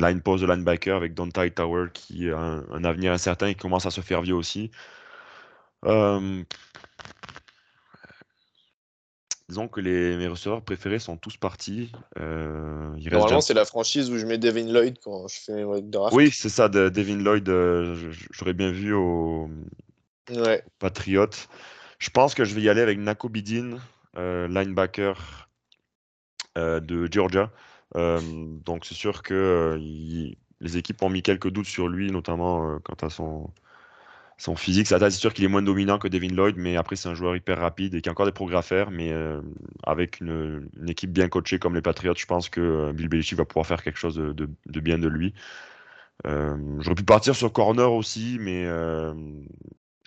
[0.01, 3.61] line pose de linebacker avec Dante Tower qui a un, un avenir incertain et qui
[3.61, 4.71] commence à se faire vieux aussi.
[5.85, 6.43] Euh,
[9.49, 11.91] disons que les, mes receveurs préférés sont tous partis.
[12.19, 16.15] Euh, Normalement, c'est la franchise où je mets Devin Lloyd quand je fais mes draft.
[16.15, 19.49] Oui, c'est ça, de Devin Lloyd, euh, j'aurais bien vu au
[20.29, 20.61] Ouais.
[20.79, 21.29] Patriot.
[21.99, 23.77] Je pense que je vais y aller avec Nako Bidin,
[24.17, 25.49] euh, linebacker
[26.57, 27.51] euh, de Georgia.
[27.95, 28.19] Euh,
[28.65, 29.79] donc c'est sûr que
[30.59, 33.51] les équipes ont mis quelques doutes sur lui, notamment quant à son,
[34.55, 34.87] physique.
[34.87, 37.57] C'est sûr qu'il est moins dominant que Devin Lloyd, mais après c'est un joueur hyper
[37.59, 38.91] rapide et qui a encore des progrès à faire.
[38.91, 39.11] Mais
[39.83, 43.65] avec une, équipe bien coachée comme les Patriots, je pense que Bill Belichick va pouvoir
[43.65, 45.33] faire quelque chose de, bien de lui.
[46.25, 48.67] J'aurais pu partir sur corner aussi, mais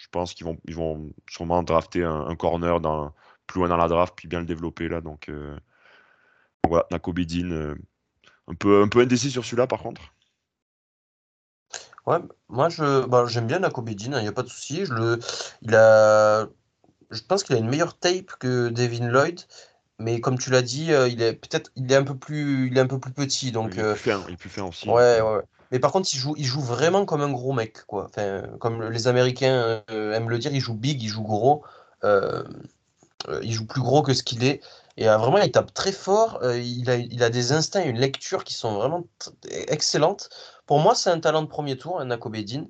[0.00, 3.12] je pense qu'ils vont, ils vont sûrement drafter un, corner dans,
[3.46, 5.00] plus loin dans la draft, puis bien le développer là.
[5.00, 5.56] Donc, euh,
[6.66, 7.74] voilà, Nakobe Dean,
[8.48, 10.14] un, peu, un peu indécis sur celui-là par contre.
[12.06, 12.18] Ouais,
[12.48, 14.86] moi je, bah, j'aime bien Nakobe Dean, il hein, n'y a pas de souci.
[14.86, 15.18] Je, le,
[15.62, 16.46] il a,
[17.10, 19.40] je pense qu'il a une meilleure tape que Devin Lloyd,
[19.98, 22.80] mais comme tu l'as dit, il est peut-être il est un peu plus il est
[22.80, 24.88] un peu plus petit donc il, peut faire, il peut faire aussi.
[24.88, 25.42] Ouais, ouais.
[25.70, 28.06] Mais par contre, il joue, il joue vraiment comme un gros mec, quoi.
[28.06, 31.64] Enfin, comme les Américains euh, aiment le dire, il joue big, il joue gros.
[32.04, 32.44] Euh,
[33.28, 34.62] euh, il joue plus gros que ce qu'il est.
[34.96, 36.40] Et vraiment, il tape très fort.
[36.44, 39.04] il, a, il a des instincts une lecture qui sont vraiment
[39.68, 40.28] excellentes.
[40.66, 42.66] Pour moi, c'est un talent de premier tour, un Nakobedin.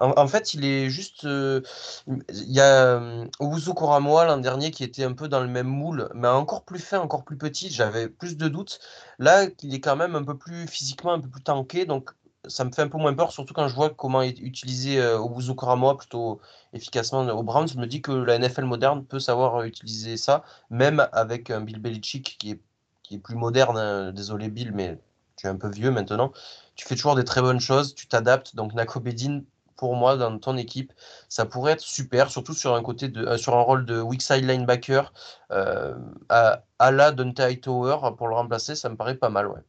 [0.00, 1.24] Euh, en, fait, il est juste.
[1.24, 1.60] Euh,
[2.06, 6.08] il y a euh, Owuzu l'an dernier qui était un peu dans le même moule,
[6.14, 7.70] mais encore plus fin, encore plus petit.
[7.70, 8.80] J'avais plus de doutes.
[9.18, 11.84] Là, il est quand même un peu plus physiquement, un peu plus tanké.
[11.86, 12.10] Donc,
[12.46, 15.54] ça me fait un peu moins peur, surtout quand je vois comment utiliser euh, Owuzu
[15.98, 16.40] plutôt
[16.72, 17.68] efficacement au Browns.
[17.68, 21.80] Je me dis que la NFL moderne peut savoir utiliser ça, même avec un Bill
[21.80, 22.60] Belichick qui est,
[23.02, 23.76] qui est plus moderne.
[23.76, 24.12] Hein.
[24.12, 24.98] Désolé, Bill, mais
[25.36, 26.32] tu es un peu vieux maintenant
[26.78, 28.54] tu fais toujours des très bonnes choses, tu t'adaptes.
[28.54, 29.42] Donc Nako Bedin,
[29.78, 30.92] pour moi, dans ton équipe,
[31.28, 34.20] ça pourrait être super, surtout sur un côté de, euh, sur un rôle de weak
[34.20, 35.12] side linebacker
[35.52, 35.94] euh,
[36.28, 39.60] à, à la Dante Tower pour le remplacer, ça me paraît pas mal, ouais.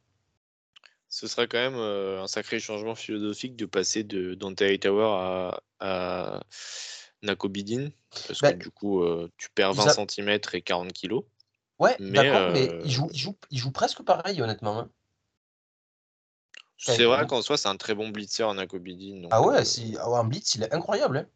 [1.09, 5.61] Ce serait quand même euh, un sacré changement philosophique de passer de Dante Tower à,
[5.79, 6.39] à
[7.21, 7.89] Nako Bedin,
[8.27, 9.03] parce que ben, du coup,
[9.37, 11.19] tu perds 20 cm et 40 kg.
[11.77, 14.79] Ouais, d'accord, mais il joue, il, joue, il joue presque pareil, honnêtement.
[14.79, 14.89] Hein.
[16.79, 19.27] C'est vrai qu'en soi, c'est un très bon blitzer en Akobidin.
[19.31, 21.27] Ah ouais, euh, ah un blitz, il est incroyable.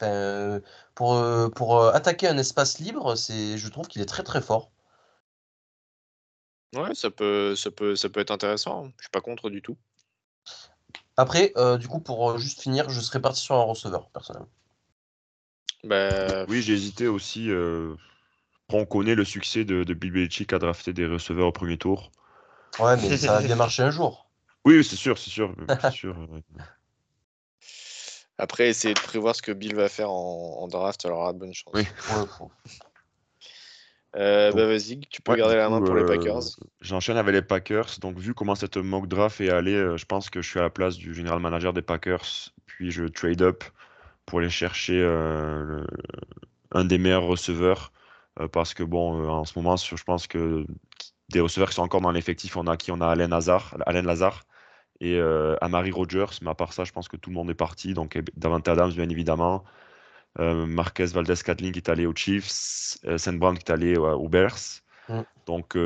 [0.00, 0.60] Hein.
[0.94, 4.40] pour, euh, pour euh, attaquer un espace libre, c'est, je trouve qu'il est très très
[4.40, 4.70] fort.
[6.74, 8.86] Ouais, ça peut, ça peut, ça peut être intéressant.
[8.86, 8.92] Hein.
[8.96, 9.76] Je suis pas contre du tout.
[11.18, 14.48] Après, du coup, pour juste finir, je serais parti sur un receveur, personnellement.
[15.84, 16.44] Bah...
[16.48, 17.50] Oui, j'ai hésité aussi.
[18.70, 22.10] On connaît le succès de, de Bill Belichick à drafter des receveurs au premier tour.
[22.78, 24.27] Ouais, mais ça a bien marché un jour.
[24.68, 25.54] Oui, c'est sûr, c'est sûr.
[25.92, 26.14] sûr
[28.36, 31.54] Après, essayer de prévoir ce que Bill va faire en, draft, alors aura de bonnes
[31.54, 31.72] chances.
[31.74, 31.84] Oui.
[34.16, 36.40] Euh, bah vas-y, tu peux garder la main pour les euh, Packers.
[36.80, 37.98] J'enchaîne avec les Packers.
[38.00, 40.62] Donc, vu comment cette mock draft est allée, euh, je pense que je suis à
[40.62, 42.24] la place du général manager des Packers.
[42.64, 43.62] Puis je trade up
[44.24, 45.04] pour aller chercher
[46.72, 47.92] un des meilleurs receveurs.
[48.50, 50.64] parce que, bon, en ce moment, je pense que
[51.28, 52.90] des receveurs qui sont encore dans l'effectif, on a qui?
[52.90, 54.46] On a Alain Lazare
[55.00, 56.38] et euh, Amari Rogers.
[56.42, 57.94] Mais à part ça, je pense que tout le monde est parti.
[57.94, 59.64] Donc eh, Davante Adams, bien évidemment.
[60.38, 62.98] Euh, Marquez Valdez Catling qui est allé aux Chiefs.
[63.04, 64.82] Euh, Saint Brown qui est allé aux Bears.
[65.08, 65.20] Mm.
[65.46, 65.76] Donc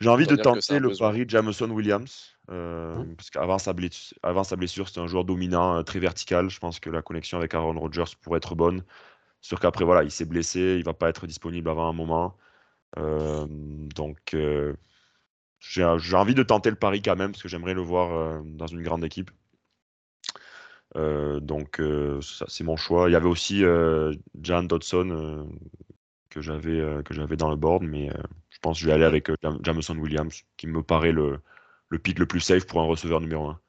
[0.00, 2.36] j'ai envie de tenter le pari Jameson Williams.
[2.48, 3.14] Mm.
[3.16, 6.50] Parce qu'avant sa, blessure, avant sa blessure, c'était un joueur dominant, très vertical.
[6.50, 8.82] Je pense que la connexion avec Aaron Rodgers pourrait être bonne.
[9.40, 12.36] Sûr qu'après, voilà, il s'est blessé, il va pas être disponible avant un moment.
[12.96, 14.36] donc,
[15.62, 18.66] j'ai envie de tenter le pari quand même parce que j'aimerais le voir euh, dans
[18.66, 19.30] une grande équipe.
[20.96, 23.08] Euh, donc euh, c'est mon choix.
[23.08, 23.62] Il y avait aussi
[24.42, 25.48] Jan Dodson
[26.30, 28.10] que j'avais que j'avais dans le board, mais
[28.50, 29.30] je pense que je vais aller avec
[29.62, 31.40] Jameson Williams qui me paraît le,
[31.88, 33.60] le pick le plus safe pour un receveur numéro 1.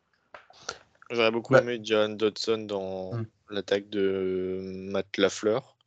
[1.11, 3.25] J'aurais beaucoup bah aimé John Dodson dans mmh.
[3.51, 4.59] l'attaque de
[4.91, 5.77] Matt Lafleur.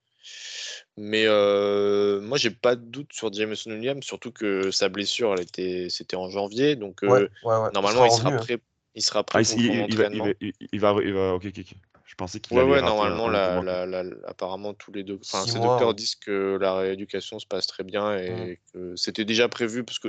[0.97, 5.43] Mais euh, moi, j'ai pas de doute sur Jameson Williams, surtout que sa blessure, elle
[5.43, 8.37] était, c'était en janvier, donc euh, normalement, il sera, hein.
[8.37, 8.59] prêt.
[8.95, 11.65] Il sera prêt ah, pour il, il, va, il, va, il, va, ok, ok,
[12.07, 15.93] Je pensais qu'il ouais, ouais, normalement, la, la, apparemment, tous les deux, enfin, ces docteurs
[15.93, 20.09] disent que la rééducation se passe très bien et que c'était déjà prévu parce que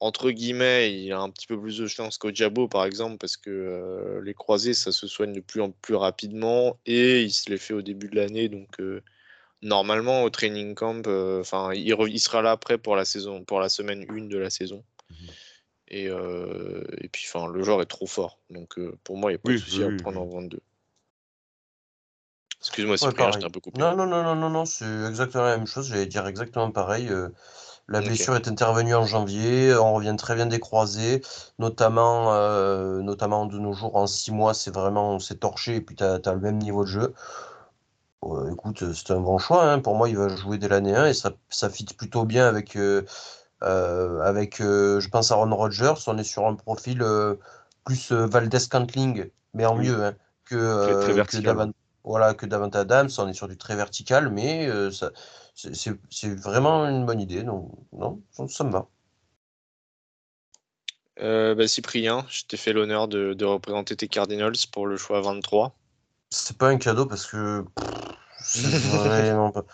[0.00, 3.36] entre guillemets, il a un petit peu plus de chance qu'au Diabo, par exemple, parce
[3.36, 7.50] que euh, les croisés, ça se soigne de plus en plus rapidement et il se
[7.50, 8.78] les fait au début de l'année, donc
[9.62, 13.68] normalement au training camp, euh, enfin, il, sera là après pour la saison, pour la
[13.68, 14.84] semaine 1 de la saison.
[15.90, 18.38] Et, euh, et, puis, enfin, le joueur est trop fort.
[18.50, 20.60] Donc, euh, pour moi, il n'y a pas de souci à prendre en 22.
[22.60, 23.80] Excuse-moi, c'est ouais, j'étais un peu coupé.
[23.80, 25.88] Non, non, non, non, non, non c'est exactement la même chose.
[25.88, 27.08] J'allais dire exactement pareil.
[27.86, 29.72] la blessure est intervenue en janvier.
[29.74, 31.22] On revient très bien des croisés,
[31.58, 32.34] notamment,
[33.00, 34.54] notamment de nos jours en 6 mois.
[34.54, 37.14] C'est vraiment, on s'est torché et puis tu as, as, le même niveau de jeu
[38.50, 39.70] écoute, c'est un bon choix.
[39.70, 39.80] Hein.
[39.80, 42.76] Pour moi, il va jouer dès l'année 1 et ça, ça fit plutôt bien avec,
[42.76, 43.02] euh,
[43.62, 45.94] euh, avec euh, je pense, Aaron Rodgers.
[46.06, 47.04] On est sur un profil
[47.84, 50.14] plus Valdez Cantling, mais en mieux hein,
[50.44, 51.70] que, que, Davant,
[52.04, 53.08] voilà, que Davant Adams.
[53.18, 55.10] On est sur du très vertical, mais ça,
[55.54, 57.42] c'est vraiment une bonne idée.
[57.42, 58.88] Donc, non, ça me va.
[61.20, 65.20] Euh, bah, Cyprien, je t'ai fait l'honneur de, de représenter tes Cardinals pour le choix
[65.20, 65.74] 23.
[66.30, 67.64] C'est pas un cadeau parce que.
[67.74, 67.97] pff,
[68.40, 68.80] c'est
[69.52, 69.64] pas-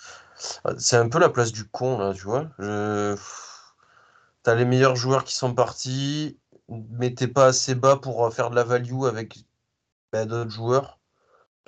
[0.79, 2.49] C'est un peu la place du con, là, tu vois.
[2.59, 3.17] Je...
[4.43, 6.39] T'as les meilleurs joueurs qui sont partis,
[6.69, 9.39] mais t'es pas assez bas pour euh, faire de la value avec
[10.13, 11.01] bah, d'autres joueurs.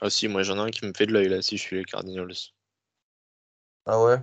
[0.02, 1.76] Ah si, moi j'en ai un qui me fait de l'œil là si je suis
[1.76, 2.34] les Cardinals.
[3.86, 4.18] Ah ouais?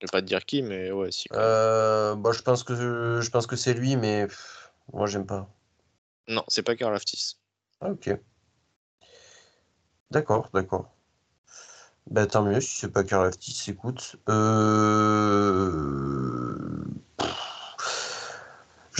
[0.00, 1.28] Je vais pas te dire qui, mais ouais, si.
[1.32, 5.48] Euh, bah, je pense que je pense que c'est lui, mais pff, moi j'aime pas.
[6.28, 7.38] Non, c'est pas Karlaftis.
[7.80, 8.18] Ah, ok.
[10.10, 10.92] D'accord, d'accord.
[12.10, 14.16] Bah, tant mieux si c'est pas Karlaftis, écoute.
[14.28, 15.42] Euh...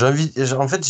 [0.00, 0.84] En fait,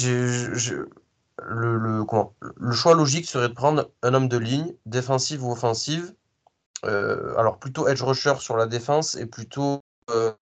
[1.39, 6.15] Le, choix logique serait de prendre un homme de ligne, défensive ou offensive.
[6.85, 9.81] Euh, alors plutôt edge rusher sur la défense et plutôt,
[10.11, 10.33] euh,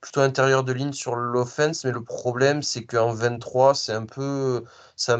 [0.00, 1.84] plutôt intérieur de ligne sur l'offense.
[1.84, 4.64] Mais le problème, c'est qu'en 23, c'est un peu.
[4.96, 5.16] Ça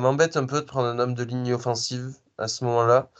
[0.00, 3.10] m'embête un peu de prendre un homme de ligne offensive à ce moment-là.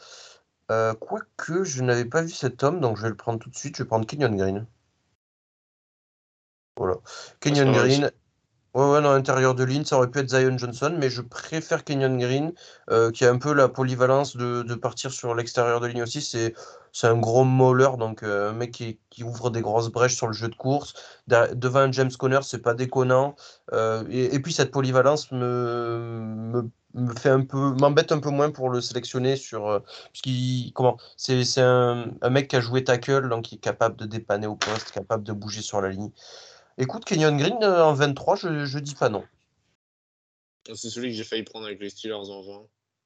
[0.71, 3.55] Euh, quoique, je n'avais pas vu cet homme, donc je vais le prendre tout de
[3.55, 3.77] suite.
[3.77, 4.65] Je vais prendre Kenyon Green.
[6.77, 6.95] Voilà.
[7.39, 8.11] Kenyon pas mal Green.
[8.73, 11.85] Ouais, ouais, non, intérieur de ligne, ça aurait pu être Zion Johnson, mais je préfère
[11.85, 12.51] Kenyon Green,
[12.89, 16.21] euh, qui a un peu la polyvalence de, de partir sur l'extérieur de ligne aussi.
[16.21, 16.53] C'est,
[16.91, 20.27] c'est un gros mauler, donc euh, un mec qui, qui ouvre des grosses brèches sur
[20.27, 20.93] le jeu de course.
[21.27, 23.37] Devant un James Conner, c'est pas déconnant.
[23.71, 28.29] Euh, et, et puis cette polyvalence me, me, me fait un peu, m'embête un peu
[28.29, 29.67] moins pour le sélectionner sur.
[29.67, 29.79] euh,
[30.73, 34.05] comment, c'est, c'est un, un mec qui a joué tackle, donc qui est capable de
[34.05, 36.11] dépanner au poste, capable de bouger sur la ligne.
[36.77, 39.23] Écoute, Kenyon Green euh, en 23, je, je dis pas non.
[40.73, 42.61] C'est celui que j'ai failli prendre avec les Steelers en 20.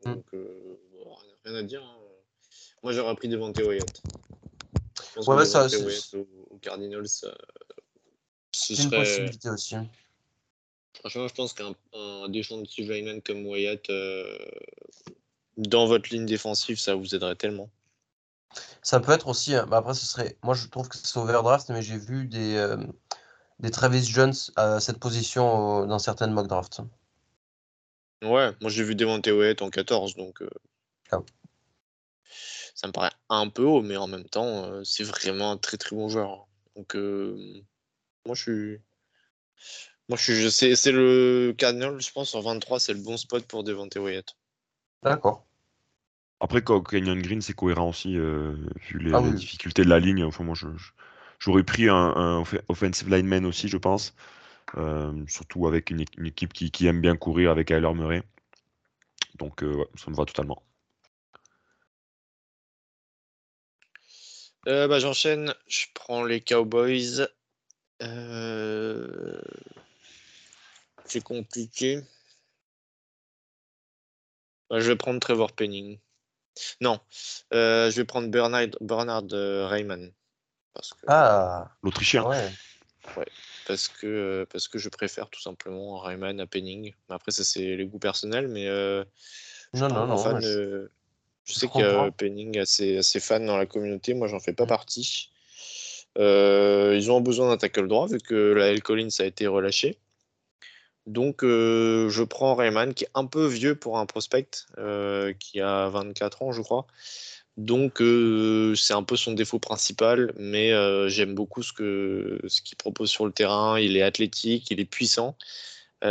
[0.05, 0.13] Mm.
[0.15, 1.83] Donc, euh, bon, rien à dire.
[1.83, 1.95] hein.
[2.81, 4.01] Moi j'aurais pris Devante Wyatt.
[4.05, 7.31] Je pense Ouais, que ça, Devontae c'est- Wyatt aux, aux Cardinals, euh,
[8.53, 9.01] ce C'est une serait.
[9.01, 9.75] possibilité aussi.
[10.95, 14.37] Franchement, je pense qu'un un defensive lineman comme Wyatt euh,
[15.57, 17.69] dans votre ligne défensive, ça vous aiderait tellement.
[18.81, 19.55] Ça peut être aussi.
[19.55, 20.37] euh, bah après, ce serait.
[20.43, 22.77] Moi, je trouve que c'est overdraft, mais j'ai vu des, euh,
[23.59, 26.81] des Travis Jones à cette position euh, dans certaines mock drafts.
[28.21, 30.49] Ouais, moi j'ai vu Devante Wyatt en 14, donc euh,
[31.11, 31.19] Ah.
[32.75, 35.95] ça me paraît un peu haut, mais en même temps, c'est vraiment un très très
[35.95, 36.47] bon joueur.
[36.75, 38.81] Donc, moi je suis.
[40.09, 40.35] Moi je suis.
[40.35, 43.95] je- C'est c'est le Cardinal, je pense, en 23, c'est le bon spot pour Devante
[43.95, 44.35] Wyatt.
[45.03, 45.45] D'accord.
[46.41, 48.55] Après, quand Kenyon Green, c'est cohérent aussi, euh,
[48.89, 49.35] vu les, Ah les oui.
[49.35, 50.23] difficultés de la ligne.
[50.23, 50.55] Enfin, moi,
[51.39, 54.13] j'aurais pris un, un off- offensive lineman aussi, je pense.
[54.77, 58.23] Euh, surtout avec une, équipe qui, qui aime bien courir avec Kyler Murray.
[59.37, 60.63] Donc, euh, ouais, ça me va totalement.
[64.67, 67.27] Euh, bah, J'enchaîne, je prends les Cowboys.
[68.01, 69.41] Euh,
[71.09, 72.01] C'est compliqué.
[74.71, 75.97] Je vais prendre Trevor Penning.
[76.81, 76.99] Non,
[77.53, 80.11] euh, je vais prendre Bernard, Bernard Rayman.
[80.73, 82.23] Parce que, Ah, L'Autrichien.
[82.27, 82.51] ouais.
[83.65, 86.93] parce, que, euh, parce que je préfère tout simplement Rayman à Penning.
[87.09, 89.03] Après, ça, c'est les goûts personnels, mais euh,
[89.73, 90.17] je Non, non, non.
[90.23, 90.39] fan.
[90.41, 90.91] je- euh,
[91.45, 92.11] je je sais qu'il y a.
[92.11, 94.13] Penning assez, assez fan dans la communauté.
[94.13, 94.67] Moi, j'en fais pas Mm.
[94.67, 95.31] partie.
[96.17, 98.83] Euh, ils ont besoin d'un tackle droit vu que la L.
[98.83, 99.97] Collins a été relâché.
[101.09, 105.59] Donc, euh, je prends Rayman qui est un peu vieux pour un prospect euh, qui
[105.59, 106.85] a 24 ans, je crois.
[107.57, 110.71] Donc, euh, c'est un peu son défaut principal, mais
[111.09, 113.79] j'aime beaucoup ce que ce qu'il propose sur le terrain.
[113.79, 115.35] Il est athlétique, il est puissant,
[116.03, 116.07] il,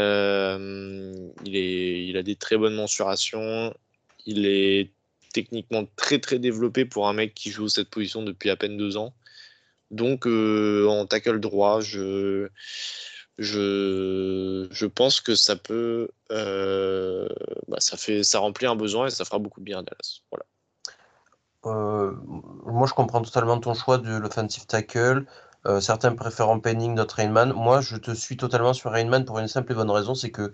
[1.47, 3.73] est, il a des très bonnes mensurations,
[4.27, 4.91] il est
[5.33, 8.97] techniquement très très développé pour un mec qui joue cette position depuis à peine deux
[8.97, 9.15] ans.
[9.93, 12.49] Donc, en tackle droit, je,
[13.39, 17.29] je, je pense que ça peut, euh,
[17.69, 20.21] bah, ça fait, ça remplit un besoin et ça fera beaucoup de bien à Dallas.
[20.31, 20.45] Voilà.
[21.67, 22.15] Euh,
[22.67, 25.25] moi, je comprends totalement ton choix de l'offensive tackle.
[25.67, 27.53] Euh, certains préfèrent Penning, d'autres Rainman.
[27.53, 30.53] Moi, je te suis totalement sur Rainman pour une simple et bonne raison, c'est que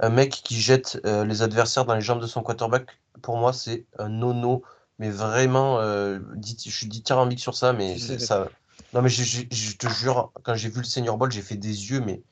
[0.00, 2.86] un mec qui jette euh, les adversaires dans les jambes de son quarterback,
[3.22, 4.62] pour moi, c'est un nono.
[4.98, 8.48] Mais vraiment, euh, dit- je suis dithyrambique sur ça, mais ça.
[8.92, 11.56] Non, mais je, je- je te jure, quand j'ai vu le Senior Ball, j'ai fait
[11.56, 12.22] des yeux, mais,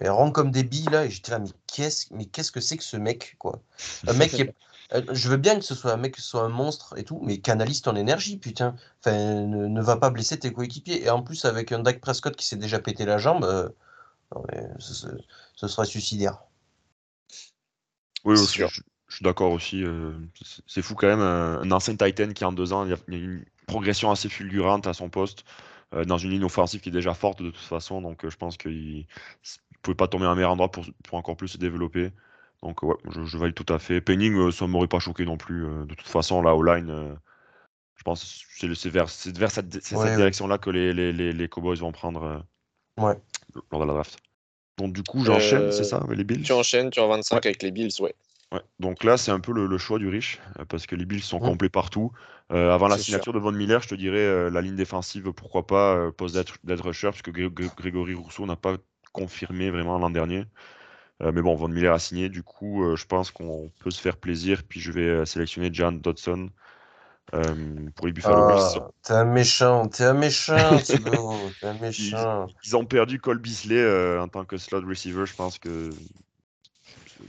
[0.00, 2.76] mais rond comme des billes là, et j'étais là, mais qu'est-ce, mais qu'est-ce que c'est
[2.78, 3.62] que ce mec, quoi?
[4.06, 4.54] Un mec qui est
[4.94, 7.04] euh, Je veux bien que ce soit un mec, que ce soit un monstre et
[7.04, 8.76] tout, mais canalise ton énergie, putain.
[9.00, 9.16] Enfin,
[9.46, 11.04] ne, ne va pas blesser tes coéquipiers.
[11.04, 13.68] Et en plus, avec un Dak Prescott qui s'est déjà pété la jambe, euh,
[14.34, 15.08] non, mais ce, ce-
[15.56, 16.38] ce serait suicidaire.
[18.24, 18.68] Oui, aussi, sûr.
[18.68, 19.82] je, je suis d'accord aussi.
[19.84, 20.12] euh,
[20.66, 22.98] c'est- fou quand même, un, un ancien Titan qui en deux ans, il y a,
[23.08, 25.44] une progression assez fulgurante à son poste,
[25.92, 28.02] dans une ligne offensive qui est déjà forte de toute façon.
[28.02, 29.06] Donc euh, je pense qu'il
[29.82, 32.12] pouvait pas tomber à un meilleur endroit pour, pour encore plus se développer.
[32.62, 34.00] Donc ouais, je, je valide tout à fait.
[34.00, 35.64] Penning, euh, ça m'aurait pas choqué non plus.
[35.64, 37.14] euh, de toute façon, la O-line, euh,
[37.96, 41.32] je pense que c'est c'est vers, c'est vers cette, Ouais, direction-là que les, les, les,
[41.32, 42.38] les Cowboys vont prendre euh,
[43.02, 43.14] Ouais.
[43.70, 44.18] lors de la draft.
[44.76, 46.42] Donc du coup, j'enchaîne, Euh, c'est ça, avec les Bills?
[46.42, 47.46] Tu enchaînes, tu en 25 Ouais.
[47.46, 48.14] avec les Bills, ouais.
[48.52, 48.60] Ouais.
[48.78, 51.20] Donc là, c'est un peu le, le choix du riche, euh, parce que les Bills
[51.22, 51.46] sont Mm.
[51.48, 52.12] complets partout.
[52.50, 55.66] Euh, avant la signature de Von Miller, je te dirais euh, la ligne défensive, pourquoi
[55.66, 56.34] pas, euh, poste
[56.64, 58.76] d'être rusher, parce que Gré- Gré- Grégory Rousseau n'a pas
[59.12, 60.44] confirmé vraiment l'an dernier.
[61.22, 64.64] Mais bon, Von Miller a signé, du coup, je pense qu'on peut se faire plaisir.
[64.68, 66.50] Puis je vais sélectionner Jan Dodson
[67.94, 68.58] pour les Buffalo Bills.
[68.76, 72.52] Ils Ah, t'es un méchant, t'es un méchant, Thibaut, t'es un méchant.
[72.64, 75.26] Ils ont perdu Cole Beasley en tant que slot receiver.
[75.26, 75.96] Je pense que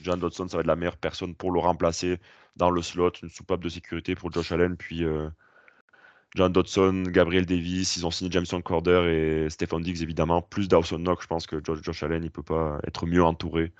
[0.01, 2.19] John Dodson, ça va être la meilleure personne pour le remplacer
[2.55, 4.75] dans le slot, une soupape de sécurité pour Josh Allen.
[4.77, 5.29] Puis euh,
[6.35, 10.41] John Dodson, Gabriel Davis, ils ont signé Jameson Corder et Stephon Diggs évidemment.
[10.41, 13.71] Plus Dawson Knox, je pense que Josh, Josh Allen, il peut pas être mieux entouré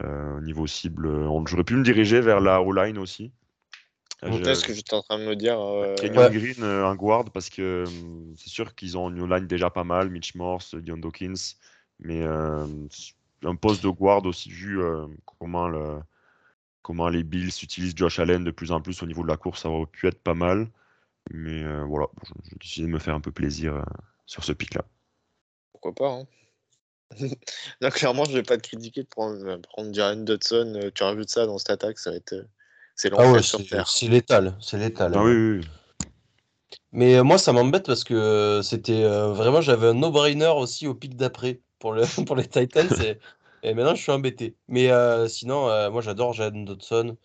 [0.00, 1.06] euh, au niveau cible.
[1.08, 3.32] On- J'aurais pu me diriger vers la O-line aussi.
[4.24, 5.58] Euh, je- C'est ce que j'étais en train de me dire.
[5.58, 6.30] euh, Kenyon Ouais.
[6.30, 9.84] Green euh, en guard parce que hum, c'est sûr qu'ils ont une line déjà pas
[9.84, 11.54] mal, Mitch Morse, Dion Dawkins,
[11.98, 12.66] mais euh,
[13.44, 15.06] un poste de guard aussi vu euh,
[15.38, 16.00] comment, le,
[16.82, 19.62] comment les Bills utilisent Josh Allen de plus en plus au niveau de la course,
[19.62, 20.68] ça aurait pu être pas mal.
[21.30, 22.06] Mais euh, voilà,
[22.44, 23.82] j'ai décidé de me faire un peu plaisir euh,
[24.26, 24.84] sur ce pic-là.
[25.72, 26.26] Pourquoi pas hein.
[27.80, 30.90] Non, clairement, je vais pas te critiquer de prendre, prendre Jaren Dodson.
[30.94, 32.46] Tu rajoutes ça dans cette attaque, ça va être.
[32.94, 33.88] C'est Ah ouais, sur Terre.
[33.88, 35.12] c'est létal, c'est létal.
[35.14, 35.68] Ah oui, oui, oui.
[36.92, 41.16] Mais moi, ça m'embête parce que c'était euh, vraiment, j'avais un no-brainer aussi au pic
[41.16, 43.18] d'après pour, le, pour les Titans et,
[43.64, 44.56] et maintenant je suis embêté.
[44.68, 47.16] Mais euh, sinon, euh, moi j'adore Jaden Dodson.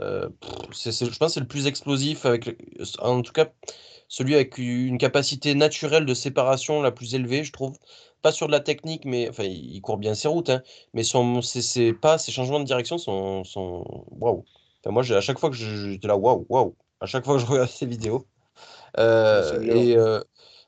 [0.00, 2.56] Euh, pff, c'est, c'est- je pense que c'est le plus explosif, avec,
[3.00, 3.48] en tout cas
[4.08, 7.78] celui avec une capacité naturelle de séparation la plus élevée, je trouve.
[8.22, 10.62] Pas sur de la technique, mais enfin, il court bien ses routes, hein,
[10.94, 14.44] mais son, ses, ses pas, ses changements de direction sont, sont waouh.
[14.82, 17.34] Enfin, moi, j'ai- à chaque fois que je- j'étais là, waouh, waouh, à chaque fois
[17.34, 18.26] que je regarde ces vidéos.
[19.66, 19.96] Et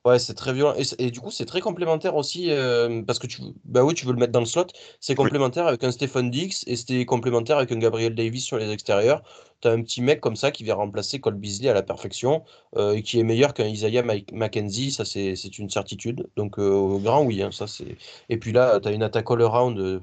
[0.04, 0.74] ouais, c'est très violent.
[0.98, 4.12] Et, du coup, c'est très complémentaire aussi euh, parce que tu, bah oui, tu veux
[4.12, 4.66] le mettre dans le slot.
[5.00, 8.70] C'est complémentaire avec un Stephen Dix et c'était complémentaire avec un Gabriel Davis sur les
[8.70, 9.22] extérieurs.
[9.60, 12.44] Tu as un petit mec comme ça qui vient remplacer Cole Beasley à la perfection
[12.76, 14.90] euh, et qui est meilleur qu'un Isaiah McKenzie.
[14.90, 16.28] Ça, c'est c'est une certitude.
[16.36, 17.42] Donc, euh, au grand oui.
[17.42, 17.96] hein, ça, c'est...
[18.28, 19.78] Et puis là, tu as une attaque all-around.
[19.78, 20.00] euh,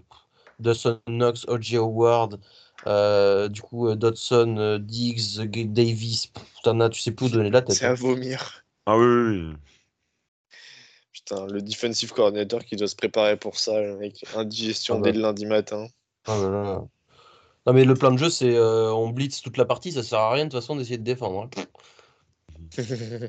[0.59, 1.77] Dawson Knox, O.J.
[1.77, 2.39] Howard,
[2.87, 6.27] euh, du coup, Dodson, Diggs, G- Davis.
[6.27, 7.75] Pff, T'en as, tu sais plus où donner la tête.
[7.75, 7.91] C'est hein.
[7.91, 8.63] à vomir.
[8.85, 9.53] Ah oui, oui, oui.
[11.27, 14.23] Putain, le defensive coordinator qui doit se préparer pour ça, mec.
[14.37, 15.17] Indigestion Ah dès bah.
[15.17, 15.87] le lundi matin.
[16.25, 16.83] Là là.
[17.65, 20.19] Non mais le plan de jeu c'est euh, on blitz toute la partie, ça sert
[20.19, 21.49] à rien de toute façon d'essayer de défendre.
[21.57, 21.63] hein.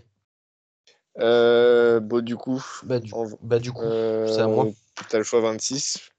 [1.21, 4.69] Euh, bon, du coup, Bah du, en- bah, du coup, euh, c'est à moi.
[5.09, 6.13] T'as le choix 26.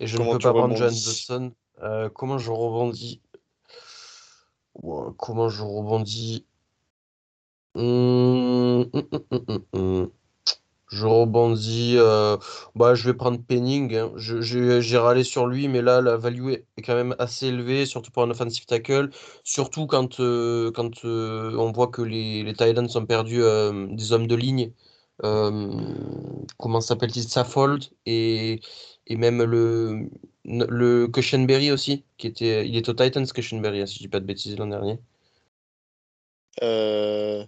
[0.00, 1.52] Et je comment ne peux pas prendre John.
[1.82, 3.20] Euh, comment je rebondis?
[5.18, 6.46] Comment je rebondis?
[7.76, 10.10] Hum, hum, hum.
[10.94, 11.94] Je rebondis.
[11.98, 12.36] euh,
[12.74, 13.94] Bah, je vais prendre Penning.
[13.96, 14.12] hein.
[14.16, 14.40] Je-
[14.80, 18.22] J'ai râlé sur lui, mais là, la value est quand même assez élevée, surtout pour
[18.22, 19.10] un offensive tackle.
[19.44, 23.38] Surtout quand, euh, quand euh, on voit que les, les Titans ont perdu
[23.98, 24.72] des hommes de ligne.
[26.58, 27.28] Comment s'appelle-t-il?
[27.28, 28.60] Saffold et,
[29.06, 30.08] et même le,
[30.44, 34.20] le Cushenberry aussi, qui était, il est aux Titans, Cushenberry, hein, si je dis pas
[34.20, 34.98] de bêtises l'an dernier.
[36.62, 37.44] Euh...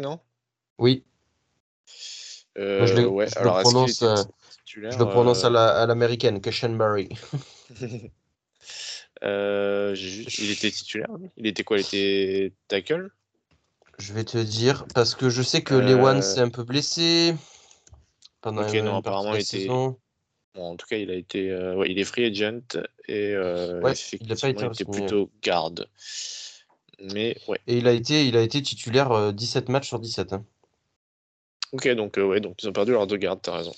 [0.00, 0.20] Non?
[0.78, 1.04] Oui,
[2.58, 4.22] Euh, je le- ouais, je le alors prononce, euh,
[4.66, 7.08] je le prononce à Euh, la- à l'américaine, Cushenberry.
[9.22, 10.38] euh, j'ai juste...
[10.38, 13.10] Il était titulaire Il était quoi Il était tackle?
[13.98, 17.34] Je vais te dire, parce que je sais que Euh, Lewan s'est un peu blessé
[18.40, 19.98] pendant Ok, une, non, de apparemment, la était- saison.
[20.54, 22.60] Bon, en tout cas, il a été, euh, ouais, il est free agent
[23.08, 25.88] et il a pas été il était plutôt garde.
[27.00, 27.58] Mais ouais.
[27.66, 30.32] Et il a été, il a été titulaire euh, 17 matchs sur 17.
[30.32, 30.44] hein.
[31.74, 33.72] Ok, donc euh, ouais, donc ils ont perdu leur deux gardes, t'as raison.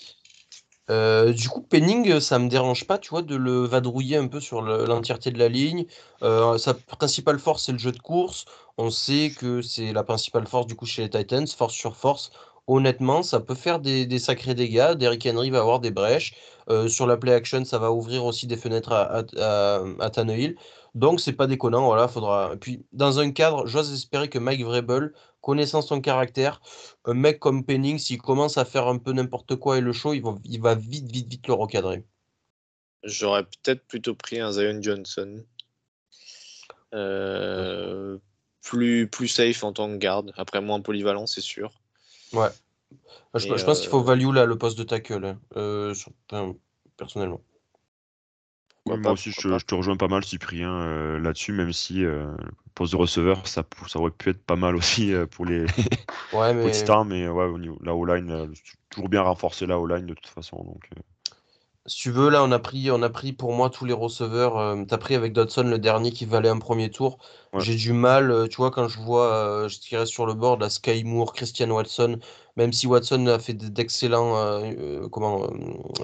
[0.90, 4.38] Euh, du coup, Penning, ça me dérange pas, tu vois, de le vadrouiller un peu
[4.38, 5.86] sur le- l'entièreté de la ligne.
[6.22, 8.44] Euh, sa principale force, c'est le jeu de course.
[8.76, 12.30] On sait que c'est la principale force du coup chez les Titans, force sur force.
[12.66, 14.92] Honnêtement, ça peut faire des, sacrés dégâts.
[14.94, 16.34] Derrick Henry va avoir des brèches.
[16.68, 19.24] Euh, sur la play action, ça va ouvrir aussi des fenêtres à, à,
[19.78, 20.56] à, à Tannehill.
[20.96, 21.84] Donc, c'est pas déconnant.
[21.84, 22.52] Voilà, faudra.
[22.54, 25.12] Et puis, dans un cadre, j'ose espérer que Mike Vrabel,
[25.42, 26.62] connaissant son caractère,
[27.04, 30.14] un mec comme Penning, s'il commence à faire un peu n'importe quoi et le show,
[30.14, 32.02] il va, il va vite, vite, vite le recadrer.
[33.04, 35.44] J'aurais peut-être plutôt pris un Zion Johnson.
[36.94, 38.16] Euh,
[38.62, 40.32] plus, plus safe en tant que garde.
[40.38, 41.72] Après, moins polyvalent, c'est sûr.
[42.32, 42.48] Ouais.
[43.34, 45.24] Je, Mais, je pense qu'il faut euh, value là le poste de tackle.
[45.26, 45.38] hein.
[45.56, 46.10] Euh, sur-
[46.96, 47.42] personnellement.
[48.86, 52.26] Moi aussi, je, te rejoins pas mal, Cyprien, euh, là-dessus, même si euh,
[52.74, 55.66] poste de receveur, ça, ça aurait pu être pas mal aussi pour les,
[56.32, 56.72] ouais, mais...
[56.72, 58.52] stars, mais ouais, au niveau, la O-line,
[58.90, 60.56] toujours bien renforcer la O-line de toute façon.
[60.56, 60.88] Donc,
[61.86, 64.58] si tu veux, là, on a pris, on a pris pour moi tous les receveurs.
[64.58, 67.18] Euh, tu as pris avec Dodson le dernier qui valait un premier tour.
[67.58, 70.60] J'ai du mal, euh, tu vois, quand je vois, euh, je tirais sur le board,
[70.60, 72.18] la Sky Moore, Christian Watson,
[72.56, 74.60] même si Watson a fait d'excellents
[75.10, 75.46] comment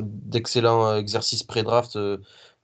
[0.00, 1.98] d'excellents exercices pré-draft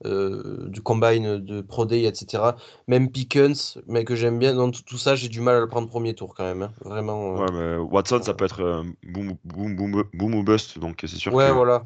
[0.03, 2.43] du combine, de Pro Day, etc.
[2.87, 5.89] Même Pickens, mais que j'aime bien, dans tout, ça, j'ai du mal à le prendre
[5.89, 6.61] premier tour quand même.
[6.61, 6.73] Hein.
[6.81, 7.35] Vraiment.
[7.35, 11.33] Ouais, mais Watson, ça peut être boom, boom, boom, boom, ou bust, donc c'est sûr
[11.33, 11.83] ouais, voilà.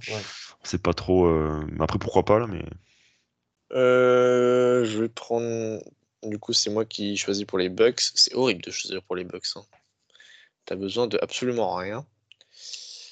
[0.63, 1.27] C'est pas trop.
[1.27, 2.63] Euh, après, pourquoi pas là, mais.
[3.73, 5.79] Euh, je vais prendre.
[6.23, 7.99] Du coup, c'est moi qui choisis pour les Bucks.
[8.15, 9.45] C'est horrible de choisir pour les Bucks.
[9.55, 9.63] Hein.
[10.65, 12.05] T'as besoin de absolument rien.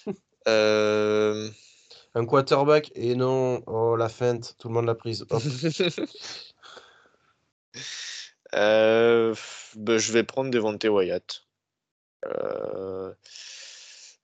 [0.47, 1.47] Euh,
[2.13, 3.63] Un quarterback et non.
[3.67, 5.25] Oh, la feinte, tout le monde l'a prise.
[5.29, 5.39] bah,
[9.97, 11.45] je vais prendre Devante Wyatt.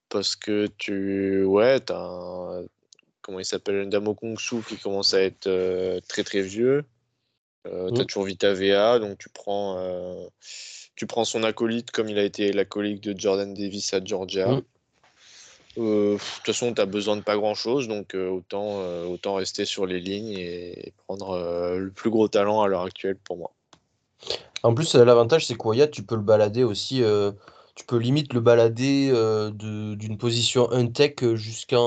[0.09, 1.45] Parce que tu.
[1.45, 2.65] Ouais, t'as un
[3.27, 6.85] comment il s'appelle, Ndamo Kung Su qui commence à être euh, très très vieux.
[7.67, 8.07] Euh, tu as mmh.
[8.07, 10.25] toujours Vita VA, donc tu prends, euh,
[10.95, 14.47] tu prends son acolyte comme il a été l'acolyte de Jordan Davis à Georgia.
[14.47, 14.61] Mmh.
[15.77, 19.85] De toute façon, tu as besoin de pas grand chose, donc autant, autant rester sur
[19.85, 21.37] les lignes et prendre
[21.77, 23.51] le plus gros talent à l'heure actuelle pour moi.
[24.63, 27.03] En plus, l'avantage, c'est qu'Oya, tu peux le balader aussi.
[27.75, 29.11] tu peux limite le balader
[29.53, 31.77] d'une position un tech jusqu'à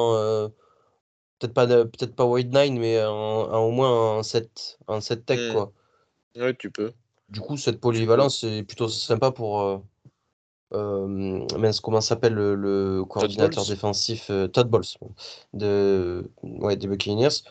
[1.40, 5.52] peut-être pas, peut-être pas White 9, mais au moins un 7, un 7 tech, mmh.
[5.52, 5.72] quoi.
[6.36, 6.92] Ouais, tu peux.
[7.28, 9.82] Du coup, cette polyvalence, c'est plutôt sympa pour.
[10.72, 14.84] Euh, euh, comment s'appelle le, coordinateur défensif euh, Todd Bowles
[15.52, 17.42] de, ouais, des Buccaneers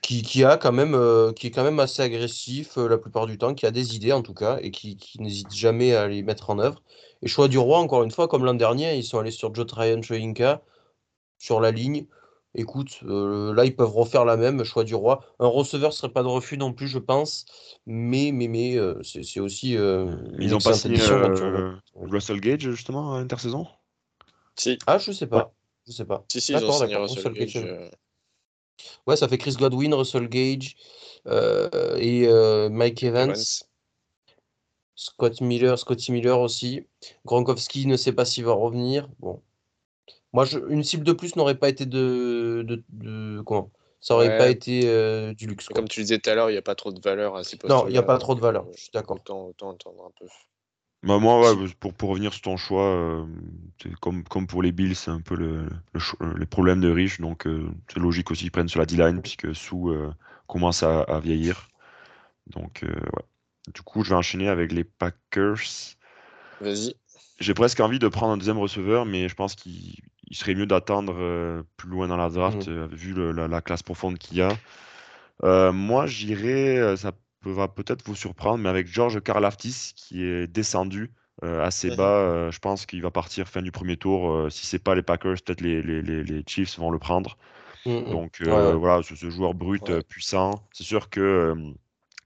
[0.00, 0.96] qui, qui, a quand même,
[1.34, 4.22] qui est quand même assez agressif la plupart du temps, qui a des idées en
[4.22, 6.82] tout cas, et qui, qui n'hésite jamais à les mettre en œuvre.
[7.22, 9.66] Et choix du roi, encore une fois, comme l'an dernier, ils sont allés sur Joe
[9.66, 10.62] Tryon Shoyinka,
[11.36, 12.06] sur la ligne
[12.54, 15.24] écoute, euh, là, ils peuvent refaire la même, choix du roi.
[15.38, 17.46] Un receveur ne serait pas de refus non plus, je pense.
[17.86, 19.76] Mais, mais, mais euh, c'est aussi.
[19.76, 21.00] Euh, ils ont pas signé
[21.94, 23.66] Russell Gage, justement, à intersaison
[24.56, 24.78] Si.
[24.86, 25.52] Ah, je sais pas.
[25.86, 26.24] Je sais pas.
[26.28, 27.64] Si, si, ils ont signé Russell, Gage.
[29.06, 30.76] Ouais, ça fait Chris Godwin, Russell Gage
[31.26, 32.28] et
[32.70, 33.34] Mike Evans.
[34.98, 36.84] Scott Miller, Scotty Miller aussi.
[37.24, 39.08] Gronkowski ne sait pas s'il va revenir.
[39.20, 39.40] Bon,
[40.32, 43.70] moi, je, une cible de plus n'aurait pas été de, de, comment?
[44.00, 45.68] Ça aurait pas été euh, du luxe.
[45.68, 47.56] Comme tu disais tout à l'heure, il n'y a pas trop de valeur à ces
[47.56, 47.72] postes.
[47.72, 48.66] Non, il n'y a pas trop de valeur.
[48.76, 49.16] Je suis d'accord.
[49.16, 50.26] Autant, autant attendre un peu.
[51.02, 53.24] Bah moi, ouais, pour, pour revenir sur ton choix, euh,
[54.00, 57.20] comme, comme pour les Bills, c'est un peu le, le, les problèmes de riches.
[57.20, 59.92] Donc, euh, c'est logique aussi qu'ils prennent sur la D-line, puisque Sou
[60.46, 61.68] commence à, à, vieillir.
[62.48, 63.24] Donc, ouais.
[63.74, 65.96] Du coup, je vais enchaîner avec les Packers.
[66.60, 66.94] Vas-y.
[67.38, 69.94] J'ai presque envie de prendre un deuxième receveur, mais je pense qu'il
[70.30, 72.70] il serait mieux d'attendre euh, plus loin dans la draft, mmh.
[72.70, 74.50] euh, vu la, classe profonde qu'il y a.
[75.44, 77.12] Euh, moi, j'irais, ça
[77.44, 82.58] va peut-être vous surprendre, mais avec George Karlaftis, qui est descendu assez mmh bas, je
[82.58, 84.50] pense qu'il va partir fin du premier tour.
[84.50, 87.38] si c'est pas les Packers, peut-être les, les, les, Chiefs vont le prendre.
[87.86, 90.66] Mmh Donc voilà, ce, ce, joueur brut puissant.
[90.72, 91.54] C'est sûr que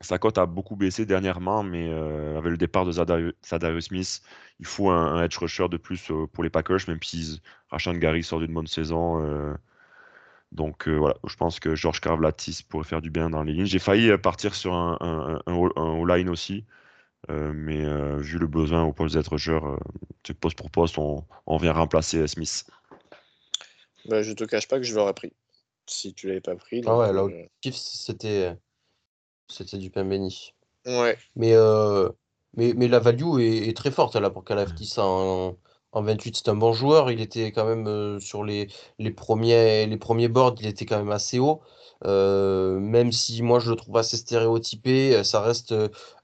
[0.02, 4.22] sa cote a beaucoup baissé dernièrement, mais euh, avec le départ de Zadarius Smith,
[4.60, 8.22] il faut un, edge rusher de plus euh, pour les Packers, même si Rashan Gary
[8.22, 9.24] sort d'une bonne saison.
[9.24, 9.54] Euh.
[10.50, 13.66] donc voilà, je pense que George Karvlatis pourrait faire du bien dans les lignes.
[13.66, 16.64] J'ai failli partir sur un, un, line aussi,
[17.28, 17.84] mais
[18.18, 19.60] vu le besoin au poste d'être rusher,
[20.40, 22.66] poste pour poste, on, vient remplacer Smith.
[24.06, 25.32] Bah, je te cache pas que je l'aurais pris
[25.86, 26.82] si tu l'avais pas pris.
[26.86, 27.26] ah ouais, là,
[27.72, 28.56] c'était
[29.52, 30.54] c'était du pain béni.
[30.86, 31.16] Ouais.
[31.36, 32.08] Mais, euh,
[32.56, 35.56] mais, mais la value est, très forte là pour Calaftis en,
[35.92, 36.36] en 28.
[36.36, 37.10] C'est un bon joueur.
[37.10, 38.68] Il était quand même euh, sur les,
[38.98, 41.60] les, premiers, les premiers boards, il était quand même assez haut.
[42.04, 45.72] Euh, même si moi je le trouve assez stéréotypé, ça reste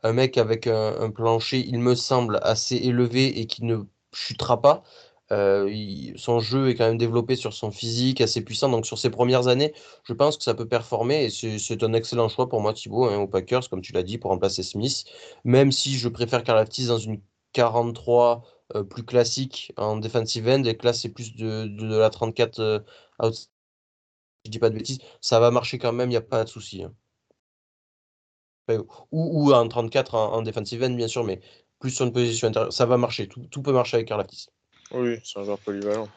[0.02, 4.82] un mec avec un plancher, il me semble, assez élevé et qui ne chutera pas.
[5.30, 8.68] Euh, son jeu est quand même développé sur son physique assez puissant.
[8.68, 9.74] Donc sur ses premières années,
[10.04, 13.18] je pense que ça peut performer et c'est un excellent choix pour moi Thibaut hein,
[13.18, 15.04] aux Packers, comme tu l'as dit, pour remplacer Smith.
[15.44, 17.20] Même si je préfère Karlaftis dans une
[17.52, 18.44] 43
[18.76, 22.60] euh, plus classique en defensive end et que là c'est plus de, de, la 34
[22.60, 22.80] euh,
[23.22, 23.50] out.
[24.44, 26.48] Je dis pas de bêtises, ça va marcher quand même, il n'y a pas de
[26.48, 26.82] souci.
[26.82, 26.94] Hein.
[28.68, 31.40] Ou, ou, en 34 en, defensive end, bien sûr, mais
[31.78, 32.72] plus sur une position intérieure.
[32.72, 34.48] Ça va marcher, tout, tout peut marcher avec Karlaftis.
[34.92, 36.08] Oui, c'est un joueur polyvalent.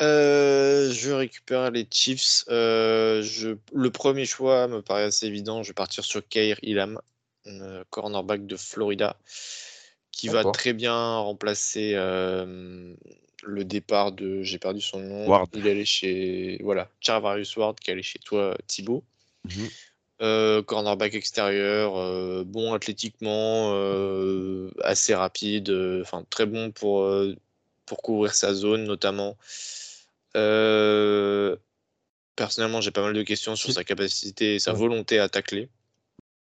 [0.00, 2.44] Euh, je récupère les Chiefs.
[2.48, 3.56] Euh, je...
[3.72, 5.62] Le premier choix me paraît assez évident.
[5.62, 7.00] Je vais partir sur Kair Ilam,
[7.46, 9.16] euh, cornerback de Florida,
[10.12, 12.94] qui va très bien remplacer euh,
[13.42, 14.42] le départ de.
[14.42, 15.26] J'ai perdu son nom.
[15.26, 15.48] Ward.
[15.54, 16.58] Il est allé chez.
[16.62, 19.02] Voilà, Charvarius Ward qui est allé chez toi, Thibaut.
[19.44, 19.68] Mhm.
[20.20, 25.70] Euh, cornerback extérieur, euh, bon athlétiquement, euh, assez rapide,
[26.02, 27.08] enfin très bon pour,
[27.86, 29.36] pour couvrir sa zone notamment.
[32.34, 34.78] Personnellement, j'ai pas mal de questions sur sa capacité et sa Ouais.
[34.78, 35.68] volonté à tacler.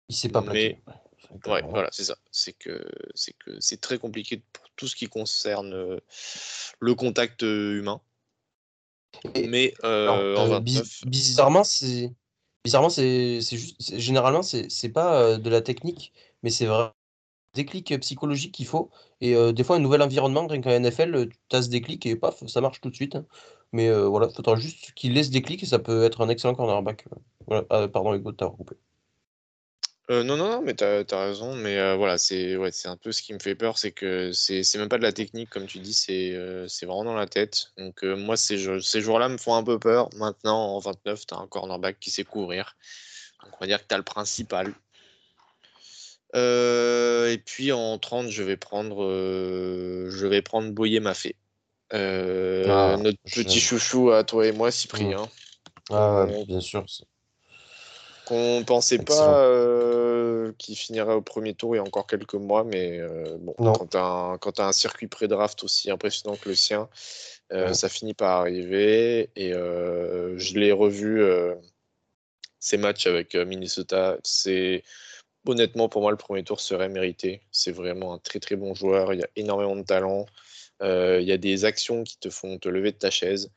[0.10, 0.80] Il s'est pas plaqué.
[1.48, 2.18] Ouais, voilà, c'est ça.
[2.32, 2.84] C'est que
[3.14, 6.00] c'est que c'est très compliqué pour tout ce qui concerne
[6.80, 8.00] le contact humain.
[9.34, 12.12] Et- Mais Alors, en biz- 29, bizarrement, c'est
[12.66, 16.14] bizarrement c'est juste généralement c'est pas euh, de la technique,
[16.44, 16.94] mais c'est vraiment
[17.54, 18.92] déclic euh, psychologique qu'il faut.
[19.22, 22.16] Et euh, des fois, un nouvel environnement, rien qu'en NFL, tu as ce déclic et
[22.16, 23.16] paf, ça marche tout de suite.
[23.16, 23.26] hein.
[23.74, 26.56] Mais euh, voilà, il faudra juste qu'il laisse déclic et ça peut être un excellent
[26.56, 27.08] cornerback.
[27.48, 27.66] Voilà.
[27.70, 28.76] Ah, pardon, Hugo, de t'avoir coupé.
[30.11, 31.56] Euh, non, non, non, mais t'as as raison.
[31.56, 34.32] Mais euh, voilà, c'est ouais, c'est un peu ce qui me fait peur, c'est que
[34.34, 37.26] c'est même pas de la technique, comme tu dis, c'est euh, c'est vraiment dans la
[37.26, 37.72] tête.
[37.77, 40.10] Donc moi, ces, jeux- ces jours-là me font un peu peur.
[40.15, 42.76] Maintenant, en 29, t'as un cornerback qui sait couvrir.
[43.44, 44.73] Donc on va dire que t'as le principal.
[46.34, 51.36] Et puis en 30, je vais prendre, je vais prendre Boyer Maffé.
[51.91, 55.27] Ah, notre petit chouchou à toi et moi, Cyprien.
[55.90, 56.45] Ah, Ouais.
[56.45, 56.86] bien sûr.
[58.26, 62.64] Qu'on pensait pas euh, qu'il finirait au premier tour il y a encore quelques mois,
[62.64, 63.73] mais euh, bon, Non.
[63.73, 66.89] quand tu as, un circuit pré-draft aussi impressionnant que le sien,
[67.53, 69.30] euh, ça finit par arriver.
[69.35, 71.23] Et je l'ai revu,
[72.60, 74.18] ces matchs avec Minnesota.
[74.23, 74.84] C'est
[75.47, 77.41] honnêtement, pour moi, le premier tour serait mérité.
[77.52, 79.14] C'est vraiment un très très bon joueur.
[79.14, 80.26] Il y a énormément de talent.
[80.81, 83.52] Il y a des actions qui te font te lever de ta chaise.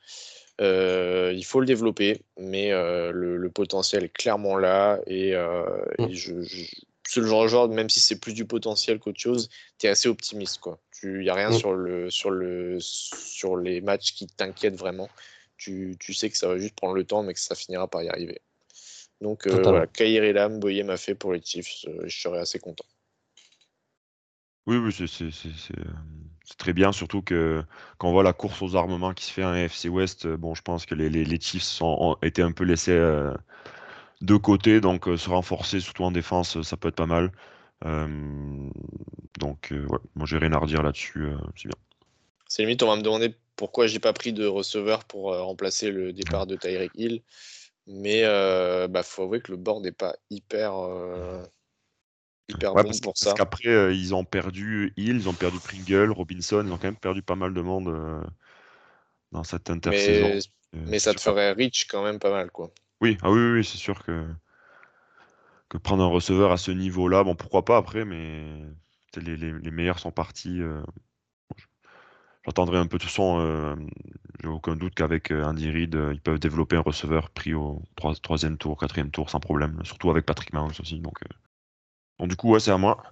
[0.60, 4.98] Euh, il faut le développer, mais euh, le, le potentiel est clairement là.
[5.06, 6.04] Et, euh, Mm.
[6.04, 6.64] et je, je-
[7.04, 9.48] c'est le genre de joueur, même si c'est plus du potentiel qu'autre chose,
[9.78, 10.60] tu es assez optimiste.
[11.02, 11.52] Il n'y a rien Mm.
[11.54, 15.08] sur, le, sur, le, sur les matchs qui t'inquiètent vraiment.
[15.56, 18.02] Tu, tu sais que ça va juste prendre le temps, mais que ça finira par
[18.02, 18.40] y arriver.
[19.20, 21.84] Donc euh, voilà, Kair Elam, Boyer m'a fait pour les Chiefs.
[21.88, 22.84] euh, je serais assez content.
[24.66, 25.06] Oui, oui, c'est
[26.48, 27.62] c'est- très bien, surtout que
[27.98, 30.54] quand on voit la course aux armements qui se fait en FC West, euh, bon,
[30.54, 33.34] je pense que les, les, Chiefs ont été un peu laissés euh,
[34.22, 37.32] de côté, donc euh, se renforcer, surtout en défense, ça peut être pas mal.
[39.38, 41.78] Donc, ouais, moi j'ai rien à redire là-dessus, c'est bien.
[42.48, 46.12] C'est limite, on va me demander pourquoi j'ai pas pris de receveur pour remplacer le
[46.12, 47.22] départ de Tyreek Hill.
[47.86, 50.74] Mais euh, bah, faut avouer que le board n'est pas hyper,
[52.48, 53.34] hyper Ouais, bon parce, pour parce ça.
[53.34, 56.96] qu'après, euh, ils ont perdu Hill, ils ont perdu Pringle, Robinson, ils ont quand même
[56.96, 58.20] perdu pas mal de monde euh,
[59.32, 60.30] dans cette intersaison.
[60.30, 60.44] Mais,
[60.74, 62.50] Euh, mais ça te ferait rich quand même pas mal.
[62.52, 62.72] quoi.
[63.00, 64.28] Oui, ah oui, oui, oui, c'est sûr que,
[65.68, 68.62] que prendre un receveur à ce niveau-là, bon, pourquoi pas après, mais
[69.16, 70.60] les, les- les meilleurs sont partis.
[70.62, 70.80] euh,
[71.50, 71.56] bon,
[72.46, 73.76] J'attendrai un peu de toute façon, euh,
[74.42, 78.16] j'ai aucun doute qu'avec Andy Reid, euh, ils peuvent développer un receveur pris au troi-
[78.20, 81.00] troisième tour, quatrième tour sans problème, surtout avec Patrick Mahomes aussi.
[81.00, 81.34] Donc, euh.
[82.18, 83.02] Donc du coup, ouais, c'est à moi.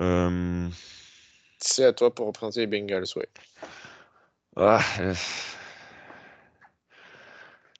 [0.00, 0.68] Euh,
[1.62, 3.26] C'est à toi pour représenter les Bengals, ouais.
[4.56, 5.14] Ah, euh,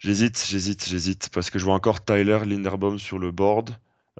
[0.01, 3.70] J'hésite, j'hésite, j'hésite, parce que je vois encore Tyler Linderbaum sur le board.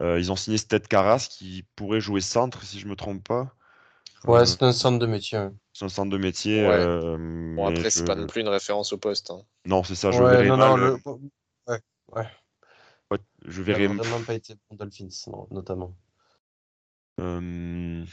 [0.01, 3.55] Euh, ils ont signé Sted Carras qui pourrait jouer centre, si je me trompe pas.
[4.27, 5.39] Ouais, Euh, c'est un centre de métier.
[5.73, 6.65] c'est un centre de métier.
[6.65, 6.69] Ouais.
[6.69, 7.17] euh,
[7.57, 9.31] Bon, mais après, c'est je- pas non plus une référence au poste.
[9.31, 9.43] hein.
[9.67, 10.75] Non, c'est ça, je Ouais, verrais non, mal.
[10.77, 10.99] non, le...
[11.69, 11.81] ouais,
[12.13, 12.27] ouais.
[13.11, 15.09] ouais, je Il verrais a vraiment pas été bon Dolphins,
[15.51, 15.97] notamment.
[17.21, 18.05] Euh,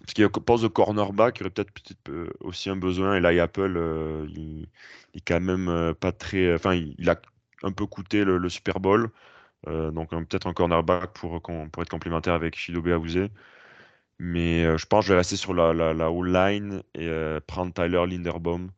[0.00, 1.72] Parce qu'il y a de cornerback, il y aurait peut-être
[2.08, 3.16] euh, aussi un besoin.
[3.16, 4.68] Et là, Apple, euh, il,
[5.14, 6.54] il est quand même pas très.
[6.54, 7.20] Enfin, il, il a
[7.62, 9.10] un peu coûté le, le Super Bowl.
[9.68, 13.30] Euh, donc un- peut-être un cornerback pour, être complémentaire avec Shidobe Awuzie.
[14.18, 17.10] Mais je pense que je vais rester sur la, la, la O-line et
[17.46, 18.70] prendre Tyler Linderbaum.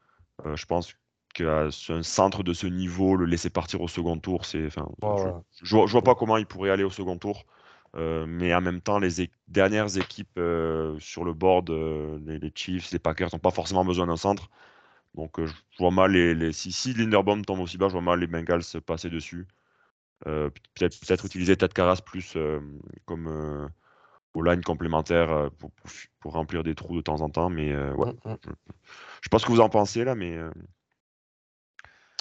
[0.55, 0.95] Je pense
[1.35, 1.71] qu'un
[2.03, 4.67] centre de ce niveau, le laisser partir au second tour, c'est.
[4.67, 5.29] Enfin, je,
[5.63, 7.45] je je vois pas comment il pourrait aller au second tour.
[7.97, 12.53] Euh, mais en même temps, les dernières équipes euh, sur le board, euh, les, les
[12.55, 14.51] Chiefs, les Packers, n'ont pas forcément besoin d'un centre.
[15.15, 18.03] Donc euh, je vois mal les, les- si, si Linderbaum tombe aussi bas, je vois
[18.03, 19.47] mal les Bengals se passer dessus.
[20.27, 22.61] Euh, peut-être peut-être utiliser Ted Carras plus euh,
[23.07, 23.69] comme euh,
[24.35, 27.51] au line complémentaire pour, pour, f- pour remplir des trous de temps en temps.
[27.51, 28.39] Mais euh, ouais, Mm, mm.
[29.23, 30.51] je sais pas ce que vous en pensez là, mais euh,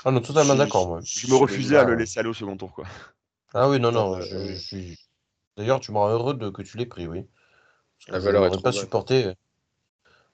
[0.05, 1.01] Ah non, totalement Je- d'accord, moi.
[1.03, 2.73] je me refusais à le Ah, laisser aller au second tour.
[2.73, 2.85] Quoi.
[3.53, 4.97] Ah oui, non, Non, je, je suis.
[5.57, 7.25] D'ailleurs, tu me rends heureux de, que tu l'aies pris, oui.
[8.09, 8.79] La valeur je est trop pas bonne.
[8.79, 9.33] supporté.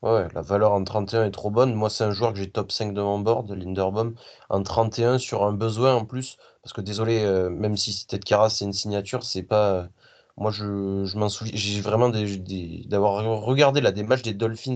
[0.04, 1.74] Ouais, la valeur en 31 est trop bonne.
[1.74, 4.14] Moi, c'est un joueur que j'ai top 5 de mon board, Linderbaum,
[4.50, 6.38] en 31 sur un besoin en plus.
[6.62, 9.90] Parce que désolé, euh, même si c'était de Caras, c'est une signature, c'est pas.
[10.38, 11.54] Moi, je, je m'en souviens.
[11.56, 14.76] J'ai vraiment des, des- d'avoir regardé là, des matchs des Dolphins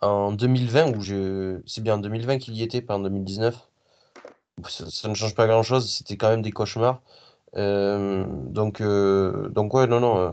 [0.00, 1.60] en 2020, où je.
[1.66, 3.68] C'est bien en 2020 qu'il y était, pas en 2019.
[4.68, 7.02] Ça, ça ne change pas grand-chose, c'était quand même des cauchemars.
[7.56, 10.18] Euh, donc, euh, donc, ouais, non, non.
[10.18, 10.32] euh,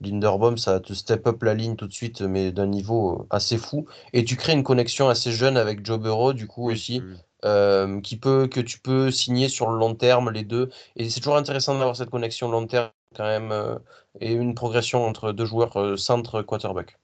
[0.00, 3.86] Linderbaum, ça te step up la ligne tout de suite, mais d'un niveau assez fou.
[4.12, 7.16] Et tu crées une connexion assez jeune avec Joe Burrow, du coup, Oui, aussi, oui.
[7.44, 10.70] euh, qui peut, que tu peux signer sur le long terme, les deux.
[10.96, 13.78] Et c'est toujours intéressant d'avoir cette connexion long terme, quand même, euh,
[14.20, 16.98] et une progression entre deux joueurs euh, centre-quarterback.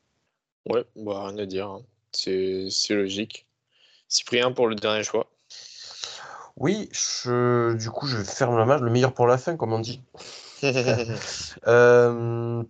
[0.67, 1.69] Ouais, bah, rien à dire.
[1.69, 1.85] hein.
[2.13, 3.49] C'est c'est logique.
[4.09, 5.31] Cyprien pour le dernier choix.
[6.61, 9.79] Oui, je, du coup, je ferme la match, le meilleur pour la fin, comme on
[9.79, 10.03] dit.
[11.67, 12.65] Euh,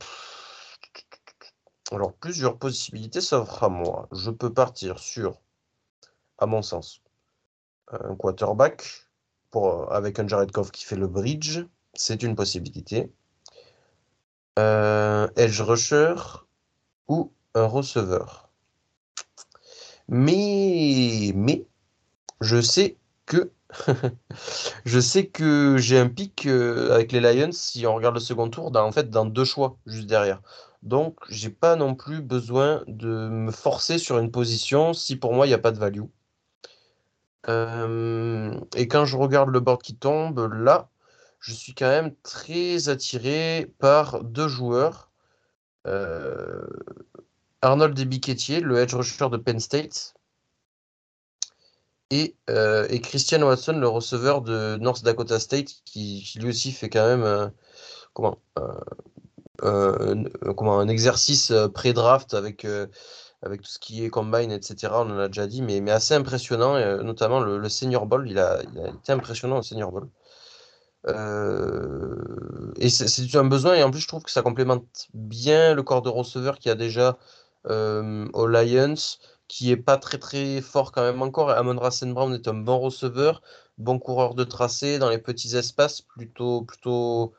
[1.91, 4.09] Alors, plusieurs possibilités s'offrent à moi.
[4.13, 5.41] Je peux partir sur,
[6.37, 7.01] à mon sens,
[7.91, 9.09] un quarterback
[9.51, 11.61] pour, avec un Jared Goff qui fait le bridge.
[11.95, 13.11] C'est une possibilité.
[14.59, 16.15] Un edge rusher
[17.09, 18.51] ou un receveur.
[20.09, 21.67] Mais, mais,
[22.43, 23.51] je sais que
[24.85, 28.49] je sais que j'ai un pic euh, avec les Lions si on regarde le second
[28.49, 30.41] tour dans, en fait dans deux choix juste derrière.
[30.83, 35.47] Donc j'ai pas non plus besoin de me forcer sur une position si pour moi
[35.47, 36.05] il n'y a pas de value.
[37.49, 40.91] Euh, et quand je regarde le board qui tombe là,
[41.41, 45.11] je suis quand même très attiré par deux joueurs.
[45.87, 46.67] Euh,
[47.63, 50.15] Arnold Desbiquetier, le edge rusher de Penn State,
[52.11, 56.73] et, euh, et Christian Watson, le receveur de North Dakota State, qui, qui lui aussi
[56.73, 57.49] fait quand même euh,
[59.63, 62.67] euh, un- comment, un exercice pré-draft avec,
[63.43, 64.93] avec tout ce qui est combine, etc.
[65.05, 68.29] On en a déjà dit, mais, mais assez impressionnant, notamment le, Senior Bowl.
[68.31, 70.09] Il a, été impressionnant au Senior Bowl.
[72.77, 76.03] Et c'est un besoin, et en plus, je trouve que ça complémente bien le corps
[76.03, 77.19] de receveur qu'il y a déjà
[77.65, 78.95] aux Lions,
[79.49, 81.51] qui est pas très très fort quand même encore.
[81.51, 82.13] Amon St.
[82.15, 83.43] Brown est un bon receveur,
[83.79, 87.33] bon coureur de tracé dans les petits espaces, plutôt, plutôt,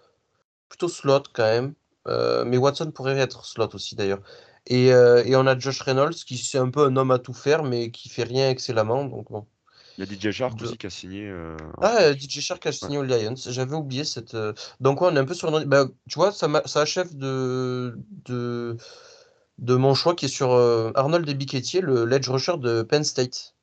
[0.69, 1.73] plutôt slot quand même.
[2.07, 4.21] Euh, mais Watson pourrait être slot aussi d'ailleurs.
[4.67, 7.33] Et, euh, et on a Josh Reynolds qui c'est un peu un homme à tout
[7.33, 9.05] faire, mais qui fait rien excellemment.
[9.05, 9.45] Donc bon.
[9.97, 11.27] Il y a DJ Shark De- aussi qui a signé.
[11.27, 12.13] euh, Ah.
[12.13, 13.35] DJ Shark a signé aux Lions.
[13.35, 14.33] J'avais oublié cette.
[14.33, 15.51] euh, Donc, ouais, on est un peu sur.
[15.65, 18.77] Bah, tu vois, ça, ça achève de, de,
[19.59, 23.55] de mon choix qui est sur euh, Arnold Desbiquetier, le l'edge rusher de Penn State.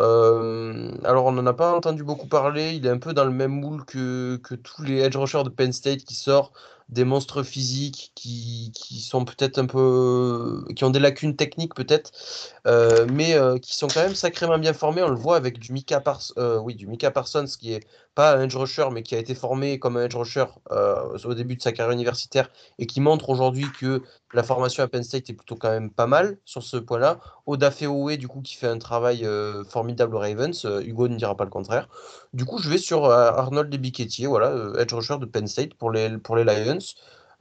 [0.00, 2.74] Euh, alors, on n'en a pas entendu beaucoup parler.
[2.74, 5.50] Il est un peu dans le même moule que, que tous les edge rushers de
[5.50, 6.54] Penn State qui sortent
[6.88, 10.64] des monstres physiques qui, qui sont peut-être un peu.
[10.76, 12.12] qui ont des lacunes techniques, peut-être,
[12.66, 15.02] euh, mais euh, qui sont quand même sacrément bien formés.
[15.02, 18.36] On le voit avec du Mika, Pars- euh, oui, du Mika Parsons, qui est pas
[18.36, 21.62] un edge rusher, mais qui a été formé comme un edge rusher au début de
[21.62, 22.48] sa carrière universitaire
[22.78, 24.02] et qui montre aujourd'hui que
[24.32, 27.18] la formation à Penn State est plutôt quand même pas mal sur ce point-là.
[27.46, 29.26] Oda Feowe, du coup, qui fait un travail
[29.68, 30.64] formidable aux Ravens.
[30.84, 31.88] Hugo ne dira pas le contraire.
[32.32, 36.16] Du coup, je vais sur Arnold Desbiquetier, voilà, edge rusher de Penn State pour les,
[36.18, 36.73] pour les Lions.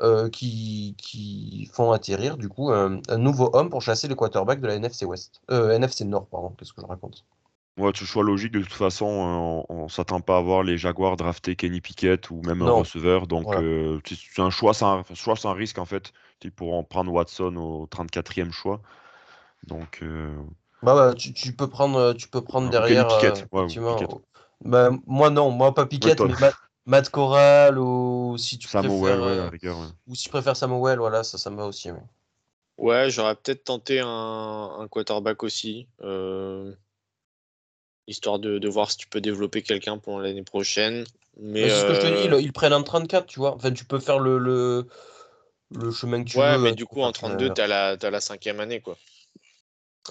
[0.01, 4.61] Euh, qui, qui font atterrir du coup un, un nouveau homme pour chasser les quarterbacks
[4.61, 5.41] de la NFC West.
[5.51, 7.25] Euh, NFC Nord, pardon, qu'est-ce que je raconte?
[7.77, 10.77] Ouais, tu choix logique, de toute façon, euh, on, on s'attend pas à voir les
[10.77, 12.69] Jaguars drafter Kenny Pickett ou même un Non.
[12.69, 13.25] receveur.
[13.25, 13.57] Donc, Voilà.
[13.57, 16.13] euh, c'est un choix sans, choix sans risque, en fait.
[16.43, 18.81] Ils pourront prendre Watson au 34e choix.
[19.63, 20.35] Donc, euh,
[20.81, 23.05] Bah, bah, tu, tu peux prendre, tu peux prendre Kenny derrière.
[23.05, 23.45] Pickett.
[23.53, 23.69] euh, ouais.
[23.85, 24.11] Pickett.
[24.61, 26.35] Bah, moi, non, moi, pas Pickett, mais
[26.85, 29.21] Matt, Corral ou si tu Samuel, préfères.
[29.21, 29.79] ouais, euh, rigueur.
[29.79, 29.87] ouais.
[30.07, 31.91] ou si tu préfères Samuel, voilà, ça, ça me va aussi.
[31.91, 31.99] ouais.
[32.77, 36.75] Ouais, j'aurais peut-être tenté un, un quarterback aussi, euh,
[38.07, 41.05] histoire de, de voir si tu peux développer quelqu'un pour l'année prochaine.
[41.37, 43.39] Mais Mais c'est ce que je te dis, euh, ils, ils prennent en 34, tu
[43.39, 43.55] vois.
[43.55, 44.87] Enfin, tu peux faire le, le,
[45.71, 46.59] le chemin que tu ouais, veux.
[46.59, 47.61] mais hein, du coup, en faire le chemin 32, inverse.
[47.61, 48.97] t'as la, t'as la cinquième année, quoi.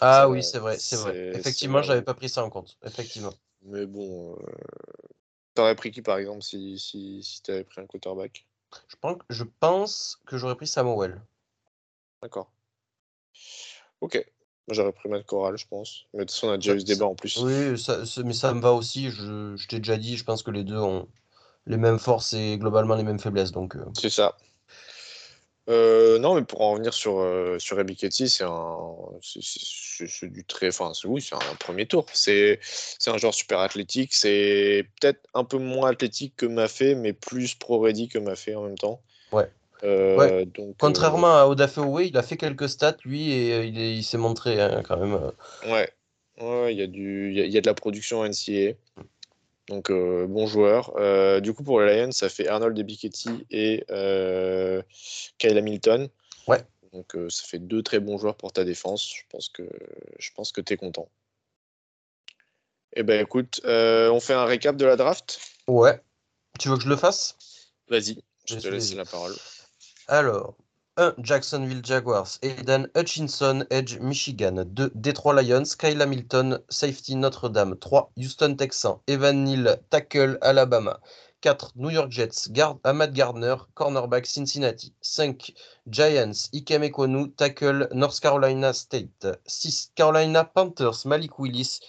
[0.00, 1.22] Ah Ça, oui, c'est vrai, c'est vrai.
[1.32, 2.76] Effectivement, j'avais pas pris ça en compte.
[2.84, 3.32] Effectivement.
[3.62, 4.52] Mais bon, euh,
[5.54, 8.46] t'aurais pris qui, par exemple, si, si, si t'avais pris un quarterback?
[8.88, 11.20] Je pense, je pense que j'aurais pris Samuel.
[12.22, 12.50] D'accord.
[14.00, 14.24] Ok.
[14.68, 16.06] J'aurais pris Matt Corral, je pense.
[16.14, 17.36] Mais de toute façon, on a déjà Ça- eu ce débat en plus.
[17.38, 19.10] Oui, ça, mais ça me va aussi.
[19.10, 21.08] Je, je t'ai déjà dit, je pense que les deux ont
[21.66, 23.52] les mêmes forces et globalement les mêmes faiblesses.
[23.52, 24.36] Donc, euh, C'est ça.
[25.68, 28.96] Euh, non, mais pour en revenir sur, euh, sur Ebiketie, c'est un,
[30.06, 32.06] c'est du très, enfin, oui, c'est un premier tour.
[32.12, 32.60] C'est,
[33.06, 34.14] un joueur super athlétique.
[34.14, 38.78] C'est peut-être un peu moins athlétique que Maffei, mais plus pro-ready que Maffei en même
[38.78, 39.00] temps.
[39.32, 39.48] Ouais.
[39.84, 40.46] Euh, Ouais.
[40.46, 43.78] donc, euh, Contrairement à Odafe Owe, il a fait quelques stats, lui, et euh, il,
[43.80, 45.14] est- il s'est montré hein, quand même.
[45.14, 45.30] euh.
[45.70, 45.90] Ouais,
[46.40, 48.74] ouais, il y a du, y a, y a de la production en NCAA.
[49.68, 50.92] Donc euh, bon joueur.
[50.96, 54.82] Euh, du coup pour les Lions, ça fait Arnold Ebiketie et euh,
[55.38, 56.08] Kyle Hamilton.
[56.48, 56.58] Ouais.
[56.92, 59.12] Donc euh, ça fait deux très bons joueurs pour ta défense.
[59.14, 59.68] Je pense que
[60.18, 61.08] je pense que t'es content.
[62.94, 65.40] Eh ben écoute, euh, on fait un récap de la draft?
[65.66, 66.00] Ouais.
[66.58, 67.36] Tu veux que je le fasse?
[67.88, 69.34] Vas-y, je Je te laisse la parole.
[70.08, 70.56] Alors,
[70.98, 71.14] 1.
[71.22, 74.64] Jacksonville Jaguars, Aidan Hutchinson, Edge Michigan.
[74.66, 74.92] 2.
[74.94, 77.78] Detroit Lions, Kyle Hamilton, Safety Notre-Dame.
[77.78, 78.12] 3.
[78.18, 81.00] Houston Texans, Evan Neal, Tackle Alabama.
[81.42, 81.72] 4.
[81.74, 84.92] New York Jets, Gard Ahmad Gardner, Cornerback Cincinnati.
[85.02, 85.50] 5.
[85.90, 89.26] Giants, Ikem Tackle North Carolina State.
[89.46, 89.90] 6.
[89.96, 91.80] Carolina Panthers, Malik Willis,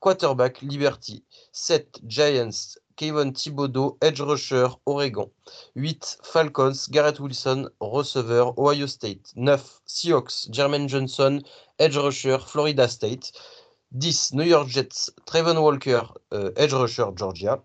[0.00, 1.22] Quarterback Liberty.
[1.52, 1.86] 7.
[2.06, 5.30] Giants, Kevin Thibodeau, Edge Rusher, Oregon.
[5.74, 6.18] 8.
[6.24, 9.32] Falcons, Garrett Wilson, receveur, Ohio State.
[9.36, 9.58] 9.
[9.86, 11.42] Seahawks, Jermaine Johnson,
[11.78, 13.32] edge rusher, Florida State.
[13.98, 14.36] 10.
[14.36, 17.58] New York Jets, Trayvon Walker, euh, edge rusher, Georgia.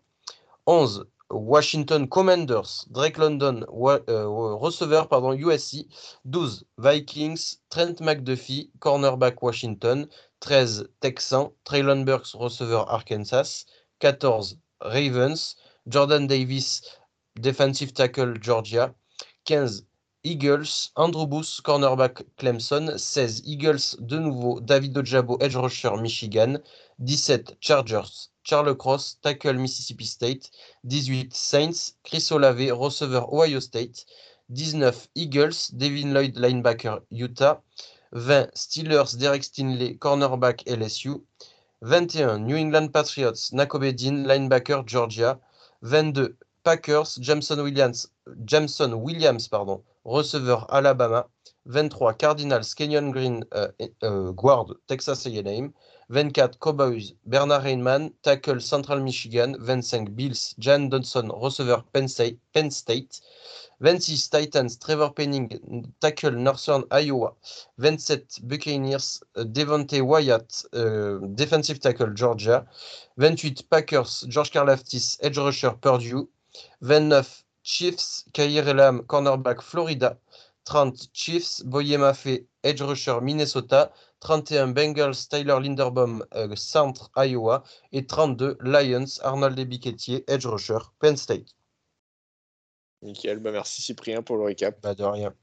[0.65, 1.03] 11.
[1.33, 5.87] Washington Commanders, Drake London, euh, receveur, pardon, USC.
[6.31, 6.63] 12.
[6.77, 10.07] Vikings, Trent McDuffie, cornerback Washington.
[10.41, 10.87] 13.
[11.01, 13.65] Texans, Traylon Burks, receveur Arkansas.
[13.99, 14.57] 14.
[14.81, 15.55] Ravens,
[15.87, 16.81] Jordan Davis,
[17.35, 18.93] defensive tackle Georgia.
[19.45, 19.85] 15
[20.25, 22.97] Eagles, Andrew Booth, cornerback Clemson.
[22.97, 26.61] 16 Eagles, de nouveau David Ojabo, edge rusher Michigan.
[26.99, 30.49] 17 Chargers, Charles Cross, tackle Mississippi State.
[30.89, 34.05] 18 Saints, Chris Olave, receveur Ohio State.
[34.49, 37.61] 19 Eagles, Devin Lloyd, linebacker Utah.
[38.13, 41.21] 20 Steelers, Derek Stinley, cornerback LSU.
[41.81, 45.37] 21 New England Patriots, Nakobe linebacker Georgia.
[45.81, 46.33] 22
[46.63, 48.07] Packers, Jameson Williams,
[48.45, 51.27] Jameson Williams pardon, receveur Alabama.
[51.65, 53.69] 23 Cardinals, Kenyon Green, euh,
[54.03, 55.71] euh, guard Texas A&M.
[56.09, 59.55] 24 Cowboys, Bernard Rainman, tackle Central Michigan.
[59.59, 62.37] 25 Bills, Jan Dodson, receveur Penn State.
[62.51, 63.21] Penn State.
[63.79, 65.49] 26 Titans, Trevor Penning,
[65.99, 67.35] tackle Northern Iowa.
[67.79, 70.65] 27 Buccaneers, euh, Devontae Wyatt,
[71.35, 72.65] defensive tackle Georgia.
[73.17, 76.29] 28 Packers, George Karlaftis, edge rusher Purdue.
[76.81, 77.23] 29
[77.63, 80.19] Chiefs, Kair Elam, cornerback Florida.
[80.65, 83.91] 30 Chiefs, Boye Mafe, edge rusher Minnesota.
[84.19, 87.63] 31 Bengals, Tyler Linderbaum, euh, centre Iowa.
[87.91, 91.55] Et 32 Lions, Arnold Ebiketie, edge rusher Penn State.
[93.01, 94.81] Nickel, bah merci Cyprien pour le récap.
[94.81, 95.33] Bah de rien.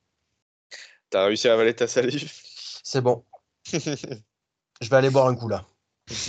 [1.10, 2.32] T'as réussi à avaler ta salive.
[2.82, 3.24] C'est bon.
[3.72, 5.66] Je vais aller boire un coup là.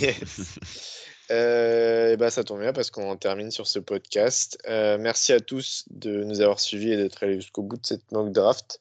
[0.00, 0.98] Yes.
[1.32, 4.58] Euh, et bah, ça tombe bien parce qu'on en termine sur ce podcast.
[4.68, 8.12] Euh, merci à tous de nous avoir suivis et d'être allés jusqu'au bout de cette
[8.12, 8.80] mock draft.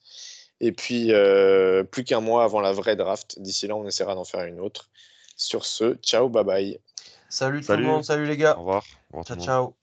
[0.60, 3.40] Et puis, euh, plus qu'un mois avant la vraie draft.
[3.40, 4.90] D'ici là, on essaiera d'en faire une autre.
[5.38, 6.80] Sur ce, ciao, bye bye.
[7.30, 8.54] Salut tout le monde, salut les Au gars.
[8.54, 8.84] revoir.
[9.14, 9.81] Au revoir Ciao ciao.